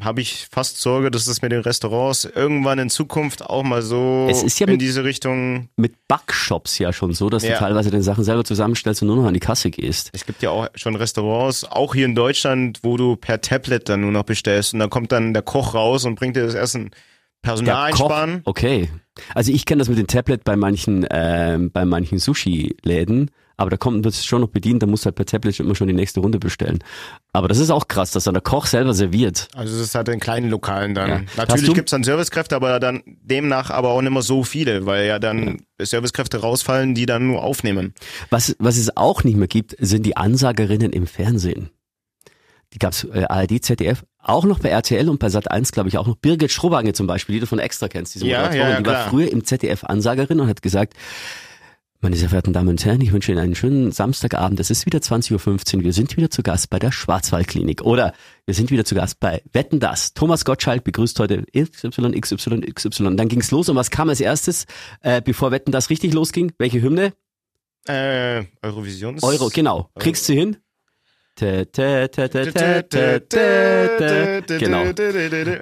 habe 0.00 0.20
ich 0.20 0.46
fast 0.50 0.80
Sorge, 0.80 1.10
dass 1.10 1.26
es 1.26 1.40
mit 1.42 1.52
den 1.52 1.60
Restaurants 1.62 2.24
irgendwann 2.24 2.78
in 2.78 2.90
Zukunft 2.90 3.42
auch 3.42 3.62
mal 3.62 3.80
so 3.82 4.26
Es 4.30 4.42
ist 4.42 4.58
ja 4.60 4.66
in 4.66 4.74
mit- 4.74 4.80
diese 4.82 5.04
Richtung. 5.04 5.68
Mit 5.76 5.94
Backshops 6.08 6.78
ja 6.78 6.92
schon 6.92 7.12
so, 7.14 7.30
dass 7.30 7.42
du 7.42 7.48
Ja. 7.48 7.58
teilweise 7.58 7.90
deine 7.90 8.02
Sachen 8.02 8.22
selber 8.24 8.44
zusammenstellst 8.44 9.02
und 9.02 9.08
nur 9.08 9.16
noch 9.16 9.24
an 9.26 9.34
die 9.34 9.40
Kasse 9.40 9.70
gehst. 9.70 10.10
Es 10.12 10.26
gibt 10.26 10.42
ja 10.42 10.50
auch 10.50 10.68
schon 10.74 10.96
Restaurants, 10.96 11.64
auch 11.64 11.94
hier 11.94 12.04
in 12.06 12.14
Deutschland, 12.14 12.80
wo 12.82 12.96
du 12.96 13.16
per 13.16 13.40
Tablet 13.40 13.88
dann 13.88 14.02
nur 14.02 14.12
noch 14.12 14.24
bestellst 14.24 14.74
und 14.74 14.80
dann 14.80 14.90
kommt 14.90 15.12
dann 15.12 15.32
der 15.32 15.42
Koch 15.42 15.74
raus 15.74 16.04
und 16.04 16.14
bringt 16.16 16.36
dir 16.36 16.44
das 16.44 16.54
Essen. 16.54 16.90
Personal 17.42 17.86
einsparen. 17.90 18.40
okay. 18.44 18.90
Also 19.34 19.52
ich 19.52 19.66
kenne 19.66 19.78
das 19.78 19.88
mit 19.88 19.98
dem 19.98 20.08
Tablet 20.08 20.42
bei 20.42 20.56
manchen, 20.56 21.06
ähm, 21.10 21.70
bei 21.70 21.84
manchen 21.84 22.18
Sushi-Läden, 22.18 23.30
aber 23.56 23.70
da 23.70 23.76
kommt 23.76 24.04
wird 24.04 24.14
es 24.14 24.24
schon 24.24 24.42
noch 24.42 24.48
bedient, 24.48 24.82
da 24.82 24.86
musst 24.86 25.04
du 25.04 25.06
halt 25.06 25.16
per 25.16 25.24
Tablet 25.24 25.58
immer 25.60 25.74
schon 25.74 25.86
die 25.86 25.94
nächste 25.94 26.20
Runde 26.20 26.38
bestellen. 26.38 26.78
Aber 27.32 27.48
das 27.48 27.58
ist 27.58 27.70
auch 27.70 27.88
krass, 27.88 28.10
dass 28.10 28.24
dann 28.24 28.34
der 28.34 28.42
Koch 28.42 28.66
selber 28.66 28.92
serviert. 28.92 29.48
Also 29.54 29.76
das 29.76 29.88
ist 29.88 29.94
halt 29.94 30.08
in 30.08 30.20
kleinen 30.20 30.50
Lokalen 30.50 30.94
dann. 30.94 31.08
Ja. 31.08 31.20
Natürlich 31.36 31.72
gibt's 31.74 31.90
dann 31.90 32.04
Servicekräfte, 32.04 32.54
aber 32.54 32.78
dann 32.80 33.02
demnach 33.06 33.70
aber 33.70 33.90
auch 33.90 34.02
nicht 34.02 34.12
mehr 34.12 34.22
so 34.22 34.44
viele, 34.44 34.84
weil 34.86 35.06
ja 35.06 35.18
dann 35.18 35.62
Servicekräfte 35.80 36.40
rausfallen, 36.40 36.94
die 36.94 37.06
dann 37.06 37.26
nur 37.26 37.42
aufnehmen. 37.42 37.94
Was, 38.30 38.54
was 38.58 38.76
es 38.76 38.96
auch 38.96 39.24
nicht 39.24 39.36
mehr 39.36 39.48
gibt, 39.48 39.74
sind 39.78 40.04
die 40.04 40.16
Ansagerinnen 40.16 40.92
im 40.92 41.06
Fernsehen. 41.06 41.70
Die 42.72 42.78
gab's 42.78 43.04
äh, 43.04 43.24
ARD, 43.28 43.64
ZDF, 43.64 44.04
auch 44.18 44.44
noch 44.44 44.58
bei 44.58 44.70
RTL 44.70 45.08
und 45.08 45.18
bei 45.18 45.28
Sat1, 45.28 45.72
glaube 45.72 45.88
ich, 45.88 45.98
auch 45.98 46.06
noch. 46.06 46.16
Birgit 46.16 46.50
Schrobange 46.50 46.92
zum 46.92 47.06
Beispiel, 47.06 47.34
die 47.34 47.40
du 47.40 47.46
von 47.46 47.60
Extra 47.60 47.88
kennst, 47.88 48.14
diese 48.14 48.26
Ja, 48.26 48.42
Moderatorin, 48.42 48.60
ja, 48.60 48.70
ja, 48.70 48.80
die 48.80 48.86
war 48.86 49.08
früher 49.08 49.30
im 49.30 49.44
ZDF 49.44 49.84
Ansagerin 49.84 50.40
und 50.40 50.48
hat 50.48 50.62
gesagt, 50.62 50.94
meine 52.00 52.16
sehr 52.16 52.28
verehrten 52.28 52.52
Damen 52.52 52.68
und 52.68 52.84
Herren, 52.84 53.00
ich 53.00 53.12
wünsche 53.12 53.32
Ihnen 53.32 53.40
einen 53.40 53.54
schönen 53.54 53.90
Samstagabend. 53.92 54.60
Es 54.60 54.70
ist 54.70 54.86
wieder 54.86 54.98
20.15 54.98 55.76
Uhr. 55.78 55.84
Wir 55.84 55.92
sind 55.92 56.16
wieder 56.16 56.30
zu 56.30 56.42
Gast 56.42 56.70
bei 56.70 56.78
der 56.78 56.92
Schwarzwaldklinik. 56.92 57.82
Oder 57.82 58.12
wir 58.44 58.54
sind 58.54 58.70
wieder 58.70 58.84
zu 58.84 58.94
Gast 58.94 59.18
bei 59.20 59.42
Wetten 59.52 59.80
das. 59.80 60.14
Thomas 60.14 60.44
Gottschalk 60.44 60.84
begrüßt 60.84 61.18
heute 61.20 61.44
XY, 61.52 62.20
XY, 62.20 62.60
XY. 62.72 63.16
Dann 63.16 63.28
ging's 63.28 63.50
los. 63.50 63.68
Und 63.68 63.76
was 63.76 63.90
kam 63.90 64.08
als 64.08 64.20
erstes, 64.20 64.66
äh, 65.00 65.20
bevor 65.22 65.50
Wetten 65.50 65.72
das 65.72 65.90
richtig 65.90 66.12
losging? 66.12 66.52
Welche 66.58 66.80
Hymne? 66.82 67.12
Äh, 67.88 68.44
Eurovision 68.62 69.18
Euro, 69.22 69.48
genau. 69.48 69.90
Kriegst 69.98 70.28
du 70.28 70.32
hin? 70.34 70.56
Genau. 71.38 71.64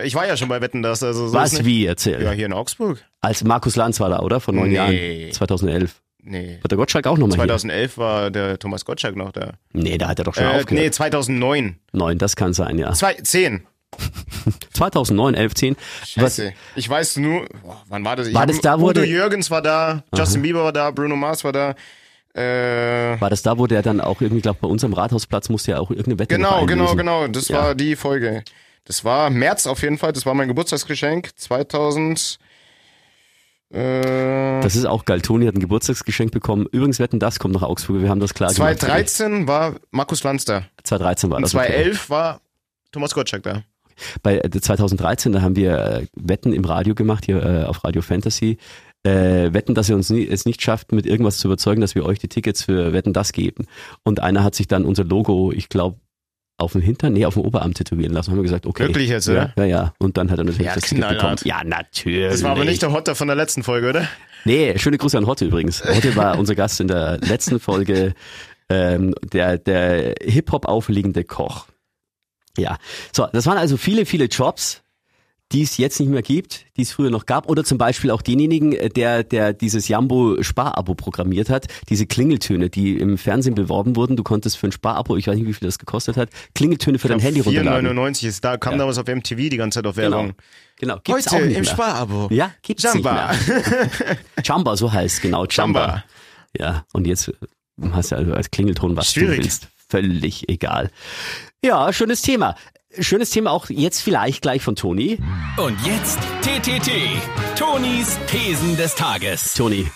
Ich 0.05 0.15
war 0.15 0.27
ja 0.27 0.37
schon 0.37 0.49
bei 0.49 0.61
Wetten 0.61 0.83
das, 0.83 1.03
also 1.03 1.27
so 1.29 1.35
Was 1.35 1.65
wie 1.65 1.85
erzähl? 1.87 2.23
Ja, 2.23 2.31
hier 2.31 2.47
in 2.47 2.53
Augsburg. 2.53 3.05
Als 3.21 3.43
Markus 3.43 3.75
Lanz 3.75 3.99
war 3.99 4.09
da, 4.09 4.21
oder? 4.21 4.39
Vor 4.41 4.55
neun 4.55 4.69
Nee. 4.69 4.75
Jahren. 5.25 5.33
2011. 5.33 6.01
Nee. 6.27 6.59
Hat 6.65 6.71
der 6.71 6.79
Gottschalk 6.79 7.07
auch 7.07 7.19
nochmal 7.19 7.37
hier? 7.37 7.47
2011 7.49 7.99
war 7.99 8.31
der 8.31 8.59
Thomas 8.59 8.85
Gottschalk 8.85 9.15
noch 9.15 9.31
da. 9.33 9.53
Nee, 9.73 9.99
da 9.99 10.09
hat 10.09 10.19
er 10.19 10.25
doch 10.25 10.35
schon 10.35 10.45
Äh, 10.45 10.53
nee, 10.55 10.61
aufgehört. 10.61 10.95
2009. 10.95 11.77
Neun, 11.93 12.19
das 12.19 12.35
kann 12.35 12.55
sein, 12.55 12.79
ja. 12.79 12.93
Zwei, 12.93 13.15
zehn. 13.15 13.67
2009, 14.73 15.35
11, 15.35 15.55
10. 15.55 15.77
Was, 16.01 16.11
Scheiße. 16.11 16.53
Ich 16.77 16.89
weiß 16.89 17.17
nur, 17.19 17.47
boah, 17.63 17.83
wann 17.89 18.05
war 18.05 18.17
das? 18.17 18.29
Ich 18.29 18.35
War 18.35 18.47
das 18.47 18.61
da, 18.61 18.81
wo 18.81 18.85
Udo 18.87 19.01
der- 19.01 19.07
Jürgens 19.07 19.51
war 19.51 19.63
da, 19.63 20.03
Justin 20.17 20.43
Bieber 20.43 20.65
war 20.65 20.73
da, 20.73 20.91
Bruno 20.91 21.17
Mars 21.17 21.45
war 21.45 21.53
da. 21.53 21.75
Äh, 22.35 23.21
war 23.21 23.31
das 23.31 23.43
da, 23.43 23.57
wo 23.59 23.67
der 23.69 23.83
dann 23.83 24.01
auch 24.01 24.21
irgendwie, 24.21 24.41
glaube 24.43 24.59
bei 24.63 24.67
uns 24.69 24.83
am 24.83 24.93
Rathausplatz 24.93 25.49
musste 25.49 25.73
ja 25.73 25.79
auch 25.79 25.91
irgendeine 25.91 26.19
Wette 26.19 26.35
genau, 26.35 26.67
genau, 26.67 26.97
genau. 26.97 27.29
Das 27.29 27.47
Ja. 27.49 27.59
war 27.59 27.75
die 27.77 27.95
Folge. 27.95 28.43
Das 28.87 29.05
war 29.05 29.31
März 29.31 29.67
auf 29.69 29.83
jeden 29.83 29.99
Fall. 29.99 30.13
Das 30.13 30.27
war 30.27 30.35
mein 30.35 30.49
Geburtstagsgeschenk. 30.49 31.31
2000. 31.37 32.39
Äh, 33.75 34.61
Das 34.63 34.77
ist 34.77 34.87
auch 34.87 35.05
geil. 35.05 35.21
Toni 35.21 35.47
hat 35.47 35.55
ein 35.57 35.61
Geburtstagsgeschenk 35.61 36.31
bekommen. 36.31 36.67
Übrigens, 36.71 36.99
Wetten, 37.01 37.19
das 37.19 37.39
kommt 37.39 37.55
nach 37.55 37.63
Augsburg. 37.63 38.01
Wir 38.01 38.09
haben 38.09 38.21
das 38.21 38.35
klar 38.35 38.53
gemacht. 38.53 38.79
2013 38.81 39.49
war 39.49 39.75
Markus 39.91 40.23
Lanz 40.23 40.45
da. 40.45 40.65
2013 40.85 41.31
war 41.31 41.41
das. 41.41 41.55
okay. 41.55 41.67
2011 41.67 42.11
war 42.11 42.41
Thomas 42.93 43.15
Gottschalk 43.15 43.43
da. 43.43 43.63
Bei 44.23 44.39
äh, 44.39 44.51
2013, 44.51 45.33
da 45.33 45.43
haben 45.43 45.57
wir 45.57 45.79
äh, 45.79 46.07
Wetten 46.15 46.53
im 46.53 46.65
Radio 46.65 46.95
gemacht, 46.95 47.25
hier 47.27 47.43
äh, 47.45 47.65
auf 47.65 47.85
Radio 47.85 48.03
Fantasy. 48.03 48.59
Äh, 49.07 49.53
wetten, 49.53 49.75
dass 49.75 49.91
ihr 49.91 49.97
uns 49.97 50.09
nie, 50.09 50.27
es 50.27 50.47
nicht 50.47 50.63
schafft, 50.63 50.91
mit 50.93 51.05
irgendwas 51.05 51.37
zu 51.37 51.49
überzeugen, 51.49 51.83
dass 51.83 51.95
wir 51.95 52.07
euch 52.07 52.19
die 52.19 52.29
Tickets 52.29 52.63
für 52.63 52.95
Wetten 52.95 53.13
das 53.13 53.33
geben. 53.33 53.67
Und 54.03 54.21
einer 54.21 54.43
hat 54.43 54.55
sich 54.55 54.67
dann 54.67 54.87
unser 54.87 55.05
Logo, 55.05 55.53
ich 55.53 55.69
glaube, 55.69 55.99
auf 56.57 56.73
dem 56.73 56.81
Hintern, 56.81 57.13
nee, 57.13 57.27
auf 57.27 57.35
dem 57.35 57.43
Oberarm 57.43 57.75
tätowieren 57.75 58.13
lassen. 58.13 58.31
Haben 58.31 58.39
wir 58.39 58.45
gesagt, 58.45 58.67
okay. 58.67 58.87
Wirklich 58.89 59.09
jetzt, 59.09 59.27
ja, 59.27 59.33
oder? 59.35 59.53
ja, 59.57 59.65
ja. 59.65 59.95
Und 59.99 60.17
dann 60.17 60.31
hat 60.31 60.39
er 60.39 60.45
natürlich 60.45 60.67
Ja, 60.67 60.75
das 60.75 60.85
Ticket 60.85 61.09
bekommen. 61.09 61.37
Ja, 61.45 61.65
natürlich. 61.65 62.31
Das 62.31 62.43
war 62.43 62.53
aber 62.53 62.65
nicht 62.65 62.83
der 62.83 62.93
Hotter 62.93 63.15
von 63.15 63.27
der 63.27 63.37
letzten 63.37 63.63
Folge, 63.63 63.89
oder? 63.89 64.09
Nee, 64.45 64.79
schöne 64.79 64.99
Grüße 64.99 65.19
an 65.19 65.27
Hotte 65.27 65.47
übrigens. 65.47 65.83
Hotte 65.85 66.15
war 66.17 66.39
unser 66.39 66.55
Gast 66.55 66.81
in 66.81 66.89
der 66.89 67.19
letzten 67.19 67.59
Folge, 67.59 68.15
ähm, 68.69 69.15
der, 69.33 69.59
der 69.59 70.15
Hip-Hop 70.23 70.67
aufliegende 70.67 71.25
Koch. 71.25 71.67
Ja, 72.57 72.79
so, 73.13 73.27
das 73.33 73.47
waren 73.47 73.59
also 73.59 73.77
viele, 73.77 74.07
viele 74.07 74.27
Jobs, 74.27 74.84
die 75.53 75.63
es 75.63 75.77
jetzt 75.77 76.01
nicht 76.01 76.09
mehr 76.09 76.23
gibt, 76.23 76.67
die 76.77 76.83
es 76.83 76.91
früher 76.93 77.11
noch 77.11 77.27
gab. 77.27 77.49
Oder 77.49 77.65
zum 77.65 77.79
Beispiel 77.79 78.11
auch 78.11 78.23
denjenigen, 78.23 78.73
äh, 78.73 78.89
der, 78.89 79.23
der 79.23 79.53
dieses 79.53 79.87
Jambo-Sparabo 79.89 80.95
programmiert 80.95 81.51
hat, 81.51 81.67
diese 81.91 82.07
Klingeltöne, 82.07 82.71
die 82.71 82.97
im 82.99 83.19
Fernsehen 83.19 83.55
beworben 83.55 83.95
wurden. 83.95 84.17
Du 84.17 84.23
konntest 84.23 84.57
für 84.57 84.67
ein 84.69 84.73
Sparabo, 84.73 85.17
ich 85.17 85.27
weiß 85.27 85.37
nicht, 85.37 85.47
wie 85.47 85.53
viel 85.53 85.67
das 85.69 85.79
gekostet 85.79 86.17
hat, 86.17 86.31
Klingeltöne 86.55 86.99
für 86.99 87.09
dein 87.09 87.21
Handy 87.21 87.41
runterladen. 87.41 87.87
4,99 87.87 88.27
ist 88.27 88.45
da, 88.45 88.57
kam 88.57 88.73
Ja. 88.73 88.79
damals 88.79 88.99
auf 88.99 89.07
MTV 89.07 89.37
die 89.51 89.57
ganze 89.57 89.79
Zeit 89.79 89.87
auf 89.87 89.97
Genau. 89.97 90.17
Werbung. 90.17 90.33
Genau, 90.81 90.99
gibt's 91.05 91.27
Heute 91.31 91.37
auch 91.37 91.47
nicht 91.47 91.57
im 91.57 91.63
mehr. 91.63 91.71
Sparabo. 91.73 92.29
Ja, 92.33 92.51
gibt's 92.63 92.83
Jamba. 92.83 93.33
nicht 93.33 93.47
mehr. 93.49 94.17
Jamba, 94.45 94.77
so 94.77 94.93
heißt 94.93 95.23
genau, 95.23 95.45
Jamba. 95.49 95.81
Jamba. 95.81 96.05
Ja, 96.59 96.85
und 96.93 97.07
jetzt 97.07 97.29
äh, 97.29 97.33
hast 97.93 98.11
du 98.13 98.17
also 98.17 98.33
als 98.33 98.51
Klingelton, 98.51 98.97
was 98.97 99.13
Schwierig. 99.13 99.37
du 99.39 99.43
willst. 99.45 99.69
Völlig 99.89 100.49
egal. 100.49 100.91
Ja, 101.65 101.93
schönes 101.93 102.23
Thema. 102.23 102.57
Schönes 103.01 103.31
Thema 103.31 103.51
auch 103.51 103.71
jetzt 103.71 104.01
vielleicht 104.01 104.43
gleich 104.43 104.63
von 104.63 104.77
Toni. 104.77 105.19
Und 105.57 105.77
jetzt 105.85 106.19
TTT. 106.43 106.91
Tonis 107.57 108.19
Thesen 108.27 108.77
des 108.77 108.95
Tages. 108.95 109.55
Toni, 109.55 109.87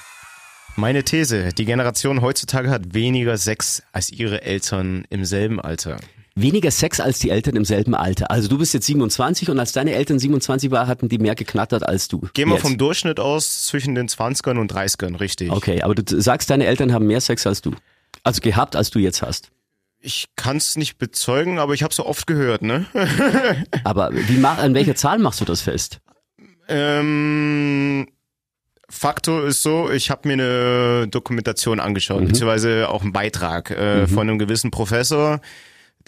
Meine 0.76 1.04
These, 1.04 1.50
die 1.56 1.64
Generation 1.64 2.22
heutzutage 2.22 2.70
hat 2.70 2.94
weniger 2.94 3.36
Sex 3.36 3.82
als 3.92 4.10
ihre 4.10 4.42
Eltern 4.42 5.04
im 5.10 5.24
selben 5.24 5.60
Alter. 5.60 5.96
weniger 6.34 6.70
Sex 6.70 7.00
als 7.00 7.18
die 7.18 7.30
Eltern 7.30 7.56
im 7.56 7.64
selben 7.64 7.94
Alter. 7.94 8.30
Also 8.30 8.48
du 8.48 8.58
bist 8.58 8.72
jetzt 8.74 8.86
27 8.86 9.50
und 9.50 9.58
als 9.58 9.72
deine 9.72 9.92
Eltern 9.92 10.18
27 10.20 10.70
waren, 10.70 10.86
hatten 10.86 11.08
die 11.08 11.18
mehr 11.18 11.34
geknattert 11.34 11.84
als 11.86 12.06
du. 12.08 12.28
Gehen 12.34 12.48
wir 12.48 12.58
vom 12.58 12.78
Durchschnitt 12.78 13.18
aus 13.20 13.64
zwischen 13.66 13.94
den 13.96 14.08
20ern 14.08 14.58
und 14.58 14.72
30ern, 14.72 15.18
richtig. 15.18 15.50
Okay, 15.50 15.82
aber 15.82 15.94
du 15.96 16.20
sagst, 16.20 16.48
deine 16.50 16.66
Eltern 16.66 16.92
haben 16.92 17.06
mehr 17.06 17.20
Sex 17.20 17.46
als 17.46 17.60
du. 17.60 17.72
Also 18.22 18.40
gehabt, 18.40 18.76
als 18.76 18.90
du 18.90 18.98
jetzt 19.00 19.22
hast. 19.22 19.50
Ich 20.00 20.28
kann 20.36 20.56
es 20.58 20.76
nicht 20.76 20.98
bezeugen, 20.98 21.58
aber 21.58 21.74
ich 21.74 21.82
habe 21.82 21.92
so 21.92 22.06
oft 22.06 22.26
gehört, 22.26 22.62
ne? 22.62 22.86
Aber 23.84 24.10
wie 24.12 24.36
mach, 24.38 24.58
an 24.58 24.74
welcher 24.74 24.94
Zahl 24.94 25.18
machst 25.18 25.40
du 25.40 25.44
das 25.44 25.60
fest? 25.62 25.98
Ähm, 26.68 28.06
Faktor 28.88 29.44
ist 29.46 29.62
so, 29.62 29.90
ich 29.90 30.10
habe 30.10 30.28
mir 30.28 30.34
eine 30.34 31.08
Dokumentation 31.08 31.80
angeschaut, 31.80 32.20
Mhm. 32.22 32.28
beziehungsweise 32.28 32.88
auch 32.88 33.02
einen 33.02 33.12
Beitrag 33.12 33.70
äh, 33.70 34.06
von 34.06 34.28
einem 34.28 34.38
gewissen 34.38 34.70
Professor, 34.70 35.40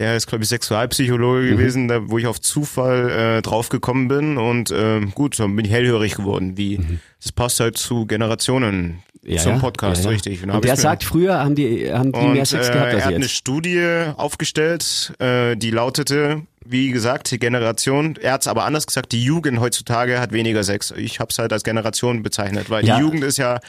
der 0.00 0.16
ist, 0.16 0.26
glaube 0.26 0.42
ich, 0.42 0.48
Sexualpsychologe 0.50 1.42
Mhm. 1.42 1.50
gewesen, 1.56 1.86
da, 1.88 2.08
wo 2.10 2.18
ich 2.18 2.26
auf 2.26 2.40
Zufall 2.40 3.10
äh, 3.38 3.42
draufgekommen 3.42 4.08
bin 4.08 4.36
und 4.38 4.72
äh, 4.72 5.00
gut, 5.14 5.38
dann 5.38 5.54
bin 5.54 5.64
ich 5.64 5.70
hellhörig 5.70 6.16
geworden, 6.16 6.56
wie 6.56 6.80
das 7.22 7.30
passt 7.30 7.60
halt 7.60 7.76
zu 7.78 8.06
Generationen 8.06 9.02
zum 9.38 9.58
Podcast, 9.60 10.08
richtig. 10.08 10.40
dann 10.40 10.50
Und 10.50 10.56
hab 10.56 10.62
der 10.62 10.76
sagt, 10.76 11.04
früher 11.04 11.38
haben 11.38 11.54
die, 11.54 11.92
haben 11.92 12.10
die 12.12 12.18
und 12.18 12.32
mehr 12.32 12.46
Sex 12.46 12.68
äh, 12.68 12.72
gehabt 12.72 12.88
er 12.88 12.94
als 12.96 13.04
hat 13.04 13.14
eine 13.14 13.24
jetzt. 13.26 13.34
Studie 13.34 14.06
aufgestellt, 14.16 15.12
äh, 15.18 15.56
die 15.56 15.70
lautete, 15.70 16.42
wie 16.64 16.90
gesagt, 16.90 17.30
die 17.30 17.38
Generation, 17.38 18.16
er 18.20 18.32
hat 18.32 18.40
es 18.42 18.48
aber 18.48 18.64
anders 18.64 18.86
gesagt, 18.86 19.12
die 19.12 19.22
Jugend 19.22 19.60
heutzutage 19.60 20.18
hat 20.20 20.32
weniger 20.32 20.64
Sex. 20.64 20.92
Ich 20.96 21.20
habe 21.20 21.28
es 21.30 21.38
halt 21.38 21.52
als 21.52 21.62
Generation 21.64 22.22
bezeichnet, 22.22 22.70
weil 22.70 22.84
Ja. 22.86 22.96
die 22.96 23.02
Jugend 23.02 23.22
ist 23.24 23.36
ja 23.36 23.60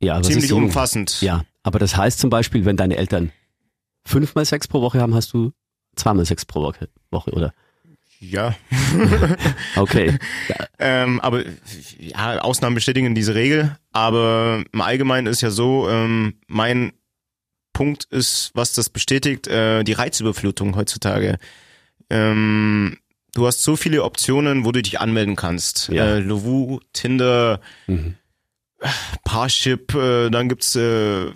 Ja, 0.00 0.20
ziemlich 0.20 0.44
ist 0.44 0.52
umfassend. 0.52 1.20
Ja, 1.22 1.44
aber 1.62 1.78
das 1.78 1.96
heißt 1.96 2.18
zum 2.18 2.28
Beispiel, 2.28 2.66
wenn 2.66 2.76
deine 2.76 2.96
Eltern 2.98 3.32
fünfmal 4.06 4.44
Sex 4.44 4.68
pro 4.68 4.80
Woche 4.80 5.00
haben, 5.00 5.14
hast 5.14 5.32
du 5.32 5.52
zweimal 5.96 6.24
Sex 6.26 6.44
pro 6.44 6.62
Woche, 6.62 6.88
Woche 7.10 7.30
oder? 7.32 7.52
Ja. 8.20 8.54
Okay. 9.76 10.18
Ähm, 10.78 11.20
aber 11.20 11.44
ja, 11.98 12.40
Ausnahmen 12.40 12.74
bestätigen 12.74 13.14
diese 13.14 13.34
Regel. 13.34 13.78
Aber 13.92 14.64
im 14.72 14.80
Allgemeinen 14.80 15.26
ist 15.28 15.40
ja 15.40 15.50
so, 15.50 15.88
ähm, 15.88 16.34
mein 16.46 16.92
Punkt 17.72 18.04
ist, 18.04 18.50
was 18.54 18.74
das 18.74 18.90
bestätigt, 18.90 19.46
äh, 19.46 19.82
die 19.84 19.92
Reizüberflutung 19.92 20.76
heutzutage. 20.76 21.38
Ähm, 22.10 22.98
du 23.34 23.46
hast 23.46 23.62
so 23.62 23.76
viele 23.76 24.02
Optionen, 24.02 24.64
wo 24.64 24.72
du 24.72 24.82
dich 24.82 25.00
anmelden 25.00 25.36
kannst. 25.36 25.88
Ja. 25.88 26.16
Äh, 26.16 26.18
Lovoo, 26.18 26.80
Tinder, 26.92 27.60
Mhm. 27.86 28.16
Parship, 29.24 29.94
äh, 29.94 30.28
dann 30.30 30.48
gibt's 30.48 30.76
äh, 30.76 31.30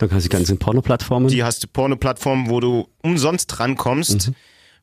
Dann 0.00 0.08
kannst 0.08 0.24
du 0.24 0.30
die 0.30 0.34
ganzen 0.34 0.58
Pornoplattformen. 0.58 1.28
die 1.28 1.44
hast 1.44 1.62
du 1.62 1.68
Porno-Plattformen, 1.68 2.48
wo 2.48 2.60
du 2.60 2.88
umsonst 3.02 3.60
rankommst, 3.60 4.32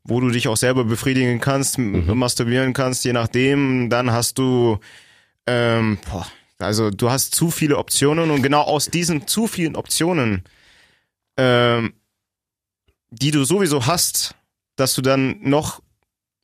wo 0.03 0.19
du 0.19 0.29
dich 0.29 0.47
auch 0.47 0.57
selber 0.57 0.85
befriedigen 0.85 1.39
kannst, 1.39 1.79
mhm. 1.79 2.15
masturbieren 2.15 2.73
kannst, 2.73 3.03
je 3.03 3.13
nachdem. 3.13 3.89
Dann 3.89 4.11
hast 4.11 4.37
du, 4.37 4.77
ähm, 5.47 5.97
boah, 6.07 6.27
also 6.59 6.91
du 6.91 7.09
hast 7.09 7.33
zu 7.33 7.49
viele 7.49 7.79
Optionen 7.79 8.29
und 8.29 8.43
genau 8.43 8.61
aus 8.61 8.89
diesen 8.91 9.25
zu 9.25 9.47
vielen 9.47 9.75
Optionen, 9.75 10.43
ähm, 11.35 11.93
die 13.09 13.31
du 13.31 13.43
sowieso 13.43 13.87
hast, 13.87 14.35
dass 14.75 14.93
du 14.93 15.01
dann 15.01 15.41
noch 15.41 15.81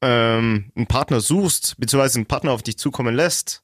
ähm, 0.02 0.72
einen 0.76 0.88
Partner 0.88 1.22
suchst, 1.22 1.76
beziehungsweise 1.78 2.18
einen 2.18 2.26
Partner 2.26 2.52
auf 2.52 2.64
dich 2.64 2.80
zukommen 2.80 3.14
lässt, 3.14 3.62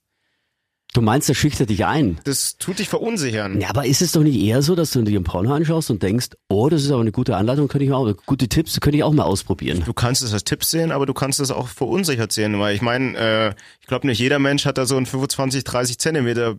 Du 0.94 1.02
meinst, 1.02 1.30
das 1.30 1.38
schüchtert 1.38 1.70
dich 1.70 1.86
ein? 1.86 2.20
Das 2.24 2.58
tut 2.58 2.80
dich 2.80 2.90
verunsichern. 2.90 3.62
Ja, 3.62 3.70
aber 3.70 3.86
ist 3.86 4.02
es 4.02 4.14
doch 4.14 4.24
nicht 4.24 4.40
eher 4.40 4.64
so, 4.64 4.76
dass 4.76 4.90
du 4.90 5.04
dir 5.04 5.20
ein 5.20 5.24
Porno 5.24 5.54
anschaust 5.54 5.92
und 5.92 6.02
denkst, 6.02 6.30
oh, 6.50 6.68
das 6.68 6.84
ist 6.84 6.90
aber 6.90 7.02
eine 7.02 7.12
gute 7.12 7.38
Anleitung, 7.38 7.68
könnte 7.68 7.86
ich 7.86 7.92
auch, 7.92 8.12
gute 8.26 8.48
Tipps, 8.48 8.80
könnte 8.82 8.98
ich 8.98 9.04
auch 9.04 9.14
mal 9.14 9.24
ausprobieren. 9.24 9.84
Du 9.86 9.94
kannst 9.94 10.24
es 10.24 10.34
als 10.34 10.46
Tipp 10.46 10.64
sehen, 10.64 10.92
aber 10.92 11.06
du 11.06 11.14
kannst 11.14 11.40
es 11.40 11.52
auch 11.52 11.68
verunsichert 11.68 12.32
sehen, 12.32 12.60
weil 12.60 12.76
ich 12.76 12.82
meine, 12.82 13.18
äh, 13.18 13.54
ich 13.82 13.88
glaube 13.88 14.08
nicht 14.08 14.20
jeder 14.20 14.40
Mensch 14.40 14.66
hat 14.66 14.80
da 14.80 14.88
so 14.88 14.98
einen 14.98 15.06
25, 15.06 15.64
30 15.64 16.00
Zentimeter 16.00 16.56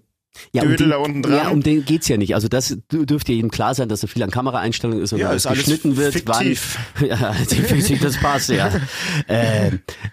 ja, 0.52 0.62
um 0.62 0.76
den, 0.76 0.90
da 0.90 0.96
unten 0.96 1.22
dran. 1.22 1.32
Ja, 1.32 1.48
um 1.50 1.62
den 1.62 1.84
geht's 1.84 2.08
ja 2.08 2.16
nicht. 2.16 2.34
Also 2.34 2.48
das 2.48 2.76
dürfte 2.90 3.32
jedem 3.32 3.50
klar 3.50 3.74
sein, 3.74 3.88
dass 3.88 4.00
da 4.00 4.06
viel 4.06 4.22
an 4.22 4.30
Kameraeinstellungen 4.30 5.02
ist 5.02 5.12
und 5.12 5.18
ja, 5.18 5.28
alles 5.28 5.44
geschnitten 5.44 5.96
wird. 5.96 6.12
Fiktiv. 6.12 6.78
Wann, 6.98 7.08
ja, 7.08 7.32
definitiv, 7.50 8.00
das 8.00 8.16
passt, 8.16 8.48
ja. 8.48 8.70
äh, 9.28 9.72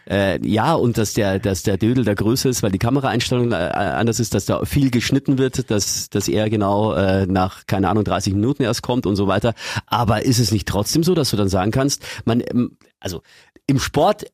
äh, 0.09 0.39
ja, 0.47 0.73
und 0.73 0.97
dass 0.97 1.13
der, 1.13 1.39
dass 1.39 1.63
der 1.63 1.77
Dödel 1.77 2.03
da 2.03 2.13
größer 2.13 2.49
ist, 2.49 2.63
weil 2.63 2.71
die 2.71 2.79
Kameraeinstellung 2.79 3.51
äh, 3.51 3.55
anders 3.55 4.19
ist, 4.19 4.33
dass 4.33 4.45
da 4.45 4.65
viel 4.65 4.89
geschnitten 4.91 5.37
wird, 5.37 5.69
dass, 5.69 6.09
dass 6.09 6.27
er 6.27 6.49
genau 6.49 6.93
äh, 6.93 7.25
nach, 7.27 7.65
keine 7.67 7.89
Ahnung, 7.89 8.03
30 8.03 8.33
Minuten 8.33 8.63
erst 8.63 8.81
kommt 8.81 9.05
und 9.05 9.15
so 9.15 9.27
weiter. 9.27 9.53
Aber 9.85 10.25
ist 10.25 10.39
es 10.39 10.51
nicht 10.51 10.67
trotzdem 10.67 11.03
so, 11.03 11.13
dass 11.15 11.29
du 11.29 11.37
dann 11.37 11.49
sagen 11.49 11.71
kannst, 11.71 12.03
man, 12.25 12.41
ähm, 12.41 12.77
also 12.99 13.21
im 13.67 13.79
Sport 13.79 14.25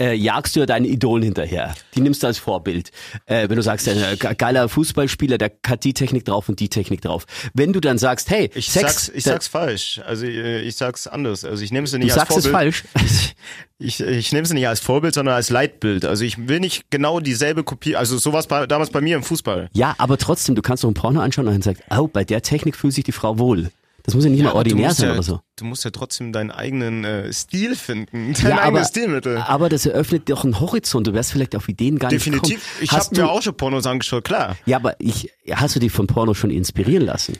äh, 0.00 0.14
jagst 0.14 0.56
du 0.56 0.60
ja 0.60 0.66
deinen 0.66 0.86
Idolen 0.86 1.22
hinterher. 1.22 1.74
Die 1.94 2.00
nimmst 2.00 2.22
du 2.22 2.26
als 2.26 2.38
Vorbild. 2.38 2.90
Äh, 3.26 3.48
wenn 3.48 3.56
du 3.56 3.62
sagst, 3.62 3.88
ein 3.88 3.98
äh, 3.98 4.16
geiler 4.16 4.68
Fußballspieler, 4.68 5.38
der 5.38 5.52
hat 5.66 5.84
die 5.84 5.92
Technik 5.92 6.24
drauf 6.24 6.48
und 6.48 6.58
die 6.58 6.68
Technik 6.68 7.02
drauf. 7.02 7.26
Wenn 7.54 7.72
du 7.72 7.80
dann 7.80 7.98
sagst, 7.98 8.30
hey, 8.30 8.50
ich 8.54 8.70
Sex, 8.70 9.06
sag's, 9.06 9.12
ich 9.14 9.24
sag's 9.24 9.48
falsch. 9.48 10.00
Also 10.04 10.24
ich, 10.24 10.36
äh, 10.36 10.62
ich 10.62 10.76
sag's 10.76 11.06
anders. 11.06 11.44
Also 11.44 11.62
ich 11.62 11.70
nehme 11.70 11.84
es 11.84 11.92
nicht 11.92 12.16
du 12.16 12.20
als 12.20 12.28
Vorbild. 12.28 12.46
Du 12.46 12.50
sagst 12.50 12.84
es 12.86 12.94
falsch. 13.00 13.34
Ich, 13.78 14.00
ich, 14.00 14.00
ich 14.00 14.32
nehme 14.32 14.44
es 14.44 14.52
nicht 14.52 14.66
als 14.66 14.80
Vorbild, 14.80 15.14
sondern 15.14 15.34
als 15.34 15.50
Leitbild. 15.50 16.06
Also 16.06 16.24
ich 16.24 16.48
will 16.48 16.60
nicht 16.60 16.90
genau 16.90 17.20
dieselbe 17.20 17.62
Kopie. 17.62 17.96
Also 17.96 18.16
sowas 18.16 18.46
bei, 18.46 18.66
damals 18.66 18.90
bei 18.90 19.02
mir 19.02 19.16
im 19.16 19.22
Fußball. 19.22 19.68
Ja, 19.74 19.94
aber 19.98 20.16
trotzdem, 20.16 20.54
du 20.54 20.62
kannst 20.62 20.82
doch 20.82 20.88
ein 20.88 20.94
Porno 20.94 21.20
anschauen 21.20 21.46
und 21.46 21.52
dann 21.52 21.62
sagst, 21.62 21.82
oh, 21.90 22.08
bei 22.08 22.24
der 22.24 22.42
Technik 22.42 22.74
fühlt 22.74 22.94
sich 22.94 23.04
die 23.04 23.12
Frau 23.12 23.38
wohl. 23.38 23.70
Das 24.10 24.16
muss 24.16 24.24
ja 24.24 24.30
nicht 24.30 24.40
ja, 24.40 24.46
mal 24.46 24.54
ordinär 24.54 24.92
sein 24.92 25.10
ja, 25.10 25.12
oder 25.12 25.22
so. 25.22 25.40
Du 25.54 25.64
musst 25.64 25.84
ja 25.84 25.92
trotzdem 25.92 26.32
deinen 26.32 26.50
eigenen 26.50 27.04
äh, 27.04 27.32
Stil 27.32 27.76
finden, 27.76 28.32
dein 28.42 28.50
ja, 28.50 28.62
eigenes 28.62 28.88
Stilmittel. 28.88 29.36
Aber 29.36 29.68
das 29.68 29.86
eröffnet 29.86 30.28
doch 30.28 30.42
einen 30.42 30.58
Horizont. 30.58 31.06
Du 31.06 31.14
wärst 31.14 31.30
vielleicht 31.30 31.54
auf 31.54 31.68
Ideen 31.68 32.00
gar 32.00 32.10
Definitiv. 32.10 32.42
nicht 32.42 32.60
Definitiv. 32.60 32.82
Ich 32.82 32.90
habe 32.90 33.14
mir 33.14 33.30
auch 33.30 33.40
schon 33.40 33.56
Pornos 33.56 33.86
angeschaut, 33.86 34.24
klar. 34.24 34.56
Ja, 34.66 34.78
aber 34.78 34.96
ich, 34.98 35.30
hast 35.52 35.76
du 35.76 35.80
dich 35.80 35.92
von 35.92 36.08
Porno 36.08 36.34
schon 36.34 36.50
inspirieren 36.50 37.04
lassen? 37.04 37.38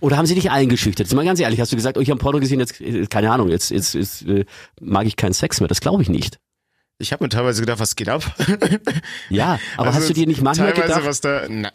Oder 0.00 0.16
haben 0.16 0.24
sie 0.24 0.34
dich 0.34 0.50
eingeschüchtert? 0.50 1.06
Jetzt 1.06 1.14
mal 1.14 1.24
ganz 1.26 1.38
ehrlich, 1.38 1.60
hast 1.60 1.70
du 1.70 1.76
gesagt, 1.76 1.98
oh, 1.98 2.00
ich 2.00 2.08
habe 2.08 2.18
Porno 2.18 2.40
gesehen, 2.40 2.60
jetzt, 2.60 2.80
äh, 2.80 3.04
keine 3.06 3.30
Ahnung, 3.30 3.50
jetzt, 3.50 3.70
jetzt, 3.70 3.92
jetzt 3.92 4.22
äh, 4.22 4.46
mag 4.80 5.06
ich 5.06 5.16
keinen 5.16 5.34
Sex 5.34 5.60
mehr. 5.60 5.68
Das 5.68 5.82
glaube 5.82 6.00
ich 6.00 6.08
nicht. 6.08 6.38
Ich 6.96 7.12
habe 7.12 7.22
mir 7.22 7.28
teilweise 7.28 7.60
gedacht, 7.60 7.80
was 7.80 7.94
geht 7.94 8.08
ab? 8.08 8.22
ja, 9.28 9.58
aber 9.76 9.88
also 9.88 9.98
hast 9.98 10.08
du 10.08 10.14
dir 10.14 10.26
nicht 10.26 10.40
manchmal 10.40 10.72
teilweise 10.72 10.88
gedacht? 10.88 11.06
Was 11.06 11.20
da, 11.20 11.46
na, 11.50 11.70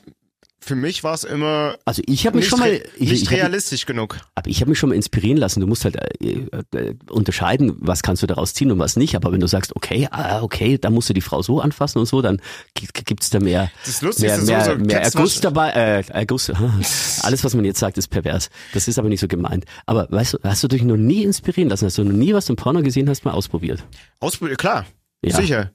für 0.62 0.76
mich 0.76 1.04
war 1.04 1.14
es 1.14 1.24
immer 1.24 1.78
also 1.86 2.02
ich 2.06 2.28
habe 2.28 2.38
mich 2.38 2.48
schon 2.48 2.60
mal 2.60 2.82
ich, 2.98 3.10
nicht 3.10 3.24
ich, 3.24 3.32
realistisch 3.32 3.86
genug. 3.86 4.18
Aber 4.36 4.50
ich 4.50 4.62
habe 4.62 4.70
mich 4.70 4.80
schon 4.80 4.90
mal 4.90 4.96
inspirieren 4.96 5.38
lassen. 5.38 5.62
Du 5.62 5.68
musst 5.68 5.86
halt 5.86 5.98
äh, 6.22 6.46
äh, 6.76 6.96
unterscheiden, 7.10 7.76
was 7.80 8.04
kannst 8.04 8.24
du 8.24 8.28
daraus 8.28 8.54
ziehen 8.54 8.72
und 8.72 8.80
was 8.80 8.96
nicht. 8.96 9.16
Aber 9.16 9.32
wenn 9.32 9.40
du 9.40 9.48
sagst, 9.48 9.76
okay, 9.76 10.08
ah, 10.12 10.42
okay, 10.42 10.78
da 10.78 10.90
musst 10.90 11.10
du 11.10 11.14
die 11.14 11.22
Frau 11.22 11.42
so 11.42 11.62
anfassen 11.62 12.00
und 12.00 12.06
so, 12.06 12.22
dann 12.22 12.42
gibt's 12.74 13.30
da 13.30 13.40
mehr 13.40 13.72
das 13.86 14.02
mehr, 14.02 14.38
mehr, 14.38 14.66
so, 14.66 14.72
so 14.72 14.78
mehr 14.78 15.02
Erguss 15.02 15.40
dabei. 15.40 15.70
Äh, 15.72 16.04
Erguss, 16.10 16.50
alles, 17.22 17.44
was 17.44 17.56
man 17.56 17.66
jetzt 17.66 17.80
sagt, 17.80 17.98
ist 17.98 18.10
pervers. 18.10 18.50
Das 18.74 18.88
ist 18.88 19.00
aber 19.00 19.10
nicht 19.10 19.22
so 19.22 19.28
gemeint. 19.28 19.66
Aber 19.86 20.08
weißt 20.10 20.34
du, 20.34 20.38
hast 20.44 20.64
du 20.64 20.68
dich 20.68 20.84
noch 20.84 20.98
nie 20.98 21.24
inspirieren 21.24 21.70
lassen? 21.70 21.86
Hast 21.86 21.98
du 21.98 22.04
noch 22.04 22.12
nie 22.12 22.34
was 22.34 22.50
im 22.50 22.56
Porno 22.56 22.82
gesehen 22.82 23.10
hast, 23.10 23.26
mal 23.26 23.32
ausprobiert? 23.32 23.84
Ausprobiert, 24.20 24.60
klar, 24.60 24.86
ja. 25.24 25.36
sicher. 25.36 25.72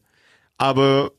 Aber 0.56 1.10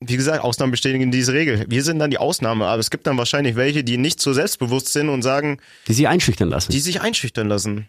wie 0.00 0.16
gesagt, 0.16 0.44
Ausnahmen 0.44 0.70
bestätigen 0.70 1.10
diese 1.10 1.32
Regel. 1.32 1.64
Wir 1.68 1.82
sind 1.82 1.98
dann 1.98 2.10
die 2.10 2.18
Ausnahme, 2.18 2.66
aber 2.66 2.80
es 2.80 2.90
gibt 2.90 3.06
dann 3.06 3.16
wahrscheinlich 3.16 3.56
welche, 3.56 3.82
die 3.82 3.96
nicht 3.96 4.20
so 4.20 4.32
selbstbewusst 4.32 4.92
sind 4.92 5.08
und 5.08 5.22
sagen. 5.22 5.58
Die 5.88 5.94
sich 5.94 6.06
einschüchtern 6.06 6.50
lassen. 6.50 6.72
Die 6.72 6.80
sich 6.80 7.00
einschüchtern 7.00 7.48
lassen. 7.48 7.88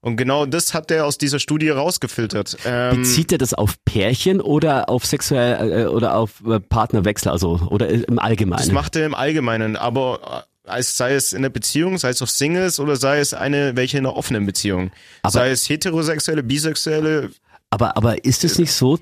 Und 0.00 0.16
genau 0.16 0.44
das 0.44 0.74
hat 0.74 0.90
er 0.90 1.06
aus 1.06 1.16
dieser 1.16 1.38
Studie 1.38 1.70
rausgefiltert. 1.70 2.58
Ähm, 2.66 2.98
Bezieht 2.98 3.32
er 3.32 3.38
das 3.38 3.54
auf 3.54 3.82
Pärchen 3.86 4.42
oder 4.42 4.90
auf 4.90 5.06
sexuell 5.06 5.72
äh, 5.72 5.86
oder 5.86 6.16
auf 6.16 6.42
äh, 6.46 6.60
Partnerwechsel, 6.60 7.32
also 7.32 7.58
oder 7.70 7.88
im 7.88 8.18
Allgemeinen? 8.18 8.62
Das 8.62 8.70
macht 8.70 8.96
er 8.96 9.06
im 9.06 9.14
Allgemeinen, 9.14 9.76
aber 9.76 10.44
äh, 10.66 10.68
als 10.68 10.98
sei 10.98 11.14
es 11.14 11.32
in 11.32 11.40
der 11.40 11.48
Beziehung, 11.48 11.96
sei 11.96 12.10
es 12.10 12.20
auf 12.20 12.28
Singles 12.28 12.80
oder 12.80 12.96
sei 12.96 13.18
es 13.18 13.32
eine 13.32 13.76
welche 13.76 13.96
in 13.96 14.04
einer 14.04 14.14
offenen 14.14 14.44
Beziehung, 14.44 14.90
aber, 15.22 15.32
sei 15.32 15.50
es 15.50 15.66
heterosexuelle, 15.70 16.42
bisexuelle. 16.42 17.30
Aber 17.70 17.96
aber 17.96 18.26
ist 18.26 18.44
es 18.44 18.58
nicht 18.58 18.72
so? 18.72 18.98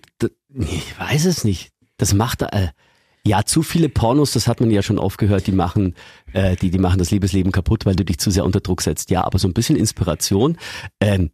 Ich 0.55 1.01
weiß 1.01 1.25
es 1.25 1.43
nicht. 1.43 1.72
Das 2.03 2.15
macht 2.15 2.43
äh, 2.43 2.71
ja 3.25 3.45
zu 3.45 3.63
viele 3.63 3.89
Pornos, 3.89 4.33
das 4.33 4.49
hat 4.49 4.59
man 4.59 4.73
ja 4.73 4.83
schon 4.83 4.99
oft 4.99 5.19
gehört, 5.19 5.47
die 5.47 5.53
machen, 5.53 5.95
äh, 6.33 6.57
die, 6.57 6.73
die 6.73 6.79
machen 6.79 6.99
das 6.99 7.13
Liebesleben 7.13 7.53
kaputt, 7.53 7.87
weil 7.87 7.95
du 7.95 8.05
dich 8.05 8.19
zu 8.19 8.33
sehr 8.33 8.45
unter 8.45 8.59
Druck 8.59 8.83
setzt. 8.83 9.11
Ja, 9.11 9.23
aber 9.23 9.39
so 9.39 9.47
ein 9.47 9.55
bisschen 9.55 9.77
Inspiration. 9.77 10.59
Ähm, 11.01 11.31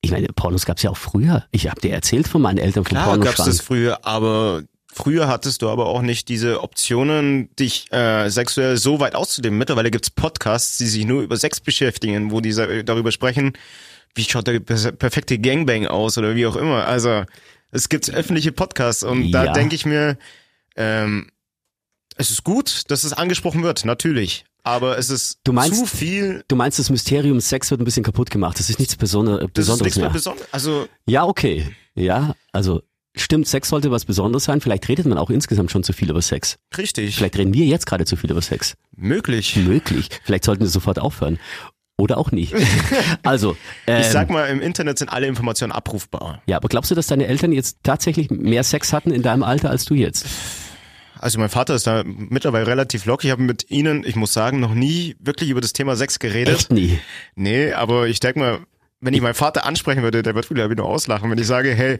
ich 0.00 0.12
meine, 0.12 0.28
Pornos 0.28 0.64
gab 0.64 0.76
es 0.76 0.84
ja 0.84 0.90
auch 0.90 0.96
früher. 0.96 1.44
Ich 1.50 1.68
habe 1.68 1.80
dir 1.80 1.90
erzählt 1.90 2.28
von 2.28 2.40
meinen 2.40 2.58
Eltern 2.58 2.84
vom 2.84 2.96
Klar, 2.96 3.18
gab 3.18 3.36
es 3.36 3.60
früher, 3.60 4.06
aber 4.06 4.62
früher 4.86 5.26
hattest 5.26 5.62
du 5.62 5.70
aber 5.70 5.86
auch 5.86 6.02
nicht 6.02 6.28
diese 6.28 6.62
Optionen, 6.62 7.50
dich 7.56 7.90
äh, 7.90 8.28
sexuell 8.28 8.76
so 8.76 9.00
weit 9.00 9.16
auszudehnen. 9.16 9.58
Mittlerweile 9.58 9.90
gibt's 9.90 10.10
Podcasts, 10.10 10.78
die 10.78 10.86
sich 10.86 11.04
nur 11.04 11.22
über 11.22 11.36
Sex 11.36 11.58
beschäftigen, 11.58 12.30
wo 12.30 12.40
die 12.40 12.54
darüber 12.84 13.10
sprechen, 13.10 13.54
wie 14.14 14.22
schaut 14.22 14.46
der 14.46 14.60
perfekte 14.60 15.40
Gangbang 15.40 15.88
aus 15.88 16.16
oder 16.16 16.36
wie 16.36 16.46
auch 16.46 16.54
immer. 16.54 16.86
Also 16.86 17.24
es 17.72 17.88
gibt 17.88 18.08
öffentliche 18.10 18.52
Podcasts 18.52 19.02
und 19.02 19.24
ja. 19.24 19.46
da 19.46 19.52
denke 19.52 19.74
ich 19.74 19.84
mir, 19.84 20.16
ähm, 20.76 21.30
es 22.16 22.30
ist 22.30 22.44
gut, 22.44 22.82
dass 22.88 23.04
es 23.04 23.12
angesprochen 23.12 23.62
wird, 23.62 23.84
natürlich. 23.84 24.44
Aber 24.62 24.96
es 24.96 25.10
ist 25.10 25.40
meinst, 25.48 25.76
zu 25.76 25.86
viel. 25.86 26.44
Du 26.46 26.54
meinst, 26.54 26.78
das 26.78 26.88
Mysterium 26.88 27.40
Sex 27.40 27.70
wird 27.70 27.80
ein 27.80 27.84
bisschen 27.84 28.04
kaputt 28.04 28.30
gemacht. 28.30 28.58
Das 28.58 28.70
ist 28.70 28.78
nichts 28.78 28.94
Besonder 28.94 29.48
Besonderes 29.48 29.52
das 29.54 29.68
ist 29.68 29.82
nichts 29.82 29.96
mehr. 29.96 30.04
mehr 30.06 30.12
Besonder 30.12 30.44
also 30.52 30.86
ja, 31.06 31.24
okay. 31.24 31.74
Ja, 31.94 32.36
also 32.52 32.82
stimmt, 33.16 33.48
Sex 33.48 33.70
sollte 33.70 33.90
was 33.90 34.04
Besonderes 34.04 34.44
sein. 34.44 34.60
Vielleicht 34.60 34.88
redet 34.88 35.06
man 35.06 35.18
auch 35.18 35.30
insgesamt 35.30 35.72
schon 35.72 35.82
zu 35.82 35.92
viel 35.92 36.10
über 36.10 36.22
Sex. 36.22 36.58
Richtig. 36.76 37.16
Vielleicht 37.16 37.36
reden 37.38 37.54
wir 37.54 37.66
jetzt 37.66 37.86
gerade 37.86 38.04
zu 38.04 38.14
viel 38.16 38.30
über 38.30 38.42
Sex. 38.42 38.74
Möglich. 38.94 39.56
Möglich. 39.56 40.08
Vielleicht 40.22 40.44
sollten 40.44 40.62
wir 40.62 40.68
sofort 40.68 41.00
aufhören. 41.00 41.40
Oder 41.98 42.18
auch 42.18 42.32
nicht. 42.32 42.54
Also, 43.22 43.56
ähm, 43.86 44.00
ich 44.00 44.08
sag 44.08 44.30
mal, 44.30 44.46
im 44.46 44.60
Internet 44.60 44.98
sind 44.98 45.08
alle 45.12 45.26
Informationen 45.26 45.72
abrufbar. 45.72 46.42
Ja, 46.46 46.56
aber 46.56 46.68
glaubst 46.68 46.90
du, 46.90 46.94
dass 46.94 47.06
deine 47.06 47.26
Eltern 47.26 47.52
jetzt 47.52 47.78
tatsächlich 47.84 48.30
mehr 48.30 48.64
Sex 48.64 48.92
hatten 48.92 49.12
in 49.12 49.22
deinem 49.22 49.44
Alter 49.44 49.70
als 49.70 49.84
du 49.84 49.94
jetzt? 49.94 50.26
Also 51.18 51.38
mein 51.38 51.50
Vater 51.50 51.76
ist 51.76 51.86
da 51.86 52.02
mittlerweile 52.04 52.66
relativ 52.66 53.04
locker. 53.04 53.26
Ich 53.26 53.30
habe 53.30 53.42
mit 53.42 53.70
ihnen, 53.70 54.02
ich 54.04 54.16
muss 54.16 54.32
sagen, 54.32 54.58
noch 54.58 54.74
nie 54.74 55.14
wirklich 55.20 55.50
über 55.50 55.60
das 55.60 55.72
Thema 55.72 55.94
Sex 55.94 56.18
geredet. 56.18 56.56
Echt 56.56 56.72
nie? 56.72 56.98
Nee, 57.36 57.72
aber 57.72 58.08
ich 58.08 58.18
denke 58.18 58.40
mal, 58.40 58.58
wenn 59.00 59.14
ich 59.14 59.20
meinen 59.20 59.34
Vater 59.34 59.64
ansprechen 59.64 60.02
würde, 60.02 60.22
der 60.22 60.34
wird 60.34 60.50
wieder 60.50 60.68
nur 60.68 60.86
auslachen, 60.86 61.30
wenn 61.30 61.38
ich 61.38 61.46
sage, 61.46 61.74
hey, 61.74 61.98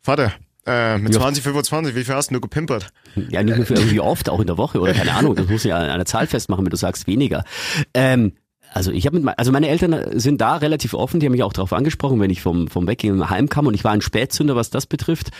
Vater, 0.00 0.32
äh, 0.66 0.98
mit 0.98 1.14
20, 1.14 1.44
25, 1.44 1.94
wie 1.94 2.04
viel 2.04 2.14
hast 2.14 2.32
du 2.32 2.40
gepimpert? 2.40 2.88
Ja, 3.30 3.42
nicht 3.42 3.58
nur 3.58 3.70
irgendwie 3.70 4.00
oft, 4.00 4.28
auch 4.28 4.40
in 4.40 4.46
der 4.46 4.58
Woche 4.58 4.80
oder 4.80 4.92
keine 4.92 5.14
Ahnung. 5.14 5.36
Das 5.36 5.46
muss 5.48 5.62
ja 5.62 5.76
an 5.76 5.90
einer 5.90 6.06
Zahl 6.06 6.26
festmachen, 6.26 6.64
wenn 6.64 6.70
du 6.70 6.76
sagst 6.76 7.06
weniger. 7.06 7.44
Ähm, 7.92 8.32
also 8.74 8.90
ich 8.90 9.06
habe 9.06 9.20
mit, 9.20 9.38
also 9.38 9.52
meine 9.52 9.68
Eltern 9.68 10.18
sind 10.18 10.40
da 10.40 10.56
relativ 10.56 10.94
offen, 10.94 11.20
die 11.20 11.26
haben 11.26 11.32
mich 11.32 11.44
auch 11.44 11.52
darauf 11.52 11.72
angesprochen, 11.72 12.20
wenn 12.20 12.30
ich 12.30 12.42
vom 12.42 12.66
vom 12.66 12.88
Weggehen 12.88 13.30
heimkam 13.30 13.68
und 13.68 13.74
ich 13.74 13.84
war 13.84 13.92
ein 13.92 14.00
Spätzünder, 14.00 14.56
was 14.56 14.70
das 14.70 14.86
betrifft. 14.86 15.30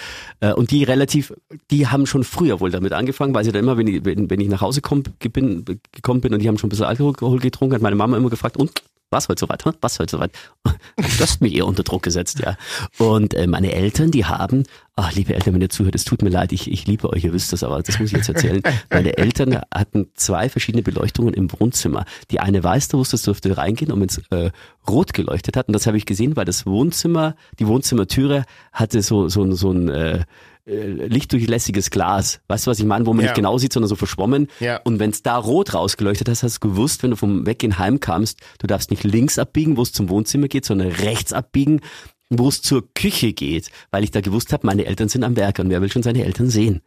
Äh, 0.41 0.53
und 0.53 0.71
die 0.71 0.85
relativ, 0.85 1.35
die 1.71 1.89
haben 1.89 2.07
schon 2.07 2.23
früher 2.23 2.61
wohl 2.61 2.71
damit 2.71 2.93
angefangen, 2.93 3.35
weil 3.35 3.45
sie 3.45 3.51
da 3.51 3.59
immer, 3.59 3.77
wenn 3.77 3.89
ich, 3.89 4.05
wenn, 4.05 4.31
wenn 4.31 4.41
ich 4.41 4.49
nach 4.49 4.61
Hause 4.61 4.81
komm, 4.83 5.03
bin, 5.19 5.65
gekommen 5.93 6.21
bin 6.21 6.33
und 6.33 6.41
die 6.41 6.49
haben 6.49 6.59
schon 6.59 6.69
ein 6.69 6.71
bisschen 6.71 6.87
Alkohol 6.87 7.41
getrunken, 7.41 7.75
hat 7.75 7.83
meine 7.83 7.97
Mama 7.97 8.17
immer 8.17 8.31
gefragt, 8.31 8.57
und 8.57 8.71
was 9.15 9.29
heute 9.29 9.41
soweit? 9.41 9.65
Was 9.81 9.99
heute 9.99 10.17
soweit? 10.17 10.33
Das 11.19 11.35
hat 11.35 11.41
mich 11.41 11.55
eher 11.55 11.67
unter 11.67 11.83
Druck 11.83 12.03
gesetzt, 12.03 12.41
ja. 12.41 12.57
Und 12.99 13.35
äh, 13.35 13.47
meine 13.47 13.73
Eltern, 13.73 14.11
die 14.11 14.25
haben, 14.25 14.65
ach, 14.97 15.13
liebe 15.13 15.35
Eltern, 15.35 15.55
wenn 15.55 15.61
ihr 15.61 15.71
zuhört, 15.71 15.95
es 15.95 16.05
tut 16.05 16.23
mir 16.23 16.29
leid, 16.29 16.53
ich, 16.53 16.71
ich 16.71 16.87
liebe 16.87 17.09
euch, 17.11 17.25
ihr 17.25 17.33
wisst 17.33 17.53
das, 17.53 17.63
aber 17.63 17.83
das 17.83 17.99
muss 17.99 18.11
ich 18.11 18.17
jetzt 18.17 18.29
erzählen. 18.29 18.63
Meine 18.91 19.17
Eltern 19.17 19.61
hatten 19.73 20.09
zwei 20.15 20.49
verschiedene 20.49 20.83
Beleuchtungen 20.83 21.35
im 21.35 21.51
Wohnzimmer. 21.53 22.05
Die 22.31 22.41
eine 22.41 22.63
weiß, 22.63 22.89
du 22.89 22.99
wusstest, 22.99 23.27
durfte 23.27 23.57
reingehen 23.57 23.93
und 23.93 24.01
wenn 24.01 24.09
es 24.09 24.19
äh, 24.31 24.51
rot 24.89 25.15
geleuchtet 25.15 25.57
hat, 25.57 25.69
und 25.69 25.73
das 25.73 25.87
habe 25.87 25.97
ich 25.97 26.07
gesehen, 26.07 26.37
weil 26.37 26.45
das 26.45 26.67
Wohnzimmer, 26.67 27.35
die 27.59 27.67
Wohnzimmertüre 27.67 28.45
hatte 28.73 29.03
so, 29.03 29.29
so, 29.29 29.51
so 29.53 29.71
ein 29.73 29.89
äh, 29.89 30.25
äh, 30.67 30.87
lichtdurchlässiges 30.87 31.91
Glas. 31.91 32.41
Weißt 32.49 32.67
du, 32.67 32.71
was 32.71 32.79
ich 32.79 32.87
meine? 32.87 33.07
Wo 33.07 33.13
man 33.13 33.25
ja. 33.25 33.31
nicht 33.31 33.37
genau 33.37 33.59
sieht, 33.59 33.73
sondern 33.73 33.89
so 33.89 33.97
verschwommen. 33.97 34.49
Ja. 34.61 34.81
Und 34.85 34.99
wenn 34.99 35.11
es 35.11 35.23
da 35.23 35.37
rot 35.37 35.75
rausgeleuchtet 35.75 36.29
hast, 36.29 36.43
hast 36.43 36.63
du 36.63 36.69
gewusst, 36.69 37.03
wenn 37.03 37.11
du 37.11 37.17
vom 37.17 37.47
Weggehen 37.47 37.79
heimkamst, 37.79 38.41
du 38.59 38.67
darfst 38.67 38.91
nicht 38.91 39.05
links 39.05 39.39
abbiegen, 39.39 39.77
wo 39.77 39.83
es 39.83 39.93
zum 39.93 40.09
Wohnzimmer 40.09 40.49
geht, 40.49 40.65
sondern 40.65 40.89
rechts 40.89 41.33
abbiegen, 41.33 41.81
wo 42.31 42.49
es 42.49 42.63
zur 42.63 42.85
Küche 42.95 43.33
geht, 43.33 43.71
weil 43.91 44.05
ich 44.05 44.11
da 44.11 44.21
gewusst 44.21 44.53
habe, 44.53 44.67
meine 44.67 44.87
Eltern 44.87 45.09
sind 45.09 45.25
am 45.25 45.37
Werk 45.37 45.59
und 45.59 45.71
wer 45.71 45.83
will 45.83 45.91
schon 45.91 46.03
seine 46.03 46.25
Eltern 46.25 46.49
sehen. 46.49 46.81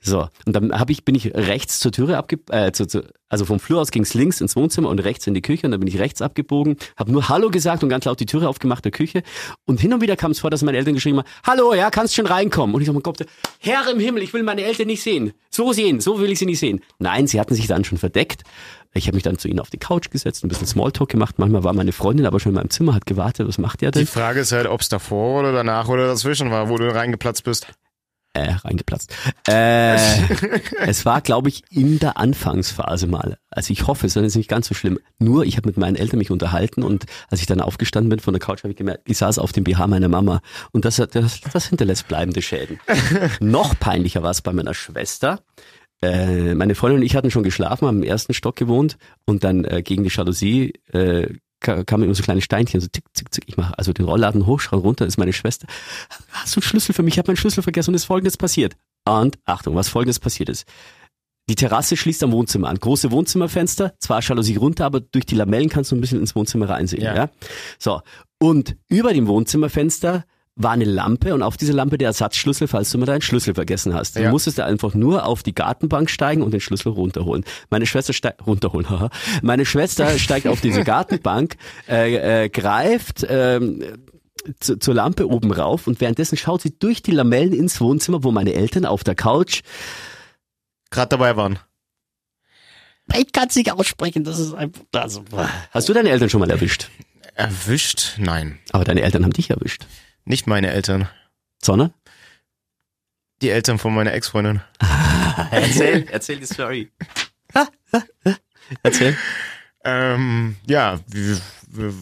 So, 0.00 0.28
und 0.46 0.54
dann 0.54 0.72
hab 0.72 0.90
ich, 0.90 1.04
bin 1.04 1.14
ich 1.14 1.34
rechts 1.34 1.78
zur 1.78 1.92
Türe 1.92 2.16
abge 2.16 2.38
äh, 2.50 2.72
zu, 2.72 2.86
zu, 2.86 3.02
also 3.28 3.44
vom 3.44 3.60
Flur 3.60 3.80
aus 3.80 3.90
ging's 3.90 4.14
links 4.14 4.40
ins 4.40 4.56
Wohnzimmer 4.56 4.88
und 4.88 5.00
rechts 5.00 5.26
in 5.26 5.34
die 5.34 5.42
Küche 5.42 5.66
und 5.66 5.72
dann 5.72 5.80
bin 5.80 5.88
ich 5.88 5.98
rechts 5.98 6.22
abgebogen, 6.22 6.76
habe 6.96 7.12
nur 7.12 7.28
Hallo 7.28 7.50
gesagt 7.50 7.82
und 7.82 7.88
ganz 7.90 8.06
laut 8.06 8.18
die 8.20 8.26
Türe 8.26 8.48
aufgemacht 8.48 8.84
der 8.84 8.92
Küche 8.92 9.22
und 9.66 9.80
hin 9.80 9.92
und 9.92 10.00
wieder 10.00 10.16
kam 10.16 10.30
es 10.30 10.40
vor, 10.40 10.50
dass 10.50 10.62
meine 10.62 10.78
Eltern 10.78 10.94
geschrieben 10.94 11.18
haben, 11.18 11.28
Hallo, 11.44 11.74
ja, 11.74 11.90
kannst 11.90 12.14
schon 12.14 12.26
reinkommen. 12.26 12.74
Und 12.74 12.80
ich 12.80 12.86
sag 12.86 12.94
mein 12.94 13.02
Gott, 13.02 13.24
Herr 13.58 13.90
im 13.90 14.00
Himmel, 14.00 14.22
ich 14.22 14.32
will 14.32 14.42
meine 14.42 14.62
Eltern 14.62 14.86
nicht 14.86 15.02
sehen. 15.02 15.32
So 15.50 15.72
sehen, 15.72 16.00
so 16.00 16.20
will 16.20 16.30
ich 16.30 16.38
sie 16.38 16.46
nicht 16.46 16.58
sehen. 16.58 16.80
Nein, 16.98 17.26
sie 17.26 17.40
hatten 17.40 17.54
sich 17.54 17.66
dann 17.66 17.84
schon 17.84 17.98
verdeckt. 17.98 18.42
Ich 18.94 19.06
habe 19.06 19.16
mich 19.16 19.22
dann 19.22 19.38
zu 19.38 19.48
ihnen 19.48 19.60
auf 19.60 19.70
die 19.70 19.78
Couch 19.78 20.10
gesetzt, 20.10 20.44
ein 20.44 20.48
bisschen 20.48 20.66
Smalltalk 20.66 21.08
gemacht. 21.08 21.38
Manchmal 21.38 21.64
war 21.64 21.72
meine 21.72 21.92
Freundin 21.92 22.26
aber 22.26 22.40
schon 22.40 22.50
in 22.50 22.56
meinem 22.56 22.70
Zimmer, 22.70 22.94
hat 22.94 23.06
gewartet, 23.06 23.46
was 23.46 23.58
macht 23.58 23.80
der 23.82 23.90
denn? 23.90 24.00
Die 24.00 24.06
Frage 24.06 24.40
ist 24.40 24.52
halt, 24.52 24.66
ob 24.66 24.80
es 24.80 24.88
davor 24.88 25.40
oder 25.40 25.52
danach 25.52 25.88
oder 25.88 26.06
dazwischen 26.06 26.50
war, 26.50 26.68
wo 26.68 26.76
du 26.76 26.92
reingeplatzt 26.92 27.44
bist. 27.44 27.66
Äh, 28.34 28.52
reingeplatzt. 28.52 29.12
Äh, 29.48 29.96
es 30.86 31.04
war, 31.04 31.22
glaube 31.22 31.48
ich, 31.48 31.64
in 31.70 31.98
der 31.98 32.18
Anfangsphase 32.18 33.06
mal. 33.06 33.38
Also 33.50 33.72
ich 33.72 33.86
hoffe, 33.86 34.06
es 34.06 34.16
ist 34.16 34.36
nicht 34.36 34.50
ganz 34.50 34.68
so 34.68 34.74
schlimm. 34.74 34.98
Nur, 35.18 35.44
ich 35.44 35.56
habe 35.56 35.68
mit 35.68 35.76
meinen 35.76 35.96
Eltern 35.96 36.18
mich 36.18 36.30
unterhalten 36.30 36.82
und 36.82 37.06
als 37.30 37.40
ich 37.40 37.46
dann 37.46 37.60
aufgestanden 37.60 38.10
bin 38.10 38.20
von 38.20 38.34
der 38.34 38.40
Couch, 38.40 38.62
habe 38.62 38.70
ich 38.70 38.76
gemerkt, 38.76 39.02
ich 39.06 39.18
saß 39.18 39.38
auf 39.38 39.52
dem 39.52 39.64
BH 39.64 39.86
meiner 39.86 40.08
Mama 40.08 40.40
und 40.72 40.84
das, 40.84 40.96
das, 40.96 41.40
das 41.40 41.66
hinterlässt 41.66 42.06
bleibende 42.06 42.42
Schäden. 42.42 42.78
Noch 43.40 43.78
peinlicher 43.78 44.22
war 44.22 44.30
es 44.30 44.42
bei 44.42 44.52
meiner 44.52 44.74
Schwester. 44.74 45.40
Äh, 46.00 46.54
meine 46.54 46.74
Freundin 46.74 47.00
und 47.00 47.06
ich 47.06 47.16
hatten 47.16 47.30
schon 47.30 47.42
geschlafen, 47.42 47.86
haben 47.86 48.02
im 48.02 48.08
ersten 48.08 48.34
Stock 48.34 48.56
gewohnt 48.56 48.98
und 49.24 49.44
dann 49.44 49.64
äh, 49.64 49.82
gegen 49.82 50.04
die 50.04 50.10
Jalousie 50.10 50.74
äh, 50.92 51.28
kamen 51.60 52.04
immer 52.04 52.14
so 52.14 52.22
kleine 52.22 52.40
Steinchen, 52.40 52.80
so 52.80 52.86
tick, 52.86 53.04
tick, 53.14 53.30
tick. 53.32 53.44
Ich 53.48 53.56
mache 53.56 53.76
also 53.76 53.92
den 53.92 54.04
Rollladen 54.04 54.46
hoch, 54.46 54.60
schau 54.60 54.78
runter, 54.78 55.06
ist 55.06 55.18
meine 55.18 55.32
Schwester. 55.32 55.66
Hast 56.30 56.54
du 56.54 56.60
einen 56.60 56.62
Schlüssel 56.62 56.94
für 56.94 57.02
mich? 57.02 57.14
Ich 57.14 57.18
habe 57.18 57.28
meinen 57.28 57.36
Schlüssel 57.36 57.62
vergessen 57.62 57.90
und 57.90 57.94
ist 57.96 58.04
folgendes 58.04 58.36
passiert. 58.36 58.76
Und 59.04 59.38
Achtung, 59.44 59.74
was 59.74 59.88
folgendes 59.88 60.20
passiert 60.20 60.48
ist. 60.48 60.66
Die 61.48 61.54
Terrasse 61.54 61.96
schließt 61.96 62.22
am 62.22 62.32
Wohnzimmer 62.32 62.68
an. 62.68 62.78
Große 62.78 63.10
Wohnzimmerfenster, 63.10 63.94
zwar 63.98 64.20
Jalousie 64.20 64.56
runter, 64.56 64.84
aber 64.84 65.00
durch 65.00 65.24
die 65.24 65.34
Lamellen 65.34 65.70
kannst 65.70 65.90
du 65.90 65.96
ein 65.96 66.00
bisschen 66.00 66.20
ins 66.20 66.36
Wohnzimmer 66.36 66.68
reinsehen. 66.68 67.02
Ja. 67.02 67.16
Ja. 67.16 67.30
So. 67.78 68.02
Und 68.38 68.76
über 68.88 69.12
dem 69.12 69.26
Wohnzimmerfenster 69.26 70.24
war 70.60 70.72
eine 70.72 70.84
Lampe 70.84 71.34
und 71.34 71.42
auf 71.42 71.56
diese 71.56 71.72
Lampe 71.72 71.98
der 71.98 72.08
Ersatzschlüssel, 72.08 72.66
falls 72.68 72.90
du 72.90 72.98
mal 72.98 73.06
deinen 73.06 73.22
Schlüssel 73.22 73.54
vergessen 73.54 73.94
hast. 73.94 74.16
Du 74.16 74.22
Ja. 74.22 74.30
musstest 74.30 74.58
da 74.58 74.66
einfach 74.66 74.92
nur 74.94 75.24
auf 75.24 75.42
die 75.42 75.54
Gartenbank 75.54 76.10
steigen 76.10 76.42
und 76.42 76.50
den 76.52 76.60
Schlüssel 76.60 76.90
runterholen. 76.90 77.44
Meine 77.70 77.86
Schwester 77.86 78.12
steigt 78.12 78.46
runterholen. 78.46 78.90
haha. 78.90 79.10
Meine 79.42 79.64
Schwester 79.64 80.08
steigt 80.18 80.46
auf 80.48 80.60
diese 80.60 80.82
Gartenbank, 80.84 81.56
äh, 81.88 82.44
äh, 82.44 82.48
greift 82.48 83.24
ähm, 83.28 83.84
zu, 84.60 84.78
zur 84.78 84.94
Lampe 84.94 85.28
oben 85.28 85.52
rauf 85.52 85.86
und 85.86 86.00
währenddessen 86.00 86.36
schaut 86.36 86.62
sie 86.62 86.76
durch 86.78 87.02
die 87.02 87.12
Lamellen 87.12 87.52
ins 87.52 87.80
Wohnzimmer, 87.80 88.24
wo 88.24 88.32
meine 88.32 88.52
Eltern 88.54 88.84
auf 88.84 89.04
der 89.04 89.14
Couch 89.14 89.60
Gerade 90.90 91.10
dabei 91.10 91.36
waren. 91.36 91.58
ich 93.16 93.30
kann 93.32 93.48
es 93.48 93.56
nicht 93.56 93.70
aussprechen, 93.72 94.24
das 94.24 94.38
ist 94.38 94.54
einfach 94.54 94.82
also, 94.92 95.22
Hast 95.70 95.88
du 95.88 95.92
deine 95.92 96.10
Eltern 96.10 96.30
schon 96.30 96.40
mal 96.40 96.50
erwischt? 96.50 96.88
Erwischt? 97.34 98.14
Nein. 98.18 98.58
Aber 98.72 98.84
deine 98.84 99.02
Eltern 99.02 99.22
haben 99.24 99.32
dich 99.32 99.50
erwischt. 99.50 99.86
Nicht 100.28 100.46
meine 100.46 100.70
Eltern. 100.70 101.08
Sondern? 101.62 101.92
Die 103.40 103.48
Eltern 103.50 103.78
von 103.78 103.94
meiner 103.94 104.12
Ex-Freundin. 104.12 104.60
Erzähl, 105.50 106.06
erzähl 106.10 106.38
die 106.38 106.46
Story. 106.46 106.90
erzähl. 108.82 109.16
Ähm, 109.84 110.56
ja, 110.66 110.98
wir, 111.06 111.38
wir, 111.68 111.94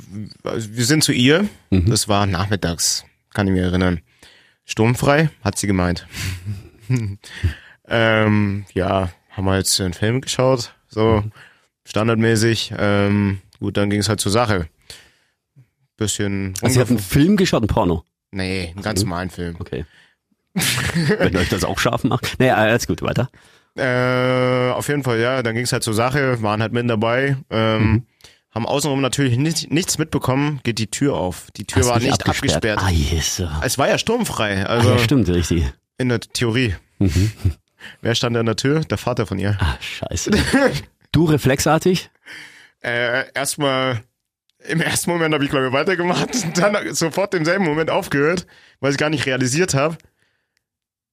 wir 0.42 0.84
sind 0.84 1.04
zu 1.04 1.12
ihr. 1.12 1.48
Mhm. 1.70 1.88
Das 1.90 2.08
war 2.08 2.26
nachmittags, 2.26 3.04
kann 3.34 3.46
ich 3.46 3.52
mich 3.52 3.62
erinnern. 3.62 4.00
Sturmfrei, 4.64 5.30
hat 5.44 5.58
sie 5.58 5.66
gemeint. 5.66 6.06
ähm, 7.86 8.64
ja, 8.72 9.10
haben 9.30 9.44
wir 9.44 9.56
jetzt 9.58 9.80
einen 9.80 9.92
Film 9.94 10.20
geschaut, 10.22 10.74
so 10.88 11.20
Mhm. 11.20 11.32
standardmäßig. 11.84 12.72
Ähm, 12.76 13.40
gut, 13.60 13.76
dann 13.76 13.90
ging 13.90 14.00
es 14.00 14.08
halt 14.08 14.20
zur 14.20 14.32
Sache. 14.32 14.68
Bisschen 15.98 16.54
Also 16.62 16.76
ihr 16.76 16.80
habt 16.80 16.90
einen 16.90 16.98
Film 16.98 17.36
geschaut, 17.36 17.62
ein 17.62 17.68
Porno. 17.68 18.04
Nee, 18.32 18.70
einen 18.74 18.82
ganz 18.82 19.02
normalen 19.02 19.30
Film. 19.30 19.56
Okay. 19.58 19.84
Wenn 21.18 21.36
euch 21.36 21.48
das 21.50 21.64
auch 21.64 21.78
scharf 21.78 22.04
macht. 22.04 22.38
Naja, 22.38 22.54
alles 22.54 22.86
gut, 22.86 23.02
weiter. 23.02 23.28
Äh, 23.76 24.70
auf 24.72 24.88
jeden 24.88 25.02
Fall, 25.02 25.18
ja, 25.20 25.42
dann 25.42 25.54
ging 25.54 25.64
es 25.64 25.72
halt 25.72 25.82
zur 25.82 25.92
Sache, 25.94 26.40
waren 26.42 26.62
halt 26.62 26.72
mitten 26.72 26.88
dabei, 26.88 27.36
ähm, 27.50 27.82
Mhm. 27.92 28.06
haben 28.52 28.66
außenrum 28.66 29.02
natürlich 29.02 29.36
nicht, 29.36 29.70
nichts 29.70 29.98
mitbekommen, 29.98 30.60
geht 30.64 30.78
die 30.78 30.86
Tür 30.90 31.14
auf. 31.14 31.50
Die 31.56 31.64
Tür 31.64 31.82
Hast 31.82 31.88
war 31.90 31.98
nicht 31.98 32.26
abgesperrt. 32.26 32.80
Ah, 32.82 32.88
yes. 32.88 33.42
Ah, 33.42 33.60
Es 33.64 33.76
war 33.76 33.86
ja 33.88 33.98
sturmfrei, 33.98 34.64
also 34.64 34.92
ja, 34.92 34.98
stimmt, 34.98 35.28
richtig. 35.28 35.64
in 35.98 36.08
der 36.08 36.20
Theorie. 36.20 36.74
Mhm. 36.98 37.32
Wer 38.00 38.14
stand 38.14 38.34
an 38.38 38.46
der 38.46 38.56
Tür? 38.56 38.80
Der 38.80 38.96
Vater 38.98 39.26
von 39.26 39.38
ihr. 39.38 39.58
Ah, 39.60 39.76
scheiße. 39.80 40.30
Du 41.12 41.24
reflexartig? 41.26 42.10
Äh, 42.82 43.30
erstmal, 43.34 44.00
im 44.68 44.80
ersten 44.80 45.10
Moment 45.10 45.34
habe 45.34 45.44
ich 45.44 45.50
glaube 45.50 45.68
ich 45.68 45.72
weitergemacht, 45.72 46.28
dann 46.58 46.94
sofort 46.94 47.34
im 47.34 47.44
selben 47.44 47.64
Moment 47.64 47.90
aufgehört, 47.90 48.46
weil 48.80 48.92
ich 48.92 48.98
gar 48.98 49.10
nicht 49.10 49.26
realisiert 49.26 49.74
habe. 49.74 49.96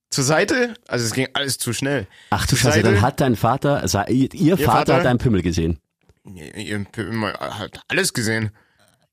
Zur 0.10 0.24
Seite, 0.24 0.76
also 0.88 1.06
es 1.06 1.14
ging 1.14 1.28
alles 1.34 1.58
zu 1.58 1.74
schnell. 1.74 2.06
Ach 2.30 2.46
du 2.46 2.56
Scheiße, 2.56 2.84
dann 2.84 3.02
hat 3.02 3.20
dein 3.20 3.36
Vater, 3.36 3.80
also 3.82 4.00
ihr, 4.08 4.32
ihr 4.34 4.58
Vater, 4.58 4.72
Vater- 4.72 4.96
hat 4.98 5.06
deinen 5.06 5.18
Pimmel 5.18 5.42
gesehen. 5.42 5.80
Ihr, 6.24 6.56
ihr 6.56 6.86
hat 7.34 7.82
alles 7.88 8.14
gesehen. 8.14 8.52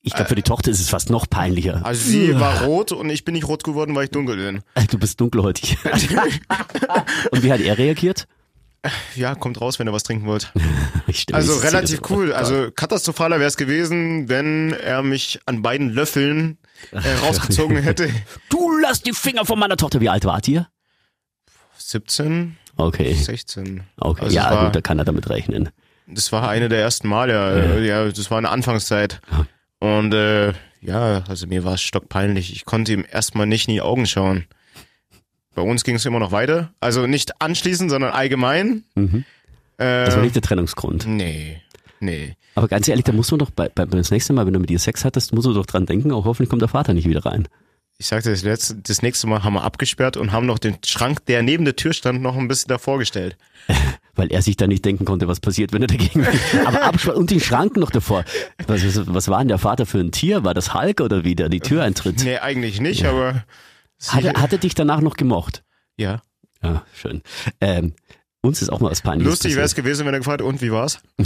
Ich 0.02 0.14
glaube, 0.14 0.28
für 0.30 0.34
die 0.34 0.42
Tochter 0.42 0.70
ist 0.70 0.80
es 0.80 0.88
fast 0.88 1.10
noch 1.10 1.28
peinlicher. 1.28 1.84
Also 1.84 2.08
sie 2.10 2.38
war 2.40 2.62
rot 2.62 2.92
und 2.92 3.10
ich 3.10 3.24
bin 3.24 3.34
nicht 3.34 3.46
rot 3.46 3.64
geworden, 3.64 3.94
weil 3.94 4.04
ich 4.04 4.10
dunkel 4.10 4.36
bin. 4.36 4.62
Du 4.90 4.98
bist 4.98 5.20
dunkelhäutig. 5.20 5.76
Und 7.30 7.42
wie 7.42 7.52
hat 7.52 7.60
er 7.60 7.76
reagiert? 7.76 8.26
Ja, 9.14 9.34
kommt 9.34 9.60
raus, 9.60 9.78
wenn 9.78 9.86
ihr 9.88 9.92
was 9.92 10.02
trinken 10.04 10.26
wollt. 10.26 10.52
Also 11.32 11.56
relativ 11.58 12.00
cool. 12.10 12.32
Also 12.32 12.70
katastrophaler 12.70 13.38
wäre 13.38 13.48
es 13.48 13.56
gewesen, 13.56 14.28
wenn 14.28 14.72
er 14.72 15.02
mich 15.02 15.40
an 15.46 15.60
beiden 15.60 15.90
Löffeln 15.90 16.56
äh, 16.92 16.98
rausgezogen 17.22 17.76
hätte. 17.82 18.08
Du 18.48 18.78
lass 18.78 19.02
die 19.02 19.12
Finger 19.12 19.44
von 19.44 19.58
meiner 19.58 19.76
Tochter. 19.76 20.00
Wie 20.00 20.08
alt 20.08 20.24
wart 20.24 20.46
ihr? 20.48 20.68
17, 21.78 22.56
Okay. 22.76 23.12
16. 23.12 23.82
Okay, 23.98 24.22
Also 24.24 24.36
ja, 24.36 24.50
war, 24.50 24.64
gut, 24.66 24.76
da 24.76 24.80
kann 24.80 24.98
er 24.98 25.04
damit 25.04 25.28
rechnen. 25.28 25.68
Das 26.06 26.32
war 26.32 26.48
eine 26.48 26.68
der 26.68 26.80
ersten 26.80 27.08
Male. 27.08 27.78
äh, 27.80 27.86
Ja, 27.86 28.08
das 28.08 28.30
war 28.30 28.38
eine 28.38 28.48
Anfangszeit. 28.48 29.20
Und 29.80 30.14
äh, 30.14 30.52
ja, 30.80 31.22
also 31.28 31.46
mir 31.46 31.64
war 31.64 31.74
es 31.74 31.82
stockpeinlich. 31.82 32.52
Ich 32.52 32.64
konnte 32.64 32.92
ihm 32.92 33.04
erstmal 33.10 33.46
nicht 33.46 33.68
in 33.68 33.74
die 33.74 33.82
Augen 33.82 34.06
schauen. 34.06 34.46
Bei 35.54 35.62
uns 35.62 35.84
ging 35.84 35.96
es 35.96 36.06
immer 36.06 36.18
noch 36.20 36.32
weiter. 36.32 36.72
Also 36.80 37.06
nicht 37.06 37.40
anschließend, 37.40 37.90
sondern 37.90 38.12
allgemein. 38.12 38.84
Mhm. 38.94 39.24
Äh, 39.78 40.04
Das 40.06 40.14
war 40.16 40.22
nicht 40.22 40.34
der 40.34 40.42
Trennungsgrund. 40.42 41.06
nee, 41.06 41.60
nee. 42.00 42.36
Aber 42.54 42.68
ganz 42.68 42.88
ehrlich, 42.88 43.04
da 43.04 43.12
muss 43.12 43.30
man 43.30 43.38
doch 43.38 43.50
bei, 43.50 43.68
bei, 43.68 43.84
das 43.86 44.10
nächste 44.10 44.32
Mal, 44.32 44.44
wenn 44.46 44.52
du 44.52 44.60
mit 44.60 44.70
ihr 44.70 44.78
Sex 44.78 45.04
hattest, 45.04 45.32
musst 45.32 45.46
du 45.46 45.52
doch 45.54 45.66
dran 45.66 45.86
denken, 45.86 46.12
auch 46.12 46.24
hoffentlich 46.24 46.50
kommt 46.50 46.62
der 46.62 46.68
Vater 46.68 46.94
nicht 46.94 47.08
wieder 47.08 47.24
rein. 47.24 47.46
Ich 47.98 48.06
sagte, 48.06 48.30
das, 48.30 48.42
letzte, 48.42 48.76
das 48.76 49.02
nächste 49.02 49.26
Mal 49.26 49.44
haben 49.44 49.52
wir 49.54 49.62
abgesperrt 49.62 50.16
und 50.16 50.32
haben 50.32 50.46
noch 50.46 50.58
den 50.58 50.76
Schrank, 50.86 51.24
der 51.26 51.42
neben 51.42 51.64
der 51.66 51.76
Tür 51.76 51.92
stand, 51.92 52.22
noch 52.22 52.36
ein 52.36 52.48
bisschen 52.48 52.68
davor 52.68 52.98
gestellt. 52.98 53.36
Weil 54.16 54.32
er 54.32 54.40
sich 54.42 54.56
da 54.56 54.66
nicht 54.66 54.84
denken 54.84 55.04
konnte, 55.04 55.28
was 55.28 55.38
passiert, 55.40 55.72
wenn 55.72 55.82
er 55.82 55.88
dagegen 55.88 56.26
Aber 56.64 56.82
absperren 56.82 57.18
und 57.18 57.30
den 57.30 57.40
Schrank 57.40 57.76
noch 57.76 57.90
davor. 57.90 58.24
Was, 58.66 58.84
was, 58.84 59.06
was 59.14 59.28
war 59.28 59.38
denn 59.40 59.48
der 59.48 59.58
Vater 59.58 59.84
für 59.86 59.98
ein 59.98 60.12
Tier? 60.12 60.44
War 60.44 60.54
das 60.54 60.74
Hulk 60.74 61.00
oder 61.02 61.24
wie 61.24 61.34
der 61.34 61.48
die 61.50 61.60
Tür 61.60 61.82
eintritt? 61.84 62.24
Nee, 62.24 62.38
eigentlich 62.38 62.80
nicht, 62.80 63.04
aber 63.04 63.44
Hat 64.08 64.24
er, 64.24 64.40
hat 64.40 64.52
er 64.52 64.58
dich 64.58 64.74
danach 64.74 65.00
noch 65.00 65.16
gemocht? 65.16 65.62
ja. 65.96 66.22
Ja, 66.62 66.84
schön. 66.94 67.22
Ähm, 67.62 67.94
uns 68.42 68.60
ist 68.60 68.68
auch 68.70 68.80
mal 68.80 68.90
was 68.90 69.00
Peinliches 69.00 69.30
Lustig 69.32 69.54
wäre 69.56 69.64
es 69.64 69.74
gewesen, 69.74 70.04
wenn 70.04 70.12
er 70.12 70.20
gefragt, 70.20 70.42
und 70.42 70.60
wie 70.60 70.70
war's? 70.70 71.00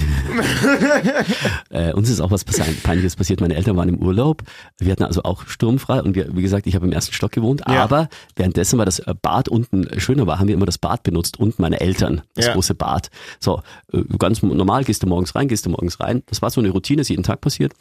Äh, 1.70 1.92
uns 1.92 2.08
ist 2.08 2.20
auch 2.20 2.30
was 2.30 2.44
Peinliches 2.44 3.16
passiert. 3.16 3.40
Meine 3.40 3.54
Eltern 3.54 3.76
waren 3.76 3.88
im 3.88 3.98
Urlaub. 3.98 4.42
Wir 4.78 4.92
hatten 4.92 5.02
also 5.02 5.22
auch 5.24 5.46
sturmfrei 5.46 6.02
und 6.02 6.14
wir, 6.14 6.37
wie 6.37 6.42
gesagt, 6.42 6.66
ich 6.66 6.74
habe 6.76 6.87
im 6.87 6.92
ersten 6.92 7.12
Stock 7.12 7.32
gewohnt. 7.32 7.62
Ja. 7.68 7.82
Aber 7.82 8.08
währenddessen, 8.37 8.78
weil 8.78 8.84
das 8.84 9.00
äh, 9.00 9.14
Bad 9.20 9.48
unten 9.48 9.88
schöner 10.00 10.26
war, 10.26 10.38
haben 10.38 10.46
wir 10.48 10.54
immer 10.54 10.66
das 10.66 10.78
Bad 10.78 11.02
benutzt 11.02 11.38
und 11.38 11.58
meine 11.58 11.80
Eltern, 11.80 12.22
das 12.34 12.46
Ja. 12.46 12.52
große 12.52 12.74
Bad. 12.74 13.10
So, 13.40 13.62
äh, 13.92 14.02
ganz 14.18 14.42
normal 14.42 14.84
gehst 14.84 15.02
du 15.02 15.06
morgens 15.06 15.34
rein, 15.34 15.48
gehst 15.48 15.66
du 15.66 15.70
morgens 15.70 15.98
rein. 16.00 16.22
Das 16.26 16.42
war 16.42 16.50
so 16.50 16.60
eine 16.60 16.70
Routine, 16.70 17.00
ist 17.02 17.08
jeden 17.08 17.24
Tag 17.24 17.40
passiert. 17.40 17.72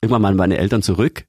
Irgendwann 0.00 0.22
waren 0.22 0.36
meine 0.36 0.56
Eltern 0.58 0.82
zurück 0.82 1.26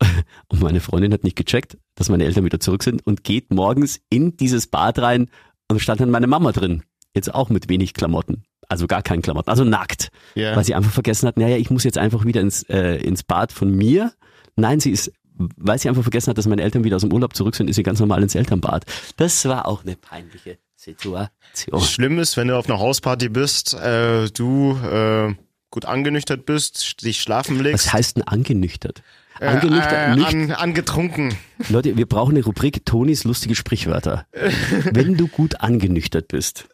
und 0.48 0.60
meine 0.60 0.80
Freundin 0.80 1.12
hat 1.12 1.24
nicht 1.24 1.36
gecheckt, 1.36 1.76
dass 1.94 2.08
meine 2.08 2.24
Eltern 2.24 2.44
wieder 2.44 2.60
zurück 2.60 2.82
sind 2.82 3.06
und 3.06 3.24
geht 3.24 3.52
morgens 3.52 4.00
in 4.10 4.36
dieses 4.36 4.66
Bad 4.66 4.98
rein 4.98 5.30
und 5.68 5.80
stand 5.80 6.00
dann 6.00 6.10
meine 6.10 6.26
Mama 6.26 6.52
drin. 6.52 6.82
Jetzt 7.14 7.32
auch 7.32 7.48
mit 7.48 7.68
wenig 7.68 7.94
Klamotten. 7.94 8.44
Also 8.68 8.86
gar 8.86 9.02
keinen 9.02 9.22
Klamotten, 9.22 9.50
also 9.50 9.64
nackt. 9.64 10.08
Ja. 10.34 10.56
Weil 10.56 10.64
sie 10.64 10.74
einfach 10.74 10.90
vergessen 10.90 11.28
hat, 11.28 11.36
naja, 11.36 11.56
ich 11.56 11.70
muss 11.70 11.84
jetzt 11.84 11.98
einfach 11.98 12.24
wieder 12.24 12.40
ins, 12.40 12.62
äh, 12.64 12.96
ins 12.96 13.22
Bad 13.22 13.52
von 13.52 13.70
mir. 13.70 14.12
Nein, 14.56 14.80
sie 14.80 14.90
ist, 14.90 15.12
weil 15.34 15.78
sie 15.78 15.88
einfach 15.88 16.02
vergessen 16.02 16.30
hat, 16.30 16.38
dass 16.38 16.46
meine 16.46 16.62
Eltern 16.62 16.82
wieder 16.84 16.96
aus 16.96 17.02
dem 17.02 17.12
Urlaub 17.12 17.36
zurück 17.36 17.54
sind, 17.54 17.68
ist 17.68 17.76
sie 17.76 17.82
ganz 17.82 18.00
normal 18.00 18.22
ins 18.22 18.34
Elternbad. 18.34 18.84
Das 19.16 19.44
war 19.44 19.66
auch 19.66 19.82
eine 19.82 19.96
peinliche 19.96 20.58
Situation. 20.76 21.80
Schlimm 21.80 22.18
ist, 22.18 22.36
wenn 22.36 22.48
du 22.48 22.58
auf 22.58 22.68
einer 22.68 22.78
Hausparty 22.78 23.28
bist, 23.28 23.74
äh, 23.74 24.28
du 24.30 24.76
äh, 24.82 25.34
gut 25.70 25.84
angenüchtert 25.84 26.46
bist, 26.46 27.02
dich 27.04 27.20
schlafen 27.20 27.60
legst. 27.60 27.86
Was 27.86 27.92
heißt 27.92 28.16
denn 28.16 28.22
angenüchtert? 28.24 29.02
Äh, 29.40 29.46
Angenüchtert, 29.46 29.92
äh, 29.92 30.14
nicht, 30.14 30.26
an, 30.26 30.50
angetrunken. 30.52 31.34
Leute, 31.68 31.96
wir 31.96 32.06
brauchen 32.06 32.36
eine 32.36 32.44
Rubrik 32.44 32.86
Tonis 32.86 33.24
lustige 33.24 33.54
Sprichwörter. 33.54 34.26
Wenn 34.92 35.16
du 35.16 35.26
gut 35.26 35.60
angenüchtert 35.60 36.28
bist. 36.28 36.68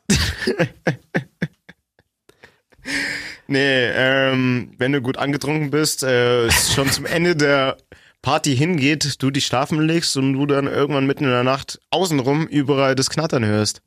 Nee, 3.51 3.91
ähm, 3.95 4.71
wenn 4.79 4.93
du 4.93 5.03
gut 5.03 5.19
angetrunken 5.19 5.71
bist, 5.73 6.05
äh, 6.05 6.49
schon 6.53 6.89
zum 6.89 7.05
Ende 7.05 7.35
der 7.35 7.79
Party 8.23 8.57
hingeht, 8.57 9.21
du 9.21 9.33
dich 9.33 9.45
schlafen 9.45 9.81
legst 9.81 10.17
und 10.17 10.35
du 10.35 10.47
dann 10.47 10.69
irgendwann 10.69 11.05
mitten 11.05 11.25
in 11.25 11.31
der 11.31 11.43
Nacht 11.43 11.81
außenrum 11.91 12.47
überall 12.47 12.95
das 12.95 13.11
Knattern 13.11 13.45
hörst. 13.45 13.83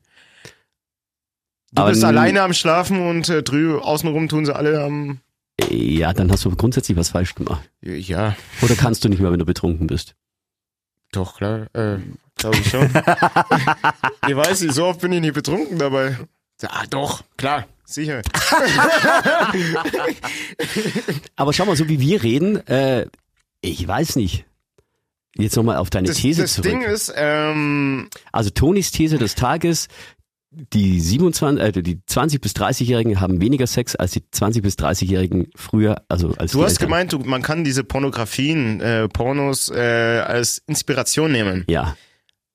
Du 1.72 1.80
Aber 1.80 1.90
bist 1.90 2.04
alleine 2.04 2.42
am 2.42 2.52
Schlafen 2.52 3.00
und 3.00 3.30
äh, 3.30 3.42
drüben 3.42 3.80
außenrum 3.80 4.28
tun 4.28 4.44
sie 4.44 4.54
alle 4.54 4.82
am. 4.84 5.20
Ja, 5.70 6.12
dann 6.12 6.30
hast 6.30 6.44
du 6.44 6.50
grundsätzlich 6.54 6.96
was 6.96 7.10
falsch 7.10 7.34
gemacht. 7.34 7.68
Ja, 7.80 8.36
Oder 8.62 8.74
kannst 8.74 9.04
du 9.04 9.08
nicht 9.08 9.20
mehr, 9.20 9.30
wenn 9.30 9.38
du 9.38 9.44
betrunken 9.46 9.86
bist? 9.86 10.14
doch, 11.12 11.36
klar. 11.36 11.68
Äh, 11.74 11.98
Glaube 12.36 12.56
ich 12.56 12.68
schon. 12.68 12.86
ich 14.28 14.36
weiß 14.36 14.62
nicht, 14.62 14.74
so 14.74 14.86
oft 14.86 15.00
bin 15.00 15.12
ich 15.12 15.20
nicht 15.20 15.34
betrunken 15.34 15.78
dabei. 15.78 16.18
Ja, 16.60 16.70
doch, 16.90 17.22
klar, 17.36 17.66
sicher. 17.84 18.22
Aber 21.36 21.52
schau 21.52 21.66
mal, 21.66 21.76
so 21.76 21.88
wie 21.88 22.00
wir 22.00 22.22
reden, 22.22 22.66
äh, 22.66 23.06
ich 23.60 23.86
weiß 23.86 24.16
nicht. 24.16 24.44
Jetzt 25.36 25.56
nochmal 25.56 25.76
auf 25.76 25.90
deine 25.90 26.08
Das, 26.08 26.18
These 26.18 26.42
das 26.42 26.54
zurück. 26.54 26.70
Ding 26.70 26.82
ist, 26.82 27.12
ähm, 27.16 28.08
Also 28.30 28.50
Tonis 28.50 28.92
These 28.92 29.18
des 29.18 29.34
Tages, 29.34 29.88
die 30.72 31.00
27, 31.00 31.62
äh, 31.62 31.82
die 31.82 32.00
20 32.04 32.40
bis 32.40 32.52
30-Jährigen 32.52 33.20
haben 33.20 33.40
weniger 33.40 33.66
Sex 33.66 33.96
als 33.96 34.12
die 34.12 34.22
20 34.30 34.62
bis 34.62 34.74
30-Jährigen 34.74 35.50
früher, 35.54 36.02
also 36.08 36.34
als 36.38 36.52
du 36.52 36.62
hast 36.62 36.72
Eltern. 36.72 36.86
gemeint, 36.86 37.12
du, 37.12 37.18
man 37.18 37.42
kann 37.42 37.64
diese 37.64 37.84
Pornografien, 37.84 38.80
äh, 38.80 39.08
Pornos 39.08 39.70
äh, 39.70 40.22
als 40.26 40.62
Inspiration 40.66 41.32
nehmen. 41.32 41.64
Ja, 41.68 41.96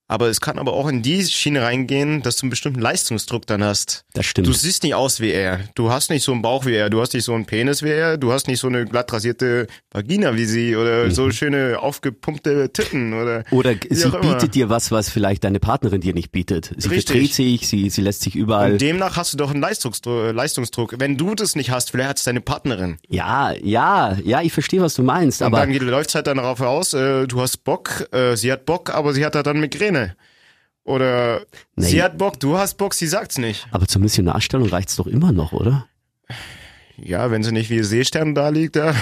Aber 0.09 0.27
es 0.27 0.41
kann 0.41 0.57
aber 0.59 0.73
auch 0.73 0.87
in 0.89 1.01
die 1.03 1.23
Schiene 1.23 1.61
reingehen, 1.61 2.21
dass 2.23 2.35
du 2.37 2.43
einen 2.45 2.49
bestimmten 2.49 2.79
Leistungsdruck 2.81 3.45
dann 3.45 3.63
hast. 3.63 4.03
das 4.13 4.25
stimmt. 4.25 4.47
Du 4.47 4.53
siehst 4.53 4.81
nicht 4.83 4.95
aus 4.95 5.19
wie 5.21 5.29
er. 5.29 5.59
Du 5.75 5.91
hast 5.91 6.09
nicht 6.09 6.23
so 6.23 6.31
einen 6.31 6.41
Bauch 6.41 6.65
wie 6.65 6.73
er. 6.73 6.89
Du 6.89 6.99
hast 6.99 7.13
nicht 7.13 7.23
so 7.23 7.33
einen 7.33 7.45
Penis 7.45 7.83
wie 7.83 7.89
er. 7.91 8.17
Du 8.17 8.33
hast 8.33 8.47
nicht 8.47 8.59
so 8.59 8.67
eine 8.67 8.85
glatt 8.85 9.13
rasierte 9.13 9.67
Vagina 9.91 10.35
wie 10.35 10.45
sie 10.45 10.75
oder 10.75 11.05
Mhm. 11.05 11.11
so 11.11 11.29
schöne 11.29 11.77
aufgepumpte 11.79 12.73
Titten 12.73 13.13
oder. 13.13 13.43
Oder 13.51 13.75
sie 13.89 14.09
bietet 14.09 14.55
dir 14.55 14.69
was, 14.69 14.91
was 14.91 15.09
vielleicht 15.09 15.43
deine 15.43 15.59
Partnerin 15.59 16.01
dir 16.01 16.13
nicht 16.15 16.31
bietet. 16.31 16.71
Sie 16.77 16.89
Richtig. 16.89 17.05
verdreht 17.11 17.33
sich, 17.35 17.67
sie, 17.67 17.89
sie 17.91 18.01
lässt 18.01 18.21
sich 18.23 18.35
überall. 18.35 18.71
Und 18.73 18.81
demnach 18.81 19.15
hast 19.15 19.33
du 19.33 19.37
doch 19.37 19.51
einen 19.51 19.61
Leistungsdruck, 19.61 20.33
Leistungsdruck. 20.33 20.95
Wenn 20.97 21.17
du 21.17 21.35
das 21.35 21.55
nicht 21.55 21.69
hast, 21.69 21.91
vielleicht 21.91 22.09
hat 22.09 22.17
es 22.17 22.23
deine 22.23 22.41
Partnerin. 22.41 22.97
Ja, 23.09 23.51
ja, 23.61 24.17
ja, 24.23 24.41
ich 24.41 24.53
verstehe, 24.53 24.81
was 24.81 24.95
du 24.95 25.03
meinst, 25.03 25.41
Und 25.41 25.47
aber 25.53 25.59
dann 25.59 25.71
läuft 25.73 26.09
es 26.09 26.15
halt 26.15 26.25
dann 26.25 26.37
darauf 26.37 26.61
aus, 26.61 26.95
äh, 26.95 27.27
du 27.27 27.39
hast 27.41 27.63
Bock, 27.63 28.07
äh, 28.11 28.35
sie 28.35 28.51
hat 28.51 28.65
Bock, 28.65 28.89
aber 28.91 29.13
sie 29.13 29.23
hat 29.23 29.35
halt 29.35 29.45
dann 29.45 29.59
Migräne. 29.59 29.98
Oder 30.83 31.41
Nee. 31.75 31.87
sie 31.87 32.01
hat 32.03 32.17
Bock, 32.17 32.39
du 32.39 32.57
hast 32.57 32.75
Bock, 32.77 32.93
sie 32.93 33.07
sagt's 33.07 33.37
nicht. 33.37 33.67
aber 33.71 33.87
zur 33.87 34.01
Missionarstellung 34.01 34.69
reicht's 34.69 34.95
doch 34.95 35.07
immer 35.07 35.31
noch, 35.31 35.51
oder? 35.51 35.87
Ja, 36.97 37.31
wenn 37.31 37.43
sie 37.43 37.51
nicht 37.51 37.69
wie 37.69 37.83
Seestern 37.83 38.33
da 38.35 38.49
liegt, 38.49 38.75
ja. 38.75 38.93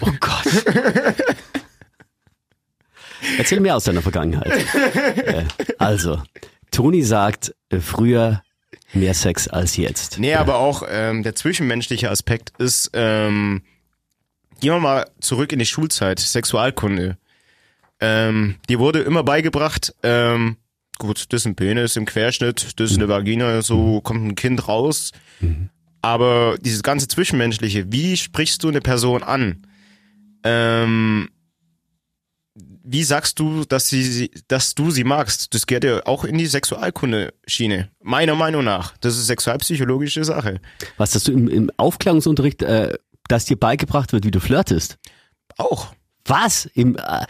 Oh 0.00 0.10
Gott. 0.20 0.46
Erzähl 3.38 3.60
mehr 3.60 3.76
aus 3.76 3.84
deiner 3.84 4.02
Vergangenheit. 4.02 4.50
äh, 5.16 5.44
also, 5.78 6.22
Toni 6.70 7.02
sagt, 7.02 7.54
äh, 7.68 7.78
früher 7.80 8.42
mehr 8.92 9.14
Sex 9.14 9.46
als 9.48 9.76
jetzt. 9.76 10.18
Nee, 10.18 10.34
aber 10.34 10.56
auch 10.56 10.82
ähm, 10.88 11.22
der 11.22 11.34
zwischenmenschliche 11.34 12.10
Aspekt 12.10 12.52
ist, 12.58 12.90
ähm, 12.94 13.62
gehen 14.60 14.72
wir 14.72 14.80
mal 14.80 15.06
zurück 15.20 15.52
in 15.52 15.58
die 15.58 15.66
Schulzeit, 15.66 16.18
Sexualkunde. 16.18 17.16
Ähm, 18.00 18.56
die 18.68 18.78
wurde 18.78 19.00
immer 19.00 19.22
beigebracht, 19.22 19.94
ähm, 20.02 20.56
gut, 20.98 21.26
das 21.30 21.42
ist 21.42 21.46
ein 21.46 21.56
Penis 21.56 21.96
im 21.96 22.06
Querschnitt, 22.06 22.78
das 22.80 22.90
ist 22.90 22.96
eine 22.96 23.08
Vagina, 23.08 23.62
so 23.62 24.00
kommt 24.00 24.24
ein 24.24 24.34
Kind 24.34 24.68
raus. 24.68 25.12
Aber 26.02 26.56
dieses 26.60 26.82
ganze 26.82 27.08
Zwischenmenschliche, 27.08 27.92
wie 27.92 28.16
sprichst 28.16 28.62
du 28.62 28.68
eine 28.68 28.80
Person 28.80 29.22
an? 29.22 29.66
Ähm, 30.44 31.28
wie 32.82 33.04
sagst 33.04 33.38
du, 33.38 33.64
dass 33.64 33.88
sie, 33.88 34.30
dass 34.48 34.74
du 34.74 34.90
sie 34.90 35.04
magst? 35.04 35.54
Das 35.54 35.66
gehört 35.66 35.84
ja 35.84 36.06
auch 36.06 36.24
in 36.24 36.38
die 36.38 36.46
Sexualkunde-Schiene. 36.46 37.90
Meiner 38.02 38.34
Meinung 38.34 38.64
nach. 38.64 38.96
Das 38.98 39.16
ist 39.16 39.26
sexualpsychologische 39.26 40.24
Sache. 40.24 40.60
Was, 40.96 41.10
dass 41.10 41.24
du 41.24 41.32
im, 41.32 41.48
im 41.48 41.70
Aufklärungsunterricht, 41.76 42.62
äh, 42.62 42.94
dass 43.28 43.44
dir 43.44 43.58
beigebracht 43.58 44.12
wird, 44.12 44.24
wie 44.24 44.30
du 44.30 44.40
flirtest? 44.40 44.98
Auch. 45.56 45.94
Was? 46.24 46.66
Im, 46.74 46.96
äh, 46.96 47.26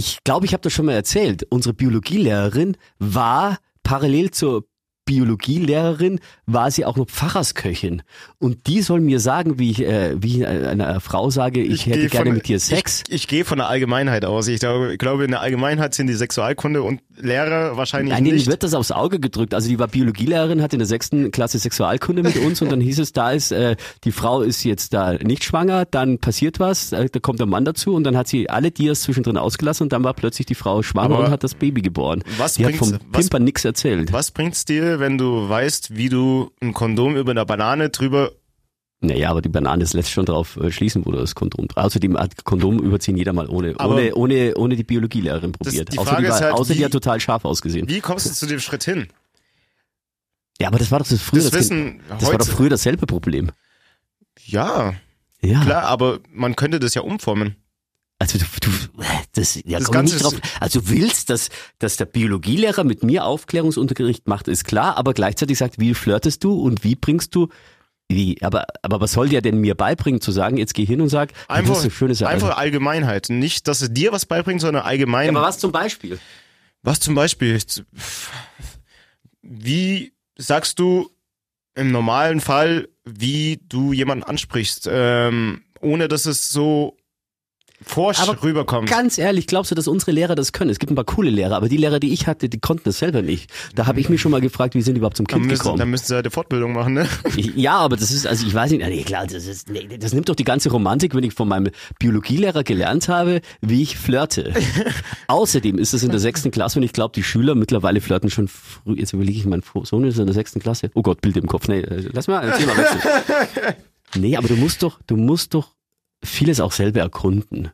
ich 0.00 0.24
glaube, 0.24 0.46
ich 0.46 0.52
habe 0.54 0.62
das 0.62 0.72
schon 0.72 0.86
mal 0.86 0.92
erzählt. 0.94 1.46
Unsere 1.50 1.74
Biologielehrerin 1.74 2.76
war 2.98 3.58
parallel 3.82 4.30
zur 4.30 4.64
Biologielehrerin 5.06 6.20
war 6.46 6.70
sie 6.70 6.84
auch 6.84 6.96
noch 6.96 7.06
Pfarrersköchin 7.08 8.02
und 8.38 8.68
die 8.68 8.80
soll 8.80 9.00
mir 9.00 9.18
sagen, 9.18 9.58
wie 9.58 9.70
ich, 9.72 9.82
äh, 9.82 10.14
wie 10.22 10.38
ich 10.38 10.46
einer 10.46 11.00
Frau 11.00 11.30
sage, 11.30 11.60
ich, 11.62 11.86
hätte 11.86 11.98
geh 12.02 12.06
gerne 12.08 12.26
von- 12.26 12.34
mit 12.36 12.46
dir 12.48 12.60
Sex. 12.60 13.02
Ich, 13.08 13.14
ich 13.14 13.26
gehe 13.28 13.44
von 13.44 13.58
der 13.58 13.68
Allgemeinheit 13.68 14.24
aus. 14.24 14.46
Ich 14.46 14.60
glaube, 14.60 14.92
ich 14.92 14.98
glaube, 14.98 15.24
in 15.24 15.32
der 15.32 15.40
Allgemeinheit 15.40 15.94
sind 15.94 16.06
die 16.06 16.14
Sexualkunde 16.14 16.82
und 16.82 17.00
Lehrer 17.22 17.76
wahrscheinlich 17.76 18.12
Nein, 18.12 18.24
nicht. 18.24 18.46
wird 18.46 18.62
das 18.62 18.74
aufs 18.74 18.92
Auge 18.92 19.20
gedrückt. 19.20 19.54
Also 19.54 19.68
die 19.68 19.78
war 19.78 19.88
Biologielehrerin, 19.88 20.62
hatte 20.62 20.76
in 20.76 20.80
der 20.80 20.86
sechsten 20.88 21.30
Klasse 21.30 21.58
Sexualkunde 21.58 22.22
mit 22.22 22.36
uns 22.36 22.60
und 22.62 22.70
dann 22.70 22.80
hieß 22.80 22.98
es, 22.98 23.12
da 23.12 23.30
ist, 23.32 23.52
äh, 23.52 23.76
die 24.04 24.12
Frau 24.12 24.42
ist 24.42 24.64
jetzt 24.64 24.94
da 24.94 25.14
nicht 25.14 25.44
schwanger, 25.44 25.84
dann 25.84 26.18
passiert 26.18 26.60
was, 26.60 26.92
äh, 26.92 27.08
da 27.10 27.20
kommt 27.20 27.38
der 27.40 27.46
Mann 27.46 27.64
dazu 27.64 27.94
und 27.94 28.04
dann 28.04 28.16
hat 28.16 28.28
sie 28.28 28.48
alle 28.50 28.70
Dias 28.70 29.02
zwischendrin 29.02 29.36
ausgelassen 29.36 29.84
und 29.84 29.92
dann 29.92 30.04
war 30.04 30.14
plötzlich 30.14 30.46
die 30.46 30.54
Frau 30.54 30.82
schwanger 30.82 31.14
Aber 31.14 31.24
und 31.26 31.30
hat 31.30 31.44
das 31.44 31.54
Baby 31.54 31.82
geboren. 31.82 32.22
was 32.38 32.54
die 32.54 32.66
hat 32.66 32.74
vom 32.74 32.98
Pimpern 33.12 33.44
nichts 33.44 33.64
erzählt. 33.64 34.12
Was 34.12 34.30
bringt's 34.30 34.64
dir, 34.64 35.00
wenn 35.00 35.18
du 35.18 35.48
weißt, 35.48 35.96
wie 35.96 36.08
du 36.08 36.50
ein 36.60 36.72
Kondom 36.72 37.16
über 37.16 37.30
einer 37.30 37.44
Banane 37.44 37.90
drüber 37.90 38.32
Naja, 39.02 39.30
aber 39.30 39.40
die 39.40 39.48
Banane 39.48 39.82
das 39.82 39.94
lässt 39.94 40.10
schon 40.10 40.26
darauf 40.26 40.56
äh, 40.58 40.70
schließen, 40.70 41.06
wo 41.06 41.10
du 41.12 41.18
das 41.18 41.34
Kondom 41.34 41.66
Außerdem 41.74 42.18
hat 42.18 42.44
Kondom 42.44 42.78
überziehen 42.80 43.16
jeder 43.16 43.32
mal 43.32 43.48
ohne, 43.48 43.74
Aber- 43.78 43.94
ohne, 43.94 44.14
ohne, 44.14 44.54
ohne 44.56 44.76
die 44.76 44.84
Biologielehrerin 44.84 45.52
probiert. 45.52 45.92
die 45.92 45.98
außer 45.98 46.10
Frage 46.10 46.24
die, 46.24 46.28
war, 46.28 46.36
ist 46.36 46.42
halt, 46.42 46.52
außer 46.54 46.74
die 46.74 46.80
wie- 46.80 46.84
hat 46.84 46.92
total 46.92 47.18
scharf 47.18 47.44
ausgesehen. 47.46 47.88
Wie 47.88 48.00
kommst 48.00 48.26
du 48.26 48.32
zu 48.34 48.46
dem 48.46 48.60
Schritt 48.60 48.84
hin? 48.84 49.08
Ja, 50.60 50.68
aber 50.68 50.78
das 50.78 50.90
war 50.90 50.98
doch 50.98 51.08
das 51.08 51.20
früher 51.22 51.40
Das 51.42 51.50
das, 51.50 51.60
wissen 51.60 52.00
das 52.10 52.26
war 52.30 52.36
doch 52.36 52.46
früher 52.46 52.68
dasselbe 52.68 53.06
Problem. 53.06 53.50
Ja, 54.44 54.94
Ja. 55.40 55.62
klar, 55.64 55.84
aber 55.84 56.20
man 56.30 56.54
könnte 56.54 56.78
das 56.78 56.92
ja 56.94 57.00
umformen. 57.02 57.56
Also 58.18 58.36
du, 58.38 58.44
du 58.60 58.70
das, 59.32 59.58
ja, 59.64 59.78
Das 59.78 59.90
komm 59.90 60.04
nicht 60.04 60.22
drauf. 60.22 60.34
Also 60.60 60.80
du 60.80 60.90
willst, 60.90 61.30
dass, 61.30 61.48
dass 61.78 61.96
der 61.96 62.04
Biologielehrer 62.04 62.84
mit 62.84 63.02
mir 63.02 63.24
Aufklärungsunterricht 63.24 64.28
macht, 64.28 64.46
ist 64.46 64.64
klar, 64.66 64.98
aber 64.98 65.14
gleichzeitig 65.14 65.56
sagt, 65.56 65.78
wie 65.78 65.94
flirtest 65.94 66.44
du 66.44 66.52
und 66.60 66.84
wie 66.84 66.96
bringst 66.96 67.34
du, 67.34 67.48
wie, 68.10 68.42
aber, 68.42 68.66
aber 68.82 69.00
was 69.00 69.12
soll 69.12 69.28
der 69.28 69.40
denn 69.40 69.58
mir 69.58 69.74
beibringen, 69.76 70.20
zu 70.20 70.32
sagen, 70.32 70.56
jetzt 70.56 70.74
geh 70.74 70.84
hin 70.84 71.00
und 71.00 71.08
sag, 71.08 71.32
Einfach, 71.48 71.70
das 71.70 71.78
ist 71.78 71.84
eine 71.84 71.90
schöne 71.92 72.14
Sache. 72.14 72.30
einfach 72.30 72.56
Allgemeinheit. 72.56 73.28
Nicht, 73.30 73.68
dass 73.68 73.82
es 73.82 73.92
dir 73.92 74.12
was 74.12 74.26
beibringt, 74.26 74.60
sondern 74.60 74.82
allgemein. 74.84 75.28
aber 75.36 75.46
was 75.46 75.58
zum 75.58 75.70
Beispiel? 75.72 76.18
Was 76.82 76.98
zum 76.98 77.14
Beispiel? 77.14 77.58
Wie 79.42 80.12
sagst 80.36 80.78
du 80.78 81.10
im 81.74 81.92
normalen 81.92 82.40
Fall, 82.40 82.88
wie 83.04 83.60
du 83.68 83.92
jemanden 83.92 84.24
ansprichst, 84.24 84.88
ähm, 84.90 85.62
ohne 85.80 86.08
dass 86.08 86.26
es 86.26 86.50
so 86.50 86.96
forsch 87.82 88.20
Aber 88.20 88.42
rüberkommt? 88.42 88.88
Ganz 88.88 89.18
ehrlich, 89.18 89.46
glaubst 89.46 89.70
du, 89.70 89.74
dass 89.74 89.88
unsere 89.88 90.12
Lehrer 90.12 90.34
das 90.34 90.52
können? 90.52 90.70
Es 90.70 90.78
gibt 90.78 90.92
ein 90.92 90.94
paar 90.94 91.04
coole 91.04 91.30
Lehrer, 91.30 91.56
aber 91.56 91.68
die 91.68 91.76
Lehrer, 91.76 92.00
die 92.00 92.12
ich 92.12 92.26
hatte, 92.26 92.48
die 92.48 92.58
konnten 92.60 92.84
das 92.84 92.98
selber 92.98 93.22
nicht. 93.22 93.50
Da 93.74 93.86
habe 93.86 94.00
ich 94.00 94.08
mich 94.08 94.20
schon 94.20 94.30
mal 94.32 94.40
gefragt, 94.40 94.74
wie 94.74 94.82
sind 94.82 94.94
die 94.94 94.98
überhaupt 94.98 95.16
zum 95.16 95.26
Dann 95.26 95.40
Kind 95.40 95.50
müssen, 95.50 95.62
gekommen? 95.62 95.78
dann 95.78 95.90
müssen 95.90 96.06
sie 96.06 96.14
halt 96.14 96.26
eine 96.26 96.30
Fortbildung 96.30 96.72
machen, 96.72 96.94
ne? 96.94 97.08
Ich, 97.36 97.46
ja, 97.56 97.76
aber 97.76 97.96
das 97.96 98.10
ist, 98.10 98.26
also 98.26 98.46
ich 98.46 98.54
weiß 98.54 98.70
nicht, 98.70 98.84
nee, 98.86 99.02
klar, 99.02 99.26
das 99.26 99.46
ist, 99.46 99.68
nee, 99.68 99.88
das 99.98 100.12
nimmt 100.12 100.28
doch 100.28 100.34
die 100.34 100.44
ganze 100.44 100.70
Romantik, 100.70 101.14
wenn 101.14 101.24
ich 101.24 101.34
von 101.34 101.48
meinem 101.48 101.70
Biologielehrer 101.98 102.64
gelernt 102.64 103.08
habe, 103.08 103.40
wie 103.60 103.82
ich 103.82 103.96
flirte. 103.96 104.52
Außerdem 105.28 105.78
ist 105.78 105.94
es 105.94 106.02
in 106.02 106.10
der 106.10 106.20
sechsten 106.20 106.50
Klasse 106.50 106.78
und 106.78 106.82
ich 106.82 106.92
glaube, 106.92 107.12
die 107.14 107.22
Schüler 107.22 107.54
mittlerweile 107.54 108.00
flirten 108.00 108.30
schon 108.30 108.48
früh, 108.48 108.94
jetzt 108.96 109.12
überlege 109.12 109.38
ich, 109.38 109.46
mein 109.46 109.62
Sohn 109.84 110.04
ist 110.04 110.18
in 110.18 110.26
der 110.26 110.34
sechsten 110.34 110.60
Klasse. 110.60 110.90
Oh 110.94 111.02
Gott, 111.02 111.20
Bild 111.20 111.36
im 111.36 111.46
Kopf, 111.46 111.68
nee, 111.68 111.80
äh, 111.80 112.08
lass 112.12 112.28
mal, 112.28 112.46
mal 112.46 112.58
wechseln. 112.58 113.00
Nee, 114.16 114.36
aber 114.36 114.48
du 114.48 114.56
musst 114.56 114.82
doch, 114.82 114.98
du 115.06 115.16
musst 115.16 115.54
doch 115.54 115.70
vieles 116.22 116.60
auch 116.60 116.72
selber 116.72 117.00
erkunden. 117.00 117.70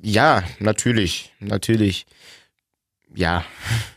Ja, 0.00 0.42
natürlich, 0.60 1.32
natürlich. 1.40 2.06
Ja, 3.14 3.44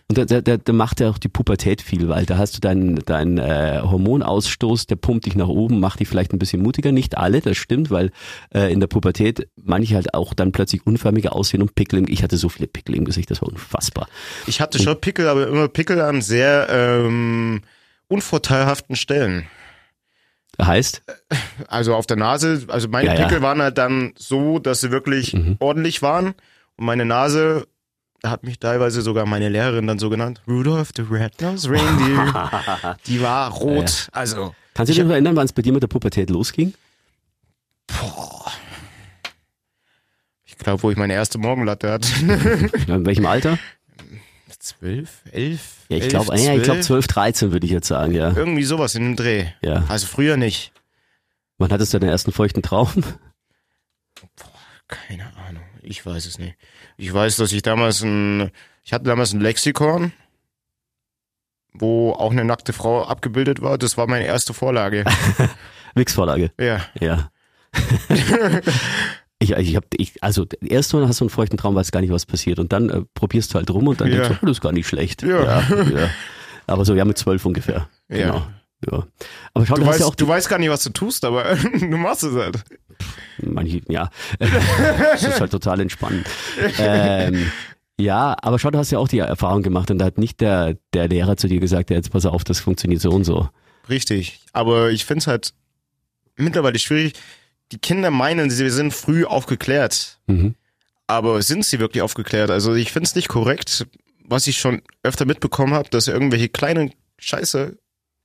Und 0.08 0.18
da, 0.18 0.24
da, 0.26 0.56
da, 0.56 0.72
macht 0.74 1.02
ja 1.02 1.10
auch 1.10 1.18
die 1.18 1.28
Pubertät 1.28 1.82
viel, 1.82 2.08
weil 2.08 2.26
da 2.26 2.38
hast 2.38 2.56
du 2.56 2.62
deinen 2.62 2.96
dein, 3.06 3.38
äh, 3.38 3.82
Hormonausstoß, 3.84 4.88
der 4.88 4.96
pumpt 4.96 5.26
dich 5.26 5.36
nach 5.36 5.50
oben, 5.50 5.82
macht 5.82 6.00
dich 6.00 6.08
vielleicht 6.08 6.32
ein 6.32 6.40
bisschen 6.40 6.62
mutiger. 6.62 6.94
Nicht 6.94 7.18
alle, 7.18 7.42
das 7.42 7.58
stimmt, 7.58 7.92
weil 7.92 8.12
äh, 8.54 8.72
in 8.72 8.80
der 8.80 8.88
Pubertät 8.88 9.50
manche 9.62 9.96
halt 9.96 10.14
auch 10.14 10.34
dann 10.34 10.54
plötzlich 10.54 10.88
unförmiger 10.88 11.36
aussehen 11.36 11.62
und 11.62 11.76
Pickel. 11.76 12.00
im- 12.00 12.08
Ich 12.08 12.24
hatte 12.24 12.38
so 12.38 12.48
viele 12.48 12.68
Pickel 12.68 12.96
im 12.96 13.04
Gesicht, 13.04 13.30
das 13.30 13.42
war 13.42 13.50
unfassbar. 13.50 14.08
ich 14.48 14.62
hatte 14.62 14.80
schon 14.82 15.02
Pickel, 15.02 15.28
aber 15.28 15.48
immer 15.48 15.68
Pickel 15.68 16.00
an 16.00 16.22
sehr 16.22 16.68
ähm, 16.72 17.62
unvorteilhaften 18.08 18.96
Stellen. 18.96 19.48
Heißt? 20.62 21.02
Also 21.68 21.96
auf 21.96 22.06
der 22.06 22.18
Nase, 22.18 22.66
also 22.68 22.88
meine 22.90 23.08
Ja, 23.08 23.14
ja. 23.16 23.24
Pickel 23.28 23.42
waren 23.42 23.62
halt 23.62 23.78
dann 23.78 24.14
so, 24.18 24.60
dass 24.60 24.82
sie 24.82 24.92
wirklich 24.92 25.34
Mhm. 25.34 25.56
ordentlich 25.60 26.02
waren. 26.02 26.34
Und 26.76 26.86
meine 26.86 27.06
Nase 27.06 27.66
hat 28.26 28.44
mich 28.44 28.60
teilweise 28.60 29.02
sogar 29.02 29.26
meine 29.26 29.48
Lehrerin 29.50 29.88
dann 29.88 30.00
so 30.00 30.10
genannt. 30.10 30.42
Rudolph 30.48 30.90
the 30.96 31.04
Red-Nosed 31.04 31.70
Reindeer. 31.70 32.98
Die 33.08 33.22
war 33.22 33.50
rot. 33.52 34.10
Also, 34.12 34.54
Kannst 34.74 34.90
du 34.90 34.94
dich 34.96 35.04
noch 35.04 35.12
erinnern, 35.12 35.36
wann 35.36 35.46
es 35.46 35.54
bei 35.54 35.62
dir 35.62 35.72
mit 35.74 35.82
der 35.84 35.88
Pubertät 35.88 36.30
losging? 36.30 36.74
ich 40.46 40.58
glaube, 40.58 40.84
wo 40.84 40.92
ich 40.92 40.98
meine 40.98 41.14
erste 41.14 41.38
Morgenlatte 41.38 41.92
hatte. 41.92 42.10
In 42.88 43.06
welchem 43.06 43.26
Alter? 43.26 43.58
Zwölf, 44.70 45.24
elf? 45.32 45.78
Ja, 45.90 45.98
ich 45.98 46.10
glaube, 46.10 46.38
ja, 46.38 46.54
ich 46.54 46.64
glaube 46.64 46.82
zwölf? 46.82 47.06
12, 47.06 47.08
13 47.08 47.52
würde 47.52 47.66
ich 47.66 47.72
jetzt 47.72 47.88
sagen, 47.88 48.14
ja. 48.14 48.36
Irgendwie 48.36 48.64
sowas 48.64 48.94
in 48.94 49.04
dem 49.04 49.16
Dreh. 49.16 49.48
Ja. 49.62 49.84
Also 49.88 50.06
früher 50.06 50.38
nicht. 50.38 50.72
Wann 51.58 51.72
hattest 51.72 51.94
du 51.94 52.00
deinen 52.00 52.12
ersten 52.12 52.32
feuchten 52.32 52.62
Traum? 52.62 52.90
Keine 54.88 55.26
Ahnung. 55.48 55.64
Ich 55.82 56.06
weiß 56.06 56.26
es 56.26 56.38
nicht. 56.38 56.56
Ich 56.98 57.12
weiß, 57.12 57.38
dass 57.38 57.52
ich 57.52 57.64
damals 57.64 58.02
ein, 58.02 58.52
ich 58.84 58.94
hatte 58.94 59.06
damals 59.06 59.34
ein 59.34 59.42
Lexikon, 59.42 60.14
wo 61.74 62.12
auch 62.12 62.32
eine 62.32 62.46
nackte 62.46 62.74
Frau 62.74 63.04
abgebildet 63.06 63.62
war. 63.62 63.78
Das 63.80 63.98
war 63.98 64.06
meine 64.08 64.26
erste 64.26 64.54
Vorlage. 64.54 65.04
Wix-Vorlage. 65.96 66.52
Ja. 66.60 66.86
Ja. 67.00 67.32
ich, 69.40 69.52
ich 69.52 69.76
hab, 69.76 69.86
ich, 69.96 70.22
also 70.22 70.46
erst 70.62 70.94
mal 70.94 71.08
hast 71.08 71.22
du 71.22 71.26
einen 71.26 71.30
feuchten 71.30 71.58
Traum, 71.58 71.76
weißt 71.76 71.92
gar 71.92 72.02
nicht, 72.02 72.12
was 72.12 72.26
passiert. 72.26 72.60
Und 72.60 72.74
dann 72.74 72.90
äh, 72.90 73.02
probierst 73.14 73.54
du 73.54 73.56
halt 73.58 73.70
rum 73.72 73.88
und 73.88 74.02
dann 74.02 74.10
Ja. 74.12 74.16
denkst 74.16 74.30
du, 74.30 74.36
oh, 74.36 74.46
das 74.48 74.58
ist 74.58 74.62
gar 74.62 74.72
nicht 74.74 74.88
schlecht. 74.88 75.24
Ja. 75.24 75.62
ja. 75.62 76.10
Aber 76.68 76.86
so, 76.86 76.94
ja, 76.94 77.06
mit 77.06 77.18
zwölf 77.18 77.46
ungefähr. 77.46 77.88
Ja. 78.10 78.18
Genau. 78.18 78.48
Ja. 78.92 79.08
Aber 79.54 79.66
schau, 79.66 79.76
Du 79.76 79.86
weißt, 79.86 80.00
ja 80.02 80.06
auch 80.06 80.16
du 80.16 80.28
weißt 80.28 80.50
gar 80.50 80.60
nicht, 80.60 80.70
was 80.70 80.84
du 80.84 80.90
tust, 80.92 81.26
aber 81.26 81.56
du 81.80 81.98
machst 81.98 82.24
es 82.24 82.34
halt. 82.34 82.64
Manche, 83.42 83.82
ja. 83.90 84.10
das 84.40 85.24
ist 85.24 85.42
halt 85.42 85.52
total 85.52 85.82
entspannend. 85.82 86.26
Ähm, 86.78 87.52
ja, 88.00 88.38
aber 88.42 88.58
schau, 88.60 88.72
du 88.72 88.78
hast 88.78 88.92
ja 88.92 89.00
auch 89.00 89.10
die 89.10 89.20
Erfahrung 89.20 89.64
gemacht 89.64 89.92
und 89.92 89.98
da 89.98 90.06
hat 90.06 90.18
nicht 90.18 90.40
der, 90.40 90.78
der 90.94 91.10
Lehrer 91.10 91.36
zu 91.36 91.48
dir 91.50 91.60
gesagt, 91.60 91.90
ja, 91.90 91.98
jetzt 91.98 92.12
pass 92.12 92.26
auf, 92.26 92.46
das 92.46 92.62
funktioniert 92.62 93.02
so 93.02 93.10
und 93.10 93.26
so. 93.26 93.50
Richtig. 93.90 94.40
Aber 94.54 94.92
ich 94.92 95.04
finde 95.04 95.20
es 95.20 95.28
halt 95.28 95.54
mittlerweile 96.38 96.80
schwierig. 96.80 97.14
Die 97.72 97.78
Kinder 97.78 98.12
meinen, 98.12 98.50
sie 98.50 98.70
sind 98.70 98.94
früh 98.94 99.26
aufgeklärt. 99.26 100.20
Mhm. 100.28 100.56
Aber 101.08 101.42
sind 101.42 101.66
sie 101.66 101.80
wirklich 101.80 102.02
aufgeklärt? 102.02 102.52
Also 102.52 102.74
ich 102.76 102.92
finde 102.92 103.08
es 103.08 103.16
nicht 103.16 103.28
korrekt, 103.30 103.88
was 104.24 104.48
ich 104.48 104.60
schon 104.60 104.82
öfter 105.04 105.26
mitbekommen 105.26 105.74
habe, 105.74 105.90
dass 105.90 106.08
irgendwelche 106.08 106.50
kleinen 106.50 106.94
Scheiße, 107.18 107.78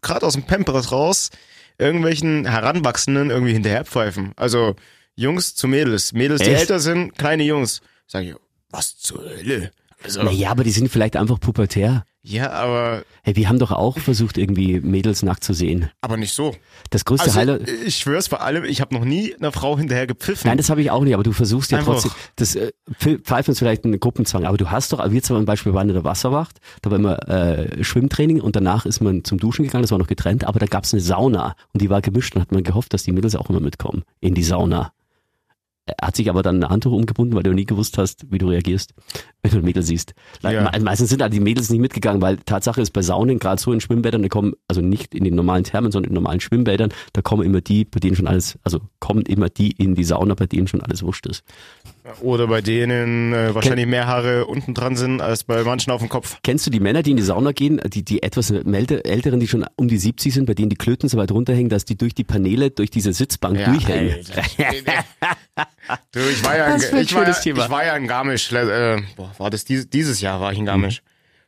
gerade 0.03 0.27
aus 0.27 0.35
dem 0.35 0.45
Pampers 0.45 0.93
raus, 0.93 1.31
irgendwelchen 1.79 2.47
Heranwachsenden 2.47 3.31
irgendwie 3.31 3.53
hinterherpfeifen. 3.53 4.33
Also 4.37 4.77
Jungs 5.17 5.55
zu 5.55 5.69
Mädels. 5.69 6.13
Mädels, 6.13 6.43
die 6.43 6.51
Echt? 6.51 6.61
älter 6.63 6.81
sind, 6.81 7.17
kleine 7.17 7.45
Jungs. 7.45 7.81
Sag 8.07 8.25
ich, 8.25 8.35
was 8.71 8.97
zur 8.97 9.23
Hölle? 9.25 9.71
Also, 10.03 10.23
Naja, 10.23 10.51
aber 10.51 10.65
die 10.65 10.71
sind 10.71 10.91
vielleicht 10.91 11.17
einfach 11.17 11.41
pubertär. 11.41 12.05
Ja, 12.27 12.51
aber, 12.51 13.05
Hey, 13.23 13.37
wir 13.37 13.49
haben 13.49 13.59
doch 13.59 13.71
auch 13.71 13.99
versucht, 13.99 14.39
irgendwie 14.39 14.81
Mädels 14.81 15.23
nackt 15.23 15.45
zu 15.45 15.53
sehen. 15.53 15.91
aber 16.01 16.17
nicht 16.17 16.33
so. 16.33 16.55
Das 16.91 17.05
größte 17.05 17.27
Also 17.27 17.39
Highlight. 17.39 17.69
ich 17.69 17.97
schwör's 17.97 18.29
bei 18.31 18.39
allem, 18.39 18.65
ich 18.65 18.81
habe 18.81 18.95
noch 18.95 19.05
nie 19.05 19.35
einer 19.35 19.53
Frau 19.53 19.77
hinterher 19.79 20.07
gepfiffen. 20.07 20.49
Nein, 20.49 20.57
das 20.57 20.71
habe 20.71 20.81
ich 20.81 20.91
auch 20.91 21.03
nicht, 21.05 21.13
aber 21.15 21.23
du 21.23 21.33
versuchst 21.33 21.71
ja 21.71 21.79
Einfach. 21.79 21.93
trotzdem, 21.95 22.13
das 22.37 22.55
äh, 22.57 22.73
Pf- 23.01 23.21
Pfeifen 23.23 23.53
ist 23.53 23.59
vielleicht 23.59 23.85
ein 23.85 24.01
Gruppenzwang, 24.01 24.45
aber 24.47 24.57
du 24.57 24.71
hast 24.71 24.93
doch, 24.93 25.11
wir 25.11 25.23
zum 25.23 25.45
Beispiel 25.45 25.75
waren 25.75 25.89
in 25.89 25.95
der 25.95 26.05
Wasserwacht, 26.05 26.59
da 26.83 26.91
war 26.91 26.99
immer 26.99 27.29
äh, 27.29 27.85
Schwimmtraining 27.85 28.41
und 28.41 28.57
danach 28.57 28.87
ist 28.87 29.01
man 29.01 29.23
zum 29.25 29.39
Duschen 29.39 29.65
gegangen, 29.65 29.83
das 29.83 29.91
war 29.91 29.99
noch 29.99 30.07
getrennt, 30.07 30.45
aber 30.45 30.59
da 30.59 30.67
gab's 30.67 30.93
eine 30.95 31.01
Sauna 31.03 31.55
und 31.73 31.83
die 31.83 31.91
war 31.91 32.01
gemischt 32.01 32.35
und 32.35 32.41
hat 32.43 32.53
man 32.53 32.63
gehofft, 32.63 32.95
dass 32.95 33.03
die 33.03 33.13
Mädels 33.13 33.37
auch 33.37 33.51
immer 33.51 33.61
mitkommen 33.61 34.03
in 34.21 34.35
die 34.35 34.43
Sauna. 34.45 34.93
Er 35.87 36.07
hat 36.07 36.17
sich 36.17 36.31
aber 36.31 36.43
dann 36.43 36.63
ein 36.65 36.71
Handtuch 36.71 36.93
umgebunden, 36.93 37.35
weil 37.35 37.43
du 37.43 37.53
nie 37.53 37.67
gewusst 37.67 37.99
hast, 37.99 38.25
wie 38.33 38.39
du 38.39 38.49
reagierst, 38.49 38.95
wenn 39.43 39.51
du 39.53 39.59
ein 39.59 39.65
Mädel 39.65 39.83
siehst. 39.83 40.15
Ja. 40.55 40.63
me- 40.79 40.81
Meistens 40.85 41.11
sind 41.11 41.21
halt 41.21 41.33
die 41.35 41.41
Mädels 41.41 41.69
nicht 41.69 41.81
mitgegangen, 41.81 42.23
weil 42.23 42.39
Tatsache 42.39 42.81
ist 42.81 42.93
bei 42.93 43.03
Saunen, 43.03 43.39
gerade 43.39 43.61
so 43.61 43.71
in 43.73 43.81
Schwimmbädern, 43.83 44.23
da 44.23 44.29
kommen, 44.29 44.55
also 44.67 44.81
nicht 44.81 45.15
in 45.15 45.25
den 45.25 45.35
normalen 45.35 45.65
Thermen, 45.65 45.93
sondern 45.93 46.09
in 46.11 46.15
normalen 46.15 46.41
Schwimmbädern, 46.41 46.91
da 47.13 47.21
kommen 47.21 47.43
immer 47.45 47.61
die, 47.61 47.85
bei 47.85 48.01
denen 48.01 48.17
schon 48.17 48.27
alles, 48.27 48.59
also 48.65 48.81
kommen 48.99 49.23
immer 49.27 49.51
die 49.51 49.73
in 49.73 49.95
die 49.95 50.05
Sauna, 50.05 50.35
bei 50.35 50.47
denen 50.47 50.67
schon 50.69 50.81
alles 50.81 51.03
wurscht 51.03 51.27
ist. 51.27 51.45
Oder 52.21 52.47
bei 52.49 52.61
denen 52.61 53.33
äh, 53.33 53.55
wahrscheinlich 53.55 53.87
mehr 53.87 54.07
Haare 54.07 54.45
unten 54.45 54.75
dran 54.75 54.95
sind 54.95 55.23
als 55.23 55.45
bei 55.45 55.63
manchen 55.65 55.91
auf 55.91 56.01
dem 56.03 56.11
Kopf. 56.11 56.37
Kennst 56.43 56.67
du 56.67 56.71
die 56.71 56.81
Männer, 56.81 57.03
die 57.03 57.13
in 57.13 57.17
die 57.17 57.23
Sauna 57.23 57.53
gehen, 57.53 57.81
die, 57.87 58.05
die 58.05 58.23
etwas 58.23 58.51
älter- 58.51 59.07
älteren, 59.07 59.41
die 59.41 59.49
schon 59.49 59.65
um 59.77 59.89
die 59.89 59.97
70 59.97 60.35
sind, 60.35 60.45
bei 60.45 60.53
denen 60.53 60.69
die 60.69 60.77
Klöten 60.77 61.09
so 61.09 61.17
weit 61.17 61.33
runterhängen, 61.33 61.71
dass 61.71 61.87
die 61.87 61.97
durch 61.97 62.15
die 62.15 62.25
Paneele, 62.25 62.71
durch 62.71 62.91
diese 62.91 63.15
Sitzbank 63.15 63.57
durchhängen? 63.65 64.17
du, 66.13 66.21
ich 66.21 66.45
war 66.45 66.57
ja, 66.59 66.77
ich 66.77 67.15
war, 67.15 67.23
ja- 67.27 67.31
ich 67.65 67.71
war 67.71 67.85
ja 67.87 67.97
in 67.97 68.07
Garmisch. 68.07 68.53
Äh, 68.53 69.01
boah, 69.17 69.33
war 69.39 69.49
das 69.51 69.65
dieses, 69.65 69.89
dieses 69.89 70.21
Jahr 70.21 70.41
war 70.41 70.53
ich 70.53 70.59
in 70.59 70.67
Garmisch. 70.67 71.03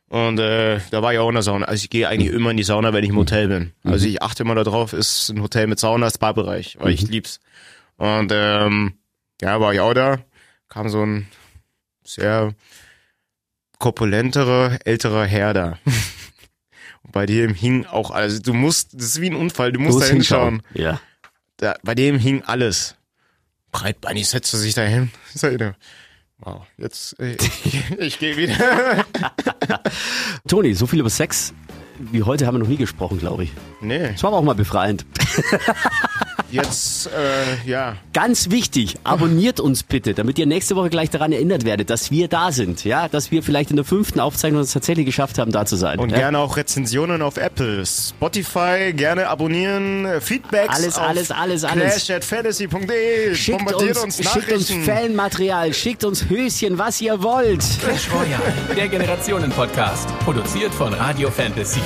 Und 0.09 0.39
äh, 0.39 0.79
da 0.89 1.01
war 1.01 1.11
ich 1.13 1.19
auch 1.19 1.27
in 1.27 1.33
der 1.35 1.43
Sauna. 1.43 1.65
Also 1.65 1.83
ich 1.83 1.89
gehe 1.89 2.07
eigentlich 2.07 2.31
immer 2.31 2.49
in 2.51 2.57
die 2.57 2.63
Sauna, 2.63 2.93
wenn 2.93 3.03
ich 3.03 3.09
im 3.09 3.17
Hotel 3.17 3.47
bin. 3.49 3.73
Also 3.83 4.07
ich 4.07 4.21
achte 4.21 4.43
immer 4.43 4.55
darauf, 4.55 4.93
ist 4.93 5.29
ein 5.29 5.41
Hotel 5.41 5.67
mit 5.67 5.79
Sauna, 5.79 6.09
Spa-Bereich, 6.09 6.77
weil 6.79 6.93
ich 6.93 7.01
lieb's. 7.09 7.41
Und 7.97 8.31
ähm, 8.33 8.93
ja, 9.41 9.59
war 9.59 9.73
ich 9.73 9.81
auch 9.81 9.93
da. 9.93 10.19
Kam 10.69 10.89
so 10.89 11.05
ein 11.05 11.27
sehr 12.03 12.53
korpulenterer, 13.79 14.79
älterer 14.85 15.25
Herr 15.25 15.53
da. 15.53 15.79
Und 17.03 17.11
bei 17.11 17.25
dem 17.25 17.53
hing 17.53 17.85
auch 17.85 18.11
alles. 18.11 18.41
Du 18.41 18.53
musst, 18.53 18.93
das 18.93 19.03
ist 19.03 19.21
wie 19.21 19.29
ein 19.29 19.35
Unfall, 19.35 19.71
du 19.71 19.79
musst 19.79 19.99
Muss 19.99 20.07
da 20.07 20.13
hinschauen. 20.13 20.61
Ja. 20.73 20.99
Da, 21.57 21.75
bei 21.83 21.95
dem 21.95 22.19
hing 22.19 22.43
alles. 22.43 22.95
Breitbeinig 23.71 24.27
setzte 24.27 24.57
sich 24.57 24.73
dahin. 24.73 25.11
Sag 25.33 25.53
ich, 25.53 25.61
Wow, 26.39 26.67
jetzt, 26.77 27.19
ich, 27.19 27.91
ich 27.97 28.19
gehe 28.19 28.37
wieder. 28.37 29.05
Toni, 30.47 30.75
so 30.75 30.85
viel 30.85 30.99
über 30.99 31.09
Sex 31.09 31.51
wie 31.99 32.23
heute 32.23 32.45
haben 32.45 32.55
wir 32.55 32.59
noch 32.59 32.67
nie 32.67 32.77
gesprochen, 32.77 33.19
glaube 33.19 33.43
ich. 33.45 33.51
Nee, 33.81 34.11
Das 34.11 34.23
war 34.23 34.29
aber 34.29 34.37
auch 34.37 34.43
mal 34.43 34.55
befreiend. 34.55 35.05
Jetzt, 36.51 37.07
äh, 37.07 37.69
ja. 37.69 37.95
Ganz 38.13 38.49
wichtig, 38.49 38.95
abonniert 39.03 39.59
uns 39.59 39.83
bitte, 39.83 40.13
damit 40.13 40.39
ihr 40.39 40.45
nächste 40.45 40.75
Woche 40.75 40.89
gleich 40.89 41.09
daran 41.09 41.31
erinnert 41.31 41.65
werdet, 41.65 41.89
dass 41.89 42.11
wir 42.11 42.27
da 42.27 42.51
sind. 42.51 42.83
Ja, 42.83 43.07
dass 43.07 43.31
wir 43.31 43.43
vielleicht 43.43 43.69
in 43.69 43.75
der 43.75 43.85
fünften 43.85 44.19
Aufzeichnung 44.19 44.61
es 44.61 44.71
tatsächlich 44.71 45.05
geschafft 45.05 45.37
haben, 45.37 45.51
da 45.51 45.65
zu 45.65 45.75
sein. 45.75 45.99
Und 45.99 46.09
ja? 46.11 46.17
gerne 46.17 46.39
auch 46.39 46.57
Rezensionen 46.57 47.21
auf 47.21 47.37
Apple, 47.37 47.83
Spotify, 47.85 48.93
gerne 48.93 49.27
abonnieren, 49.27 50.07
Feedbacks 50.21 50.75
Alles, 50.75 50.97
auf 50.97 51.07
alles, 51.07 51.31
alles, 51.31 51.63
alles. 51.63 52.05
clash@fantasy.de. 52.05 53.35
Schickt 53.35 53.57
Bombardiert 53.57 53.97
uns, 53.97 54.19
uns, 54.19 54.31
schickt 54.31 54.51
uns 54.51 54.69
Nachrichten. 54.69 54.83
Fanmaterial, 54.83 55.73
schickt 55.73 56.03
uns 56.03 56.29
Höschen, 56.29 56.77
was 56.77 57.01
ihr 57.01 57.21
wollt. 57.21 57.63
Clash 57.81 58.09
Royale, 58.11 58.53
der 58.75 58.87
Generationen-Podcast. 58.87 60.07
Produziert 60.19 60.73
von 60.73 60.93
Radio 60.93 61.29
Fantasy. 61.29 61.81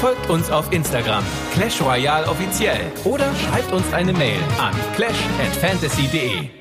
Folgt 0.00 0.28
uns 0.30 0.50
auf 0.50 0.72
Instagram, 0.72 1.24
Clash 1.54 1.80
Royale 1.80 2.26
offiziell. 2.28 2.80
Oder 3.04 3.30
schreibt 3.34 3.67
uns 3.72 3.92
eine 3.92 4.12
Mail 4.12 4.40
an 4.58 4.74
clash@fantasy.de. 4.96 6.57